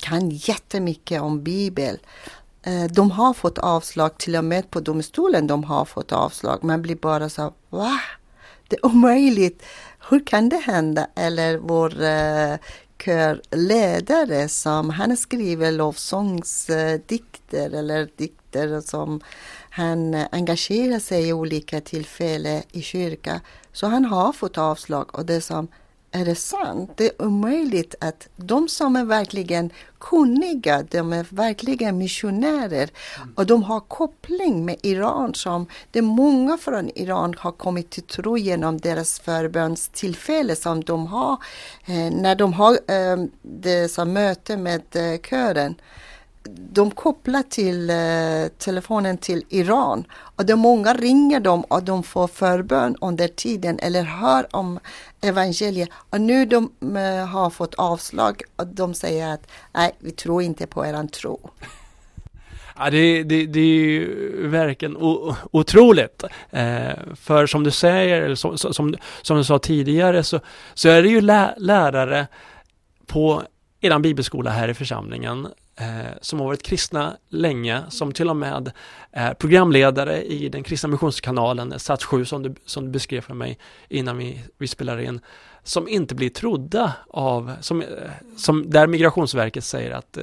kan 0.00 0.30
jättemycket 0.30 1.22
om 1.22 1.42
bibel. 1.42 1.98
De 2.90 3.10
har 3.10 3.34
fått 3.34 3.58
avslag, 3.58 4.18
till 4.18 4.36
och 4.36 4.44
med 4.44 4.70
på 4.70 4.80
domstolen 4.80 5.46
de 5.46 5.64
har 5.64 5.84
fått 5.84 6.12
avslag. 6.12 6.64
Man 6.64 6.82
blir 6.82 6.96
bara 6.96 7.28
så 7.28 7.52
va? 7.70 8.00
Det 8.72 8.76
är 8.76 8.86
omöjligt. 8.86 9.62
Hur 10.10 10.26
kan 10.26 10.48
det 10.48 10.56
hända? 10.56 11.06
Eller 11.14 11.58
vår 11.58 12.02
eh, 12.02 12.56
körledare 13.04 14.48
som 14.48 14.90
han 14.90 15.16
skriver 15.16 15.72
lovsångsdikter 15.72 17.70
eller 17.70 18.08
dikter 18.16 18.80
som 18.80 19.20
han 19.70 20.14
engagerar 20.14 20.98
sig 20.98 21.28
i 21.28 21.32
olika 21.32 21.80
tillfällen 21.80 22.62
i 22.72 22.82
kyrka. 22.82 23.40
Så 23.72 23.86
han 23.86 24.04
har 24.04 24.32
fått 24.32 24.58
avslag 24.58 25.14
och 25.14 25.26
det 25.26 25.40
som 25.40 25.68
är 26.12 26.24
det 26.24 26.34
sant? 26.34 26.90
Det 26.96 27.06
är 27.06 27.22
omöjligt 27.22 27.94
att 28.00 28.28
de 28.36 28.68
som 28.68 28.96
är 28.96 29.04
verkligen 29.04 29.70
kunniga, 29.98 30.82
de 30.82 31.12
är 31.12 31.26
verkligen 31.30 31.98
missionärer 31.98 32.90
och 33.34 33.46
de 33.46 33.62
har 33.62 33.80
koppling 33.80 34.64
med 34.64 34.76
Iran 34.82 35.34
som 35.34 35.66
det 35.90 35.98
är 35.98 36.02
många 36.02 36.58
från 36.58 36.90
Iran 36.94 37.34
har 37.38 37.52
kommit 37.52 37.90
till 37.90 38.02
tro 38.02 38.38
genom 38.38 38.78
deras 38.78 39.20
förbönstillfälle 39.20 40.56
som 40.56 40.84
de 40.84 41.06
har 41.06 41.32
eh, 41.86 42.10
när 42.10 42.34
de 42.34 42.52
har 42.52 42.72
eh, 42.72 43.24
det 43.42 43.88
som 43.88 44.12
möte 44.12 44.56
med 44.56 44.82
eh, 44.96 45.20
kören 45.20 45.74
de 46.72 46.90
kopplar 46.90 47.43
till 47.43 47.90
eh, 47.90 48.49
telefonen 48.59 49.18
till 49.18 49.45
Iran 49.49 50.05
och 50.12 50.47
det 50.47 50.57
många 50.57 50.95
ringer 50.95 51.40
dem 51.40 51.64
och 51.64 51.82
de 51.82 52.03
får 52.03 52.26
förbön 52.26 52.97
under 53.01 53.28
tiden 53.28 53.78
eller 53.78 54.03
hör 54.03 54.57
om 54.57 54.78
evangeliet 55.20 55.88
och 56.11 56.20
nu 56.20 56.47
de 56.47 56.70
eh, 56.97 57.26
har 57.26 57.51
fått 57.51 57.74
avslag 57.74 58.43
och 58.57 58.66
de 58.66 58.95
säger 58.95 59.34
att 59.34 59.47
nej, 59.72 59.93
vi 59.99 60.11
tror 60.11 60.43
inte 60.43 60.66
på 60.66 60.86
eran 60.86 61.09
tro. 61.09 61.51
Ja, 62.76 62.90
det, 62.90 63.22
det, 63.22 63.47
det 63.47 63.61
är 63.61 63.84
ju 63.84 64.49
verkligen 64.49 64.97
otroligt. 65.51 66.24
Eh, 66.51 66.90
för 67.14 67.47
som 67.47 67.64
du 67.64 67.70
säger, 67.70 68.22
eller 68.22 68.34
som, 68.34 68.59
som, 68.59 68.95
som 69.22 69.36
du 69.36 69.45
sa 69.45 69.59
tidigare, 69.59 70.22
så, 70.22 70.40
så 70.74 70.88
är 70.88 71.03
det 71.03 71.09
ju 71.09 71.20
lä 71.20 71.55
lärare 71.57 72.26
på 73.07 73.43
er 73.80 73.99
bibelskola 73.99 74.51
här 74.51 74.68
i 74.68 74.74
församlingen 74.74 75.49
som 76.20 76.38
har 76.38 76.46
varit 76.46 76.62
kristna 76.62 77.16
länge, 77.28 77.82
som 77.88 78.12
till 78.12 78.30
och 78.30 78.36
med 78.36 78.72
är 79.10 79.34
programledare 79.34 80.22
i 80.22 80.48
den 80.48 80.62
kristna 80.62 80.88
missionskanalen 80.88 81.78
Sats 81.78 82.04
7 82.04 82.24
som 82.24 82.42
du, 82.42 82.54
som 82.64 82.84
du 82.84 82.90
beskrev 82.90 83.20
för 83.20 83.34
mig 83.34 83.58
innan 83.88 84.16
vi, 84.16 84.44
vi 84.58 84.68
spelar 84.68 85.00
in, 85.00 85.20
som 85.62 85.88
inte 85.88 86.14
blir 86.14 86.30
trodda 86.30 86.92
av, 87.08 87.52
som, 87.60 87.84
som 88.36 88.70
där 88.70 88.86
Migrationsverket 88.86 89.64
säger 89.64 89.90
att 89.90 90.18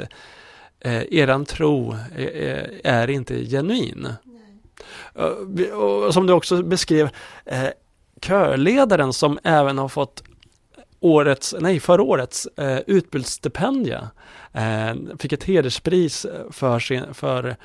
eh, 0.80 1.04
eran 1.12 1.46
tro 1.46 1.96
är, 2.16 2.82
är 2.84 3.10
inte 3.10 3.46
genuin. 3.46 4.08
Och, 5.74 6.06
och 6.06 6.14
som 6.14 6.28
du 6.28 6.34
också 6.34 6.64
beskrev, 6.64 7.10
eh, 7.46 7.70
körledaren 8.22 9.14
som 9.14 9.40
även 9.44 9.78
har 9.78 9.88
fått 9.88 10.24
årets, 11.00 11.56
nej 11.60 11.80
förra 11.80 12.04
årets 12.04 12.48
eh, 12.58 12.80
utbildningsstipendium 12.88 14.04
eh, 14.54 14.96
fick 15.20 15.34
ett 15.34 15.44
hederspris 15.44 16.26
för, 16.52 16.80
sin, 16.80 17.14
för 17.14 17.56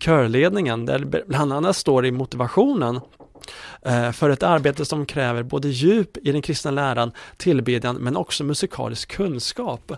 körledningen 0.00 0.86
där 0.86 1.24
bland 1.26 1.52
annat 1.52 1.76
står 1.76 2.06
i 2.06 2.10
motivationen 2.10 3.00
eh, 3.82 4.12
för 4.12 4.30
ett 4.30 4.42
arbete 4.42 4.84
som 4.84 5.06
kräver 5.06 5.42
både 5.42 5.68
djup 5.68 6.16
i 6.16 6.32
den 6.32 6.42
kristna 6.42 6.70
läran, 6.70 7.12
tillbedjan 7.36 7.96
men 7.96 8.16
också 8.16 8.44
musikalisk 8.44 9.08
kunskap. 9.12 9.92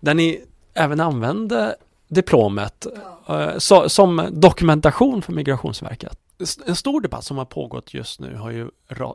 Där 0.00 0.14
ni 0.14 0.44
även 0.74 1.00
använde 1.00 1.76
diplomet 2.08 2.86
eh, 3.28 3.58
so, 3.58 3.88
som 3.88 4.28
dokumentation 4.32 5.22
för 5.22 5.32
Migrationsverket. 5.32 6.18
En 6.66 6.76
stor 6.76 7.00
debatt 7.00 7.24
som 7.24 7.38
har 7.38 7.44
pågått 7.44 7.94
just 7.94 8.20
nu 8.20 8.36
har 8.36 8.50
ju 8.50 8.68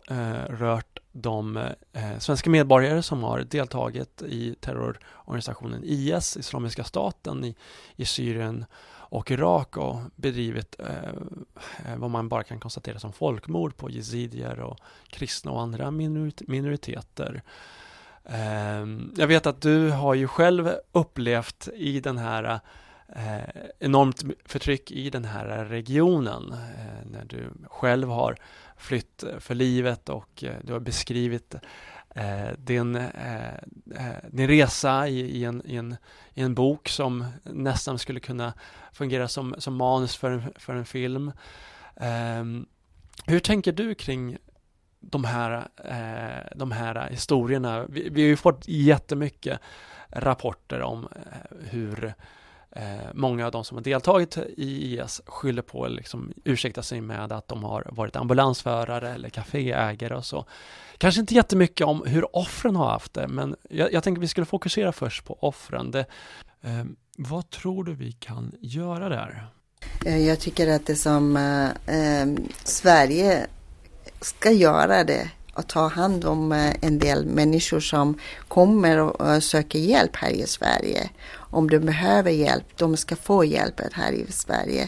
eh, 0.10 0.46
rört 0.50 0.91
de 1.12 1.58
eh, 1.58 1.72
eh, 1.94 2.20
svenska 2.20 2.50
medborgare 2.50 3.02
som 3.02 3.24
har 3.24 3.40
deltagit 3.40 4.22
i 4.22 4.56
terrororganisationen 4.60 5.84
IS, 5.84 6.38
Islamiska 6.38 6.84
staten 6.84 7.46
i, 7.46 7.56
i 7.96 8.06
Syrien 8.06 8.66
och 9.12 9.32
Irak 9.32 9.78
och 9.78 9.98
bedrivit 10.16 10.76
eh, 10.80 11.10
eh 11.86 11.98
vad 11.98 12.10
man 12.10 12.30
bara 12.30 12.44
kan 12.44 12.60
konstatera 12.60 13.00
som 13.00 13.14
folkmord 13.14 13.78
på 13.78 13.90
jezidier 13.90 14.60
och 14.60 14.78
kristna 15.10 15.52
och 15.52 15.62
andra 15.62 15.92
minoriteter. 16.48 17.44
Ehm, 18.26 19.14
jag 19.18 19.28
vet 19.28 19.46
att 19.46 19.62
du 19.62 19.90
har 19.90 20.14
ju 20.14 20.28
själv 20.28 20.72
upplevt 20.92 21.68
i 21.76 22.00
den 22.00 22.18
här 22.18 22.44
eh, 22.44 22.60
eh, 23.16 23.70
enormt 23.80 24.24
förtryck 24.46 24.92
i 24.92 25.10
den 25.10 25.26
här 25.26 25.66
regionen. 25.66 26.52
Eh, 26.52 27.12
när 27.12 27.26
du 27.26 27.52
själv 27.70 28.10
har 28.10 28.38
flytt 28.78 29.24
för 29.40 29.56
livet 29.56 30.10
och 30.10 30.44
eh, 30.44 30.56
du 30.64 30.74
har 30.74 30.80
beskrivit 30.80 31.56
eh, 32.16 32.50
din, 32.58 32.96
eh, 32.96 33.54
eh, 33.96 34.16
din 34.32 34.48
resa 34.48 35.08
i, 35.08 35.20
i, 35.20 35.44
en, 35.46 35.62
i, 35.66 35.76
en, 35.76 35.96
i 36.34 36.42
en 36.42 36.56
bok 36.56 36.90
som 36.90 37.26
nästan 37.44 38.00
skulle 38.00 38.20
kunna 38.20 38.54
fungera 38.94 39.28
som, 39.28 39.56
som 39.58 39.76
manus 39.76 40.16
för 40.16 40.32
en, 40.32 40.54
för 40.56 40.76
en 40.76 40.86
film. 40.86 41.32
Ehm, 41.96 42.66
hur 43.26 43.40
tänker 43.40 43.72
du 43.72 43.96
kring 43.96 44.38
de 45.00 45.24
här, 45.24 45.68
eh, 45.86 46.58
de 46.58 46.72
här 46.72 47.10
historierna? 47.10 47.86
Vi, 47.90 48.10
vi 48.10 48.22
har 48.22 48.30
ju 48.30 48.38
fått 48.38 48.68
jättemycket 48.68 49.60
rapporter 50.10 50.82
om 50.82 51.08
eh, 51.16 51.58
hur 51.70 52.06
Eh, 52.06 52.14
Eh, 52.76 52.84
många 53.14 53.46
av 53.46 53.52
de 53.52 53.64
som 53.64 53.78
har 53.78 53.84
deltagit 53.84 54.38
i 54.38 55.00
IS 55.00 55.22
skyller 55.26 55.62
på, 55.62 55.88
liksom, 55.88 56.34
ursäktar 56.44 56.82
sig 56.82 57.02
med 57.02 57.32
att 57.32 57.48
de 57.48 57.64
har 57.64 57.88
varit 57.92 58.16
ambulansförare 58.16 59.14
eller 59.14 59.30
kaféägare 59.30 60.16
och 60.16 60.26
så. 60.26 60.46
Kanske 60.98 61.22
inte 61.22 61.34
jättemycket 61.34 61.88
om 61.88 62.04
hur 62.06 62.36
offren 62.36 62.76
har 62.76 62.90
haft 62.90 63.14
det, 63.14 63.28
men 63.28 63.56
jag, 63.70 63.94
jag 63.94 64.04
tänker 64.04 64.22
vi 64.22 64.28
skulle 64.28 64.46
fokusera 64.46 64.92
först 64.92 65.26
på 65.26 65.38
offren. 65.40 65.92
Det, 65.92 66.06
eh, 66.62 66.84
vad 67.18 67.50
tror 67.50 67.84
du 67.84 67.94
vi 67.94 68.12
kan 68.12 68.52
göra 68.60 69.10
där? 69.10 69.48
Eh, 70.06 70.28
jag 70.28 70.40
tycker 70.40 70.68
att 70.76 70.86
det 70.86 70.96
som 70.96 71.38
eh, 71.38 71.96
eh 71.96 72.28
Sverige 72.64 73.48
ska 74.22 74.52
göra 74.52 75.04
det 75.04 75.30
och 75.54 75.68
ta 75.68 75.88
hand 75.88 76.26
om 76.26 76.52
en 76.82 77.00
del 77.00 77.26
människor 77.26 77.80
som 77.80 78.20
kommer 78.48 78.98
och 78.98 79.44
söker 79.44 79.80
hjälp 79.80 80.16
här 80.16 80.30
i 80.30 80.48
Sverige 80.48 81.10
om 81.52 81.70
de 81.70 81.80
behöver 81.80 82.32
hjälp, 82.32 82.66
de 82.78 82.98
ska 82.98 83.16
få 83.16 83.46
hjälp 83.46 83.82
här 83.92 84.12
i 84.12 84.32
Sverige. 84.32 84.88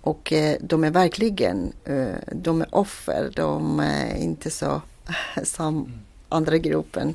Och 0.00 0.32
eh, 0.32 0.56
de 0.60 0.84
är 0.84 0.90
verkligen, 0.90 1.72
eh, 1.84 2.32
de 2.32 2.60
är 2.60 2.66
offer, 2.70 3.30
de 3.36 3.80
är 3.80 4.16
inte 4.16 4.50
så 4.50 4.82
som 5.42 5.92
andra 6.28 6.58
gruppen. 6.58 7.14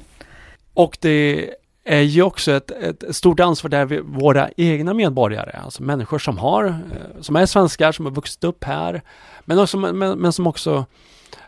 Och 0.73 0.97
det 1.01 1.49
är 1.83 2.01
ju 2.01 2.21
också 2.21 2.51
ett, 2.51 2.71
ett 2.71 3.15
stort 3.15 3.39
ansvar 3.39 3.69
där 3.69 3.85
vi, 3.85 3.99
våra 3.99 4.49
egna 4.57 4.93
medborgare, 4.93 5.59
alltså 5.63 5.83
människor 5.83 6.19
som 6.19 6.37
har, 6.37 6.65
eh, 6.65 7.21
som 7.21 7.35
är 7.35 7.45
svenskar, 7.45 7.91
som 7.91 8.05
har 8.05 8.11
vuxit 8.11 8.43
upp 8.43 8.63
här, 8.63 9.01
men, 9.45 9.59
också, 9.59 9.77
men, 9.77 10.19
men 10.19 10.33
som 10.33 10.47
också 10.47 10.85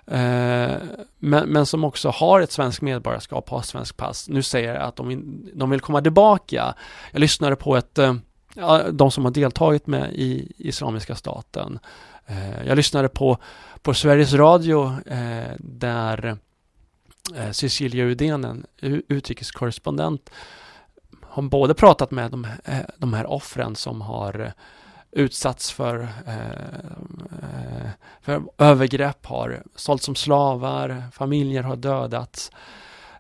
Eh, 0.08 0.76
men, 1.20 1.50
men, 1.50 1.66
som 1.66 1.84
också 1.84 2.10
har 2.10 2.42
ett 2.42 2.52
svenskt 2.52 2.82
medborgarskap, 2.82 3.50
har 3.50 3.62
svensk 3.62 3.98
pass, 3.98 4.30
nu 4.30 4.44
säger 4.44 4.76
att 4.76 4.96
de, 4.96 5.36
de 5.54 5.70
vill 5.70 5.80
komma 5.80 6.02
tillbaka. 6.02 6.76
Jag 7.12 7.20
lyssnade 7.20 7.56
på 7.56 7.78
ett, 7.78 7.98
eh, 7.98 8.16
de 8.92 9.12
som 9.12 9.26
har 9.26 9.32
deltagit 9.32 9.88
med 9.88 10.14
i 10.14 10.52
Islamiska 10.58 11.16
staten. 11.16 11.80
Eh, 12.26 12.68
jag 12.68 12.76
lyssnade 12.76 13.10
på, 13.10 13.38
på 13.82 13.94
Sveriges 13.94 14.34
Radio 14.34 14.96
där 15.58 16.38
Cecilia 17.52 18.06
Udén, 18.06 18.44
en 18.44 18.66
utrikeskorrespondent, 19.08 20.30
har 21.22 21.44
både 21.44 21.74
pratat 21.74 22.12
med 22.12 22.32
de, 22.32 22.48
de 22.98 23.14
här 23.14 23.26
offren 23.26 23.76
som 23.76 24.02
har 24.02 24.54
utsatts 25.12 25.72
för 25.72 26.08
eh, 26.28 26.50
eh, 27.42 27.90
För 28.22 28.44
övergrepp 28.58 29.26
har 29.26 29.64
sålts 29.76 30.06
som 30.06 30.16
slavar, 30.16 31.04
familjer 31.12 31.64
har 31.64 31.76
dödats. 31.76 32.52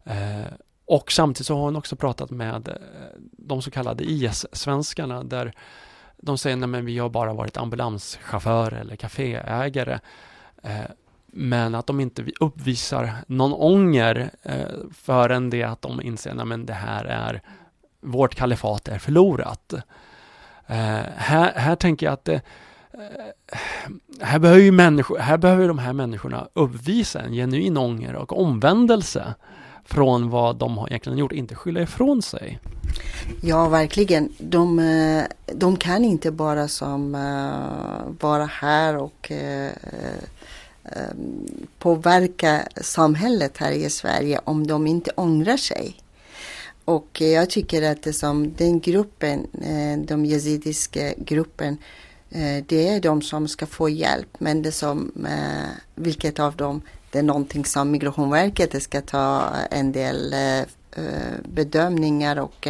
Eh, 0.03 0.53
och 0.85 1.11
samtidigt 1.11 1.47
så 1.47 1.55
har 1.55 1.61
hon 1.61 1.75
också 1.75 1.95
pratat 1.95 2.29
med 2.29 2.67
eh, 2.67 2.75
de 3.21 3.61
så 3.61 3.71
kallade 3.71 4.03
IS-svenskarna 4.03 5.23
där 5.23 5.53
de 6.17 6.37
säger 6.37 6.77
att 6.77 6.83
vi 6.83 6.97
har 6.97 7.09
bara 7.09 7.33
varit 7.33 7.57
ambulanschaufförer 7.57 8.79
eller 8.79 8.95
kaféägare. 8.95 9.99
Eh, 10.63 10.91
men 11.25 11.75
att 11.75 11.87
de 11.87 11.99
inte 11.99 12.25
uppvisar 12.39 13.13
någon 13.27 13.53
ånger 13.53 14.31
eh, 14.43 14.65
förrän 14.93 15.49
det 15.49 15.63
att 15.63 15.81
de 15.81 16.01
inser 16.01 16.53
att 16.53 16.67
det 16.67 16.73
här 16.73 17.05
är 17.05 17.41
vårt 18.01 18.35
kalifat 18.35 18.87
är 18.87 18.99
förlorat. 18.99 19.73
Eh, 20.71 21.03
här, 21.15 21.53
här 21.55 21.75
tänker 21.75 22.05
jag 22.05 22.13
att 22.13 22.25
det, 22.25 22.41
eh, 22.93 23.57
här, 24.21 24.39
behöver 24.39 24.61
ju 24.61 24.71
människor, 24.71 25.17
här 25.17 25.37
behöver 25.37 25.67
de 25.67 25.79
här 25.79 25.93
människorna 25.93 26.47
uppvisa 26.53 27.21
en 27.21 27.33
genuin 27.33 27.77
ånger 27.77 28.15
och 28.15 28.41
omvändelse 28.41 29.33
från 29.85 30.29
vad 30.29 30.55
de 30.55 30.77
har 30.77 30.87
egentligen 30.87 31.17
gjort, 31.17 31.31
inte 31.31 31.55
skylla 31.55 31.81
ifrån 31.81 32.21
sig. 32.21 32.59
Ja, 33.41 33.69
verkligen. 33.69 34.29
De, 34.37 34.79
eh, 34.79 35.23
de 35.53 35.77
kan 35.77 36.05
inte 36.05 36.31
bara 36.31 36.67
som 36.67 37.15
eh, 37.15 38.13
vara 38.19 38.45
här 38.45 38.97
och 38.97 39.31
påverka 41.79 42.61
samhället 42.81 43.57
här 43.57 43.71
i 43.71 43.89
Sverige 43.89 44.39
om 44.43 44.67
de 44.67 44.87
inte 44.87 45.11
ångrar 45.15 45.57
sig. 45.57 45.95
Och 46.85 47.21
eh, 47.21 47.27
jag 47.27 47.49
tycker 47.49 47.91
att 47.91 48.03
det 48.03 48.13
som 48.13 48.53
den 48.53 48.79
gruppen, 48.79 49.47
eh, 49.61 50.05
de 50.05 50.25
yazidiska 50.25 51.13
gruppen, 51.17 51.77
eh, 52.29 52.63
det 52.65 52.87
är 52.87 52.99
de 52.99 53.21
som 53.21 53.47
ska 53.47 53.65
få 53.65 53.89
hjälp. 53.89 54.29
Men 54.39 54.61
det 54.61 54.71
som, 54.71 55.11
vilket 55.95 56.39
av 56.39 56.55
dem, 56.55 56.81
det 57.11 57.19
är 57.19 57.23
någonting 57.23 57.65
som 57.65 57.91
Migrationsverket 57.91 58.83
ska 58.83 59.01
ta 59.01 59.49
en 59.71 59.91
del 59.91 60.35
bedömningar 61.43 62.39
och 62.39 62.67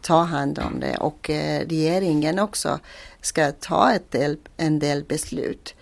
ta 0.00 0.22
hand 0.22 0.58
om 0.58 0.80
det. 0.80 0.96
Och 0.96 1.30
regeringen 1.66 2.38
också 2.38 2.78
ska 3.20 3.52
ta 3.52 3.92
ett 3.92 4.10
del, 4.10 4.38
en 4.56 4.78
del 4.78 5.04
beslut 5.04 5.74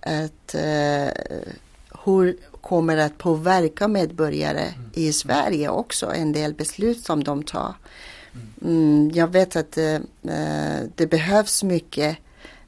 att 0.00 0.54
hur 2.04 2.36
kommer 2.60 2.96
att 2.96 3.18
påverka 3.18 3.88
medborgare 3.88 4.60
mm. 4.60 4.90
i 4.94 5.12
Sverige 5.12 5.68
också, 5.68 6.12
en 6.14 6.32
del 6.32 6.54
beslut 6.54 7.04
som 7.04 7.24
de 7.24 7.42
tar. 7.42 7.74
Mm, 8.62 9.10
jag 9.14 9.32
vet 9.32 9.56
att 9.56 9.78
eh, 9.78 9.98
det 10.94 11.06
behövs 11.06 11.62
mycket 11.62 12.18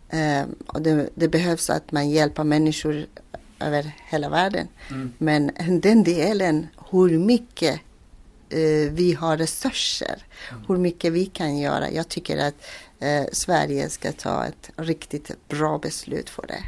eh, 0.09 0.43
och 0.67 0.83
det, 0.83 1.09
det, 1.15 1.29
behövs 1.29 1.71
att 1.71 1.93
man 1.93 2.11
hjälper 2.11 2.45
människor 2.45 3.07
över 3.61 3.93
hela 4.09 4.29
världen. 4.29 4.69
Mm. 4.91 5.13
Men 5.19 5.51
den 5.83 6.05
delen, 6.05 6.67
hur 6.91 7.19
mycket 7.19 7.81
eh, 8.49 8.93
vi 8.93 9.17
har 9.21 9.37
resurser, 9.37 10.25
mm. 10.51 10.65
hur 10.69 10.77
mycket 10.77 11.13
vi 11.13 11.27
kan 11.27 11.59
göra. 11.59 11.91
Jag 11.91 12.09
tycker 12.09 12.39
att 12.39 12.55
Sverige 13.33 13.89
ska 13.89 14.13
ta 14.13 14.47
ett 14.47 14.71
riktigt 14.77 15.49
bra 15.49 15.79
beslut 15.79 16.31
för 16.31 16.47
det. 16.47 16.63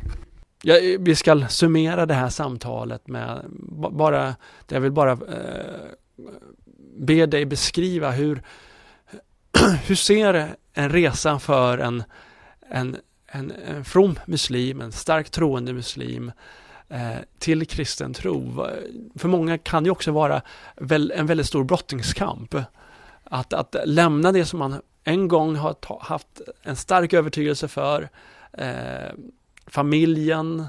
Ja, 0.66 0.78
eh, 0.78 1.00
vi 1.00 1.16
ska 1.16 1.48
summera 1.48 2.06
det 2.06 2.14
här 2.14 2.28
samtalet 2.28 3.08
med 3.08 3.44
bara, 3.90 4.34
jag 4.68 4.80
vill 4.80 4.92
bara 4.92 5.12
eh, 5.12 6.28
be 6.96 7.26
dig 7.26 7.44
beskriva 7.44 8.10
hur, 8.10 8.42
hur 9.86 9.94
ser 9.94 10.56
en 10.72 10.90
resa 10.90 11.38
för 11.38 11.78
en, 11.78 12.02
en, 12.70 12.96
en, 13.26 13.52
en 13.68 13.84
from 13.84 14.18
muslim, 14.26 14.80
en 14.80 14.92
starkt 14.92 15.32
troende 15.32 15.72
muslim 15.72 16.32
eh, 16.88 17.16
till 17.38 17.66
kristen 17.66 18.14
tro. 18.14 18.66
För 19.14 19.28
många 19.28 19.58
kan 19.58 19.84
det 19.84 19.90
också 19.90 20.12
vara 20.12 20.42
väl, 20.76 21.12
en 21.16 21.26
väldigt 21.26 21.46
stor 21.46 21.64
brottningskamp. 21.64 22.54
Att, 23.24 23.52
att 23.52 23.76
lämna 23.84 24.32
det 24.32 24.44
som 24.44 24.58
man 24.58 24.80
en 25.04 25.28
gång 25.28 25.56
har 25.56 25.72
ta, 25.72 26.00
haft 26.02 26.40
en 26.62 26.76
stark 26.76 27.12
övertygelse 27.12 27.68
för 27.68 28.08
eh, 28.52 29.12
familjen, 29.66 30.66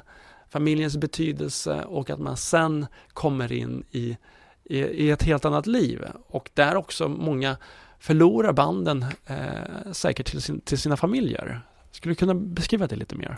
familjens 0.50 0.98
betydelse 0.98 1.84
och 1.84 2.10
att 2.10 2.20
man 2.20 2.38
sen 2.38 2.86
kommer 3.14 3.52
in 3.52 3.84
i, 3.92 4.18
i, 4.64 4.80
i 4.80 5.12
ett 5.12 5.24
helt 5.24 5.46
annat 5.46 5.68
liv. 5.68 6.02
Och 6.28 6.50
där 6.54 6.76
också 6.76 7.08
många 7.08 7.58
förlorar 8.00 8.54
banden 8.54 9.06
eh, 9.26 9.92
säkert 9.92 10.30
till, 10.32 10.42
sin, 10.42 10.60
till 10.62 10.78
sina 10.78 10.98
familjer. 10.98 11.62
Skulle 11.92 12.12
du 12.12 12.16
kunna 12.16 12.36
beskriva 12.36 12.88
det 12.88 12.96
lite 12.96 13.16
mer? 13.16 13.38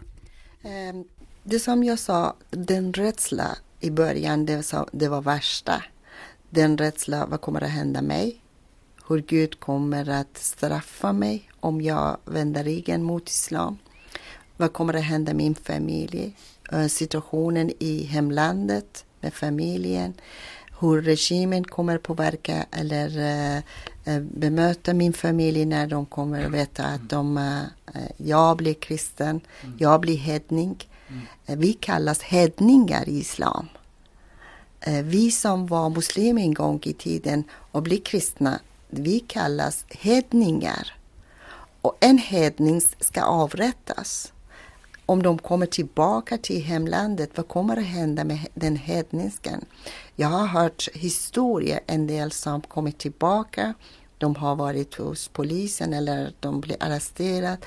Ehm, 0.64 1.03
det 1.43 1.60
som 1.60 1.84
jag 1.84 1.99
sa, 1.99 2.36
den 2.49 2.93
rädsla 2.93 3.58
i 3.80 3.91
början, 3.91 4.45
det, 4.45 4.74
var, 4.74 4.89
det 4.91 5.08
var 5.08 5.22
värsta. 5.22 5.84
Den 6.49 6.78
rädsla, 6.78 7.26
vad 7.26 7.41
kommer 7.41 7.64
att 7.64 7.70
hända 7.70 8.01
mig? 8.01 8.41
Hur 9.08 9.22
Gud 9.22 9.60
kommer 9.60 10.10
att 10.10 10.38
straffa 10.38 11.14
mig 11.14 11.49
om 11.60 11.82
jag 11.82 12.18
vänder 12.26 12.64
ryggen 12.64 13.03
mot 13.03 13.30
islam. 13.30 13.78
Vad 14.58 14.74
kommer 14.74 14.93
att 14.93 15.03
hända 15.03 15.34
min 15.34 15.55
familj? 15.55 16.36
Eh, 16.72 16.88
situationen 16.88 17.72
i 17.80 18.03
hemlandet 18.03 19.05
med 19.22 19.34
familjen. 19.34 20.14
Hur 20.80 21.01
regimen 21.01 21.64
kommer 21.64 21.97
påverka 21.97 22.66
eller 22.72 23.10
uh, 24.08 24.20
bemöta 24.20 24.93
min 24.93 25.14
familj 25.14 25.66
när 25.66 25.88
de 25.88 26.05
kommer 26.05 26.45
att 26.45 26.51
veta 26.51 26.86
att 26.86 27.10
de, 27.10 27.38
uh, 27.38 28.01
jag 28.18 28.58
blir 28.58 28.74
kristen, 28.74 29.41
mm. 29.64 29.76
jag 29.80 30.01
blir 30.01 30.18
hedning. 30.18 30.88
Mm. 31.08 31.60
Vi 31.60 31.74
kallas 31.74 32.22
hedningar 32.22 33.10
i 33.10 33.20
islam. 33.20 33.68
Vi 35.03 35.32
som 35.32 35.68
var 35.68 35.89
muslimer 35.89 36.41
en 36.41 36.53
gång 36.53 36.80
i 36.84 36.93
tiden 36.93 37.43
och 37.72 37.84
blir 37.84 38.01
kristna, 38.01 38.60
vi 38.89 39.20
kallas 39.20 39.86
hedningar. 39.89 40.93
Och 41.82 41.97
en 41.99 42.18
hedning 42.18 42.82
ska 42.99 43.22
avrättas 43.22 44.34
om 45.08 45.24
de 45.24 45.38
kommer 45.38 45.66
tillbaka 45.66 46.38
till 46.38 46.62
hemlandet, 46.64 47.30
vad 47.36 47.47
kommer 47.47 47.78
att 47.78 47.86
hända 47.86 48.24
med 48.24 48.39
den 48.53 48.76
hedniskan? 48.76 49.66
Jag 50.16 50.28
har 50.28 50.47
hört 50.47 50.89
historier, 50.93 51.80
en 51.88 52.08
del 52.08 52.32
som 52.32 52.62
kommit 52.62 52.97
tillbaka. 52.97 53.74
De 54.18 54.36
har 54.36 54.55
varit 54.55 54.95
hos 54.95 55.28
polisen 55.28 55.93
eller 55.93 56.34
de 56.39 56.62
blir 56.62 56.84
arresterade. 56.84 57.58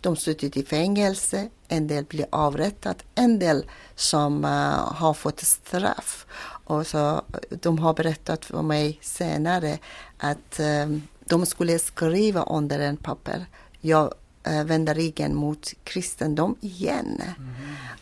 De 0.00 0.16
suttit 0.16 0.56
i 0.56 0.62
fängelse, 0.62 1.48
en 1.68 1.86
del 1.86 2.04
blir 2.04 2.26
avrättade, 2.30 2.98
en 3.14 3.38
del 3.38 3.66
som 3.94 4.44
uh, 4.44 4.50
har 4.94 5.14
fått 5.14 5.40
straff. 5.40 6.26
Och 6.64 6.86
så, 6.86 7.22
de 7.50 7.78
har 7.78 7.94
berättat 7.94 8.44
för 8.44 8.62
mig 8.62 8.98
senare 9.02 9.78
att 10.18 10.60
um, 10.60 11.02
de 11.24 11.46
skulle 11.46 11.78
skriva 11.78 12.42
under 12.42 12.78
en 12.78 12.96
papper. 12.96 13.46
Jag 13.80 14.14
Eh, 14.44 14.64
vända 14.64 14.94
ryggen 14.94 15.34
mot 15.34 15.72
kristendom 15.84 16.56
igen. 16.60 17.22
Mm. 17.22 17.54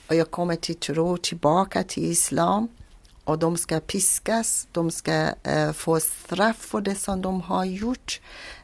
Och 0.09 0.15
jag 0.15 0.31
kommer 0.31 0.57
till 0.57 0.75
tro 0.77 1.17
tillbaka 1.17 1.83
till 1.83 2.05
islam 2.05 2.69
och 3.25 3.39
de 3.39 3.57
ska 3.57 3.81
piskas, 3.81 4.69
de 4.73 4.91
ska 4.91 5.29
eh, 5.43 5.73
få 5.73 6.01
straff 6.01 6.57
för 6.57 6.81
det 6.81 6.95
som 6.95 7.23
de 7.23 7.41
har 7.41 7.65
gjort. 7.65 8.21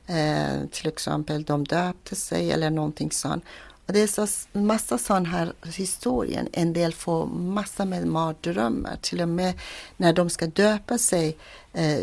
Eh, 0.06 0.66
till 0.70 0.88
exempel 0.88 1.42
de 1.42 1.64
döpte 1.64 2.16
sig 2.16 2.52
eller 2.52 2.70
någonting 2.70 3.10
sånt. 3.10 3.44
Och 3.86 3.92
det 3.92 4.00
är 4.00 4.06
så 4.06 4.26
massa 4.58 4.98
sån 4.98 5.26
här 5.26 5.52
historien. 5.64 6.48
En 6.52 6.72
del 6.72 6.92
får 6.92 7.26
massa 7.26 7.84
med 7.84 8.06
mardrömmar. 8.06 8.98
Till 9.00 9.20
och 9.20 9.28
med 9.28 9.54
när 9.96 10.12
de 10.12 10.30
ska 10.30 10.46
döpa 10.46 10.98
sig 10.98 11.36
eh, 11.72 12.00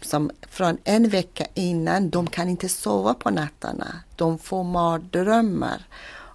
som 0.00 0.30
från 0.48 0.78
en 0.84 1.08
vecka 1.08 1.46
innan, 1.54 2.10
de 2.10 2.26
kan 2.26 2.48
inte 2.48 2.68
sova 2.68 3.14
på 3.14 3.30
nätterna. 3.30 4.00
De 4.16 4.38
får 4.38 4.64
mardrömmar 4.64 5.86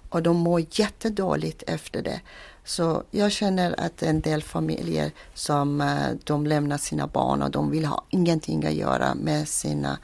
och 0.08 0.22
de 0.22 0.36
mår 0.36 0.64
jättedåligt 0.70 1.62
efter 1.66 2.02
det. 2.02 2.20
Så 2.64 3.02
jag 3.10 3.32
känner 3.32 3.80
att 3.80 4.02
en 4.02 4.20
del 4.20 4.42
familjer 4.42 5.12
som 5.34 5.80
eh, 5.80 6.10
de 6.24 6.46
lämnar 6.46 6.78
sina 6.78 7.06
barn 7.06 7.42
och 7.42 7.50
de 7.50 7.70
vill 7.70 7.84
ha 7.84 8.04
ingenting 8.10 8.66
att 8.66 8.74
göra 8.74 9.14
med 9.14 9.48
sina 9.48 9.98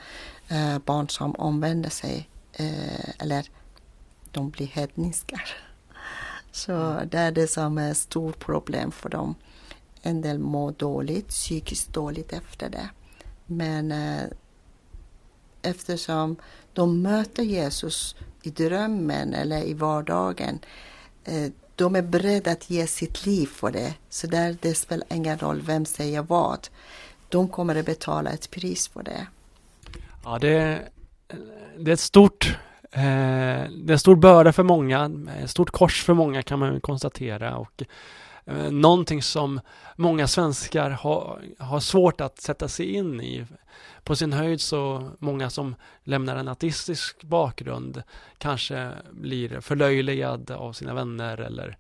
eh, 0.48 0.78
barn 0.78 1.09
som 1.09 1.34
omvänder 1.34 1.90
sig 1.90 2.28
eh, 2.52 3.11
eller 3.18 3.50
de 4.30 4.50
blir 4.50 4.66
hedniskar. 4.66 5.42
Så 6.52 7.00
det 7.11 7.18
är 7.18 7.32
det 7.32 7.48
som 7.48 7.78
är 7.78 7.90
ett 7.90 7.96
stort 7.96 8.38
problem 8.38 8.92
för 8.92 9.09
dem. 9.09 9.34
En 10.02 10.20
del 10.22 10.38
mår 10.38 10.72
dåligt, 10.72 11.28
psykiskt 11.28 11.92
dåligt 11.92 12.32
efter 12.32 12.68
det. 12.68 12.88
Men 13.51 13.92
eh, 13.92 14.24
eftersom 15.62 16.36
de 16.72 17.03
möter 17.03 17.42
Jesus 17.42 18.16
i 18.42 18.51
drömmen 18.51 19.34
eller 19.34 19.64
i 19.64 19.74
vardagen, 19.74 20.59
eh, 21.24 21.53
de 21.74 21.96
är 21.96 22.03
beredda 22.03 22.51
att 22.51 22.70
ge 22.70 22.86
sitt 22.86 23.26
liv 23.26 23.46
för 23.46 23.70
det. 23.70 23.94
Så 24.09 24.26
där 24.26 24.57
det 24.61 24.74
spelar 24.74 25.07
ingen 25.11 25.38
roll 25.38 25.61
vem 25.61 25.84
säger 25.84 26.22
vad. 26.22 26.68
De 27.28 27.49
kommer 27.49 27.76
att 27.76 27.86
betala 27.86 28.30
ett 28.30 28.51
pris 28.51 28.88
för 28.88 29.03
det. 29.03 29.26
Ja, 30.24 30.38
det, 30.38 30.82
det 31.78 31.90
är 31.90 31.94
ett 31.94 32.01
stort 32.01 32.59
eh, 32.92 33.03
det 33.70 33.88
är 33.88 33.92
en 33.92 33.99
stor 33.99 34.16
börda 34.16 34.53
för 34.53 34.62
många, 34.62 35.11
ett 35.42 35.51
stort 35.51 35.70
kors 35.70 36.05
för 36.05 36.14
många 36.14 36.42
kan 36.42 36.59
man 36.59 36.80
konstatera 36.80 37.57
och 37.57 37.82
Eh, 38.49 38.70
någonting 38.70 39.22
som 39.22 39.61
många 39.96 40.26
svenskar 40.26 40.90
har, 40.90 41.42
har 41.59 41.80
svårt 41.80 42.20
att 42.20 42.40
sätta 42.40 42.68
sig 42.68 42.94
in 42.94 43.20
i. 43.20 43.46
På 44.05 44.16
sin 44.16 44.32
höjd 44.32 44.61
så 44.61 45.11
många 45.18 45.51
som 45.51 45.74
lämnar 46.05 46.36
en 46.36 46.49
ateistisk 46.49 47.22
bakgrund 47.24 48.03
kanske 48.38 48.92
blir 49.11 49.61
förlöjligad 49.61 50.51
av 50.51 50.72
sina 50.72 50.94
vänner 50.94 51.38
eller 51.40 51.76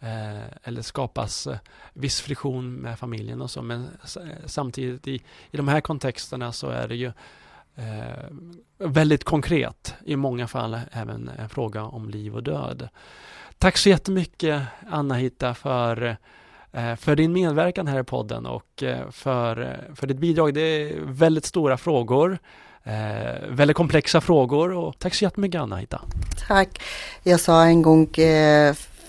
eh, 0.00 0.44
eller 0.62 0.82
skapas 0.82 1.46
eh, 1.46 1.58
viss 1.92 2.20
friktion 2.20 2.74
med 2.74 2.98
familjen 2.98 3.40
och 3.40 3.50
så. 3.50 3.62
Men 3.62 3.84
eh, 4.16 4.46
samtidigt 4.46 5.08
i, 5.08 5.14
i 5.50 5.56
de 5.56 5.68
här 5.68 5.80
kontexterna 5.80 6.52
så 6.52 6.68
är 6.68 6.88
det 6.88 6.96
ju 6.96 7.12
eh, 7.74 8.24
väldigt 8.78 9.24
konkret, 9.24 9.94
i 10.04 10.16
många 10.16 10.48
fall 10.48 10.80
även 10.92 11.28
en 11.28 11.48
fråga 11.48 11.82
om 11.82 12.10
liv 12.10 12.36
och 12.36 12.42
död. 12.42 12.88
Tack 13.60 13.76
så 13.76 13.88
jättemycket 13.88 14.62
Anna-Hitta 14.90 15.54
för 15.54 16.16
eh, 16.72 16.96
för 16.96 17.16
din 17.16 17.32
medverkan 17.32 17.86
här 17.86 18.00
i 18.00 18.04
podden 18.04 18.46
och 18.46 18.82
eh, 18.82 19.10
för, 19.10 19.60
eh, 19.60 19.94
för 19.94 20.06
ditt 20.06 20.18
bidrag. 20.18 20.54
Det 20.54 20.60
är 20.60 21.00
väldigt 21.00 21.44
stora 21.44 21.76
frågor, 21.76 22.38
väldigt 23.48 23.76
komplexa 23.76 24.20
frågor 24.20 24.72
och 24.72 24.98
tack 24.98 25.14
så 25.14 25.24
jättemycket 25.24 25.60
Anna-Hitta. 25.60 26.00
Tack. 26.48 26.82
Jag 27.22 27.40
sa 27.40 27.64
en 27.64 27.82
gång 27.82 28.08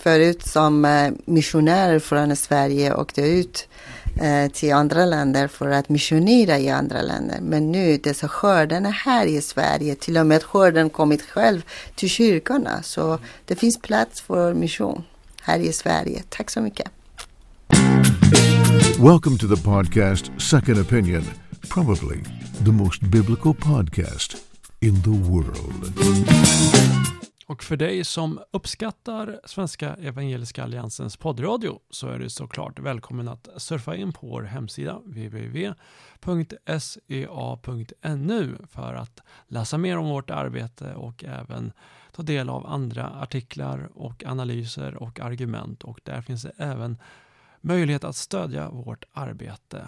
förut 0.02 0.46
som 0.46 0.86
missionär 1.24 1.98
från 1.98 2.36
Sverige 2.36 2.94
åkte 2.94 3.22
ut 3.22 3.68
Eh, 4.16 4.50
till 4.50 4.72
andra 4.72 5.04
länder 5.04 5.48
för 5.48 5.70
att 5.70 5.88
missionera 5.88 6.58
i 6.58 6.70
andra 6.70 7.02
länder. 7.02 7.40
Men 7.40 7.72
nu 7.72 7.98
dessa 7.98 8.28
skördarna 8.28 8.90
här 8.90 9.26
i 9.26 9.42
Sverige, 9.42 9.94
till 9.94 10.18
och 10.18 10.26
med 10.26 10.42
skörden 10.42 10.90
kommit 10.90 11.22
själv 11.22 11.62
till 11.94 12.08
kyrkorna. 12.08 12.82
Så 12.82 13.18
det 13.44 13.56
finns 13.56 13.78
plats 13.78 14.20
för 14.20 14.54
mission 14.54 15.04
här 15.42 15.58
i 15.58 15.72
Sverige. 15.72 16.22
Tack 16.28 16.50
så 16.50 16.60
mycket. 16.60 16.88
Welcome 18.98 19.38
to 19.38 19.56
the 19.56 19.62
podcast 19.62 20.30
Second 20.38 20.78
Opinion, 20.78 21.24
probably 21.68 22.18
the 22.64 22.72
most 22.72 23.02
biblical 23.02 23.54
podcast 23.54 24.36
in 24.80 25.02
the 25.02 25.10
world. 25.10 25.92
Och 27.46 27.62
för 27.62 27.76
dig 27.76 28.04
som 28.04 28.40
uppskattar 28.50 29.40
Svenska 29.44 29.94
Evangeliska 29.94 30.62
Alliansens 30.62 31.16
poddradio 31.16 31.80
så 31.90 32.08
är 32.08 32.18
du 32.18 32.30
såklart 32.30 32.78
välkommen 32.78 33.28
att 33.28 33.48
surfa 33.56 33.96
in 33.96 34.12
på 34.12 34.26
vår 34.26 34.42
hemsida 34.42 34.98
www.sea.nu 34.98 35.46
för 38.70 38.94
att 38.94 39.20
läsa 39.46 39.78
mer 39.78 39.98
om 39.98 40.08
vårt 40.08 40.30
arbete 40.30 40.94
och 40.94 41.24
även 41.24 41.72
ta 42.12 42.22
del 42.22 42.48
av 42.48 42.66
andra 42.66 43.10
artiklar 43.10 43.90
och 43.94 44.24
analyser 44.26 44.94
och 44.94 45.20
argument. 45.20 45.84
Och 45.84 46.00
där 46.02 46.20
finns 46.20 46.42
det 46.42 46.52
även 46.56 46.98
möjlighet 47.60 48.04
att 48.04 48.16
stödja 48.16 48.70
vårt 48.70 49.04
arbete. 49.12 49.80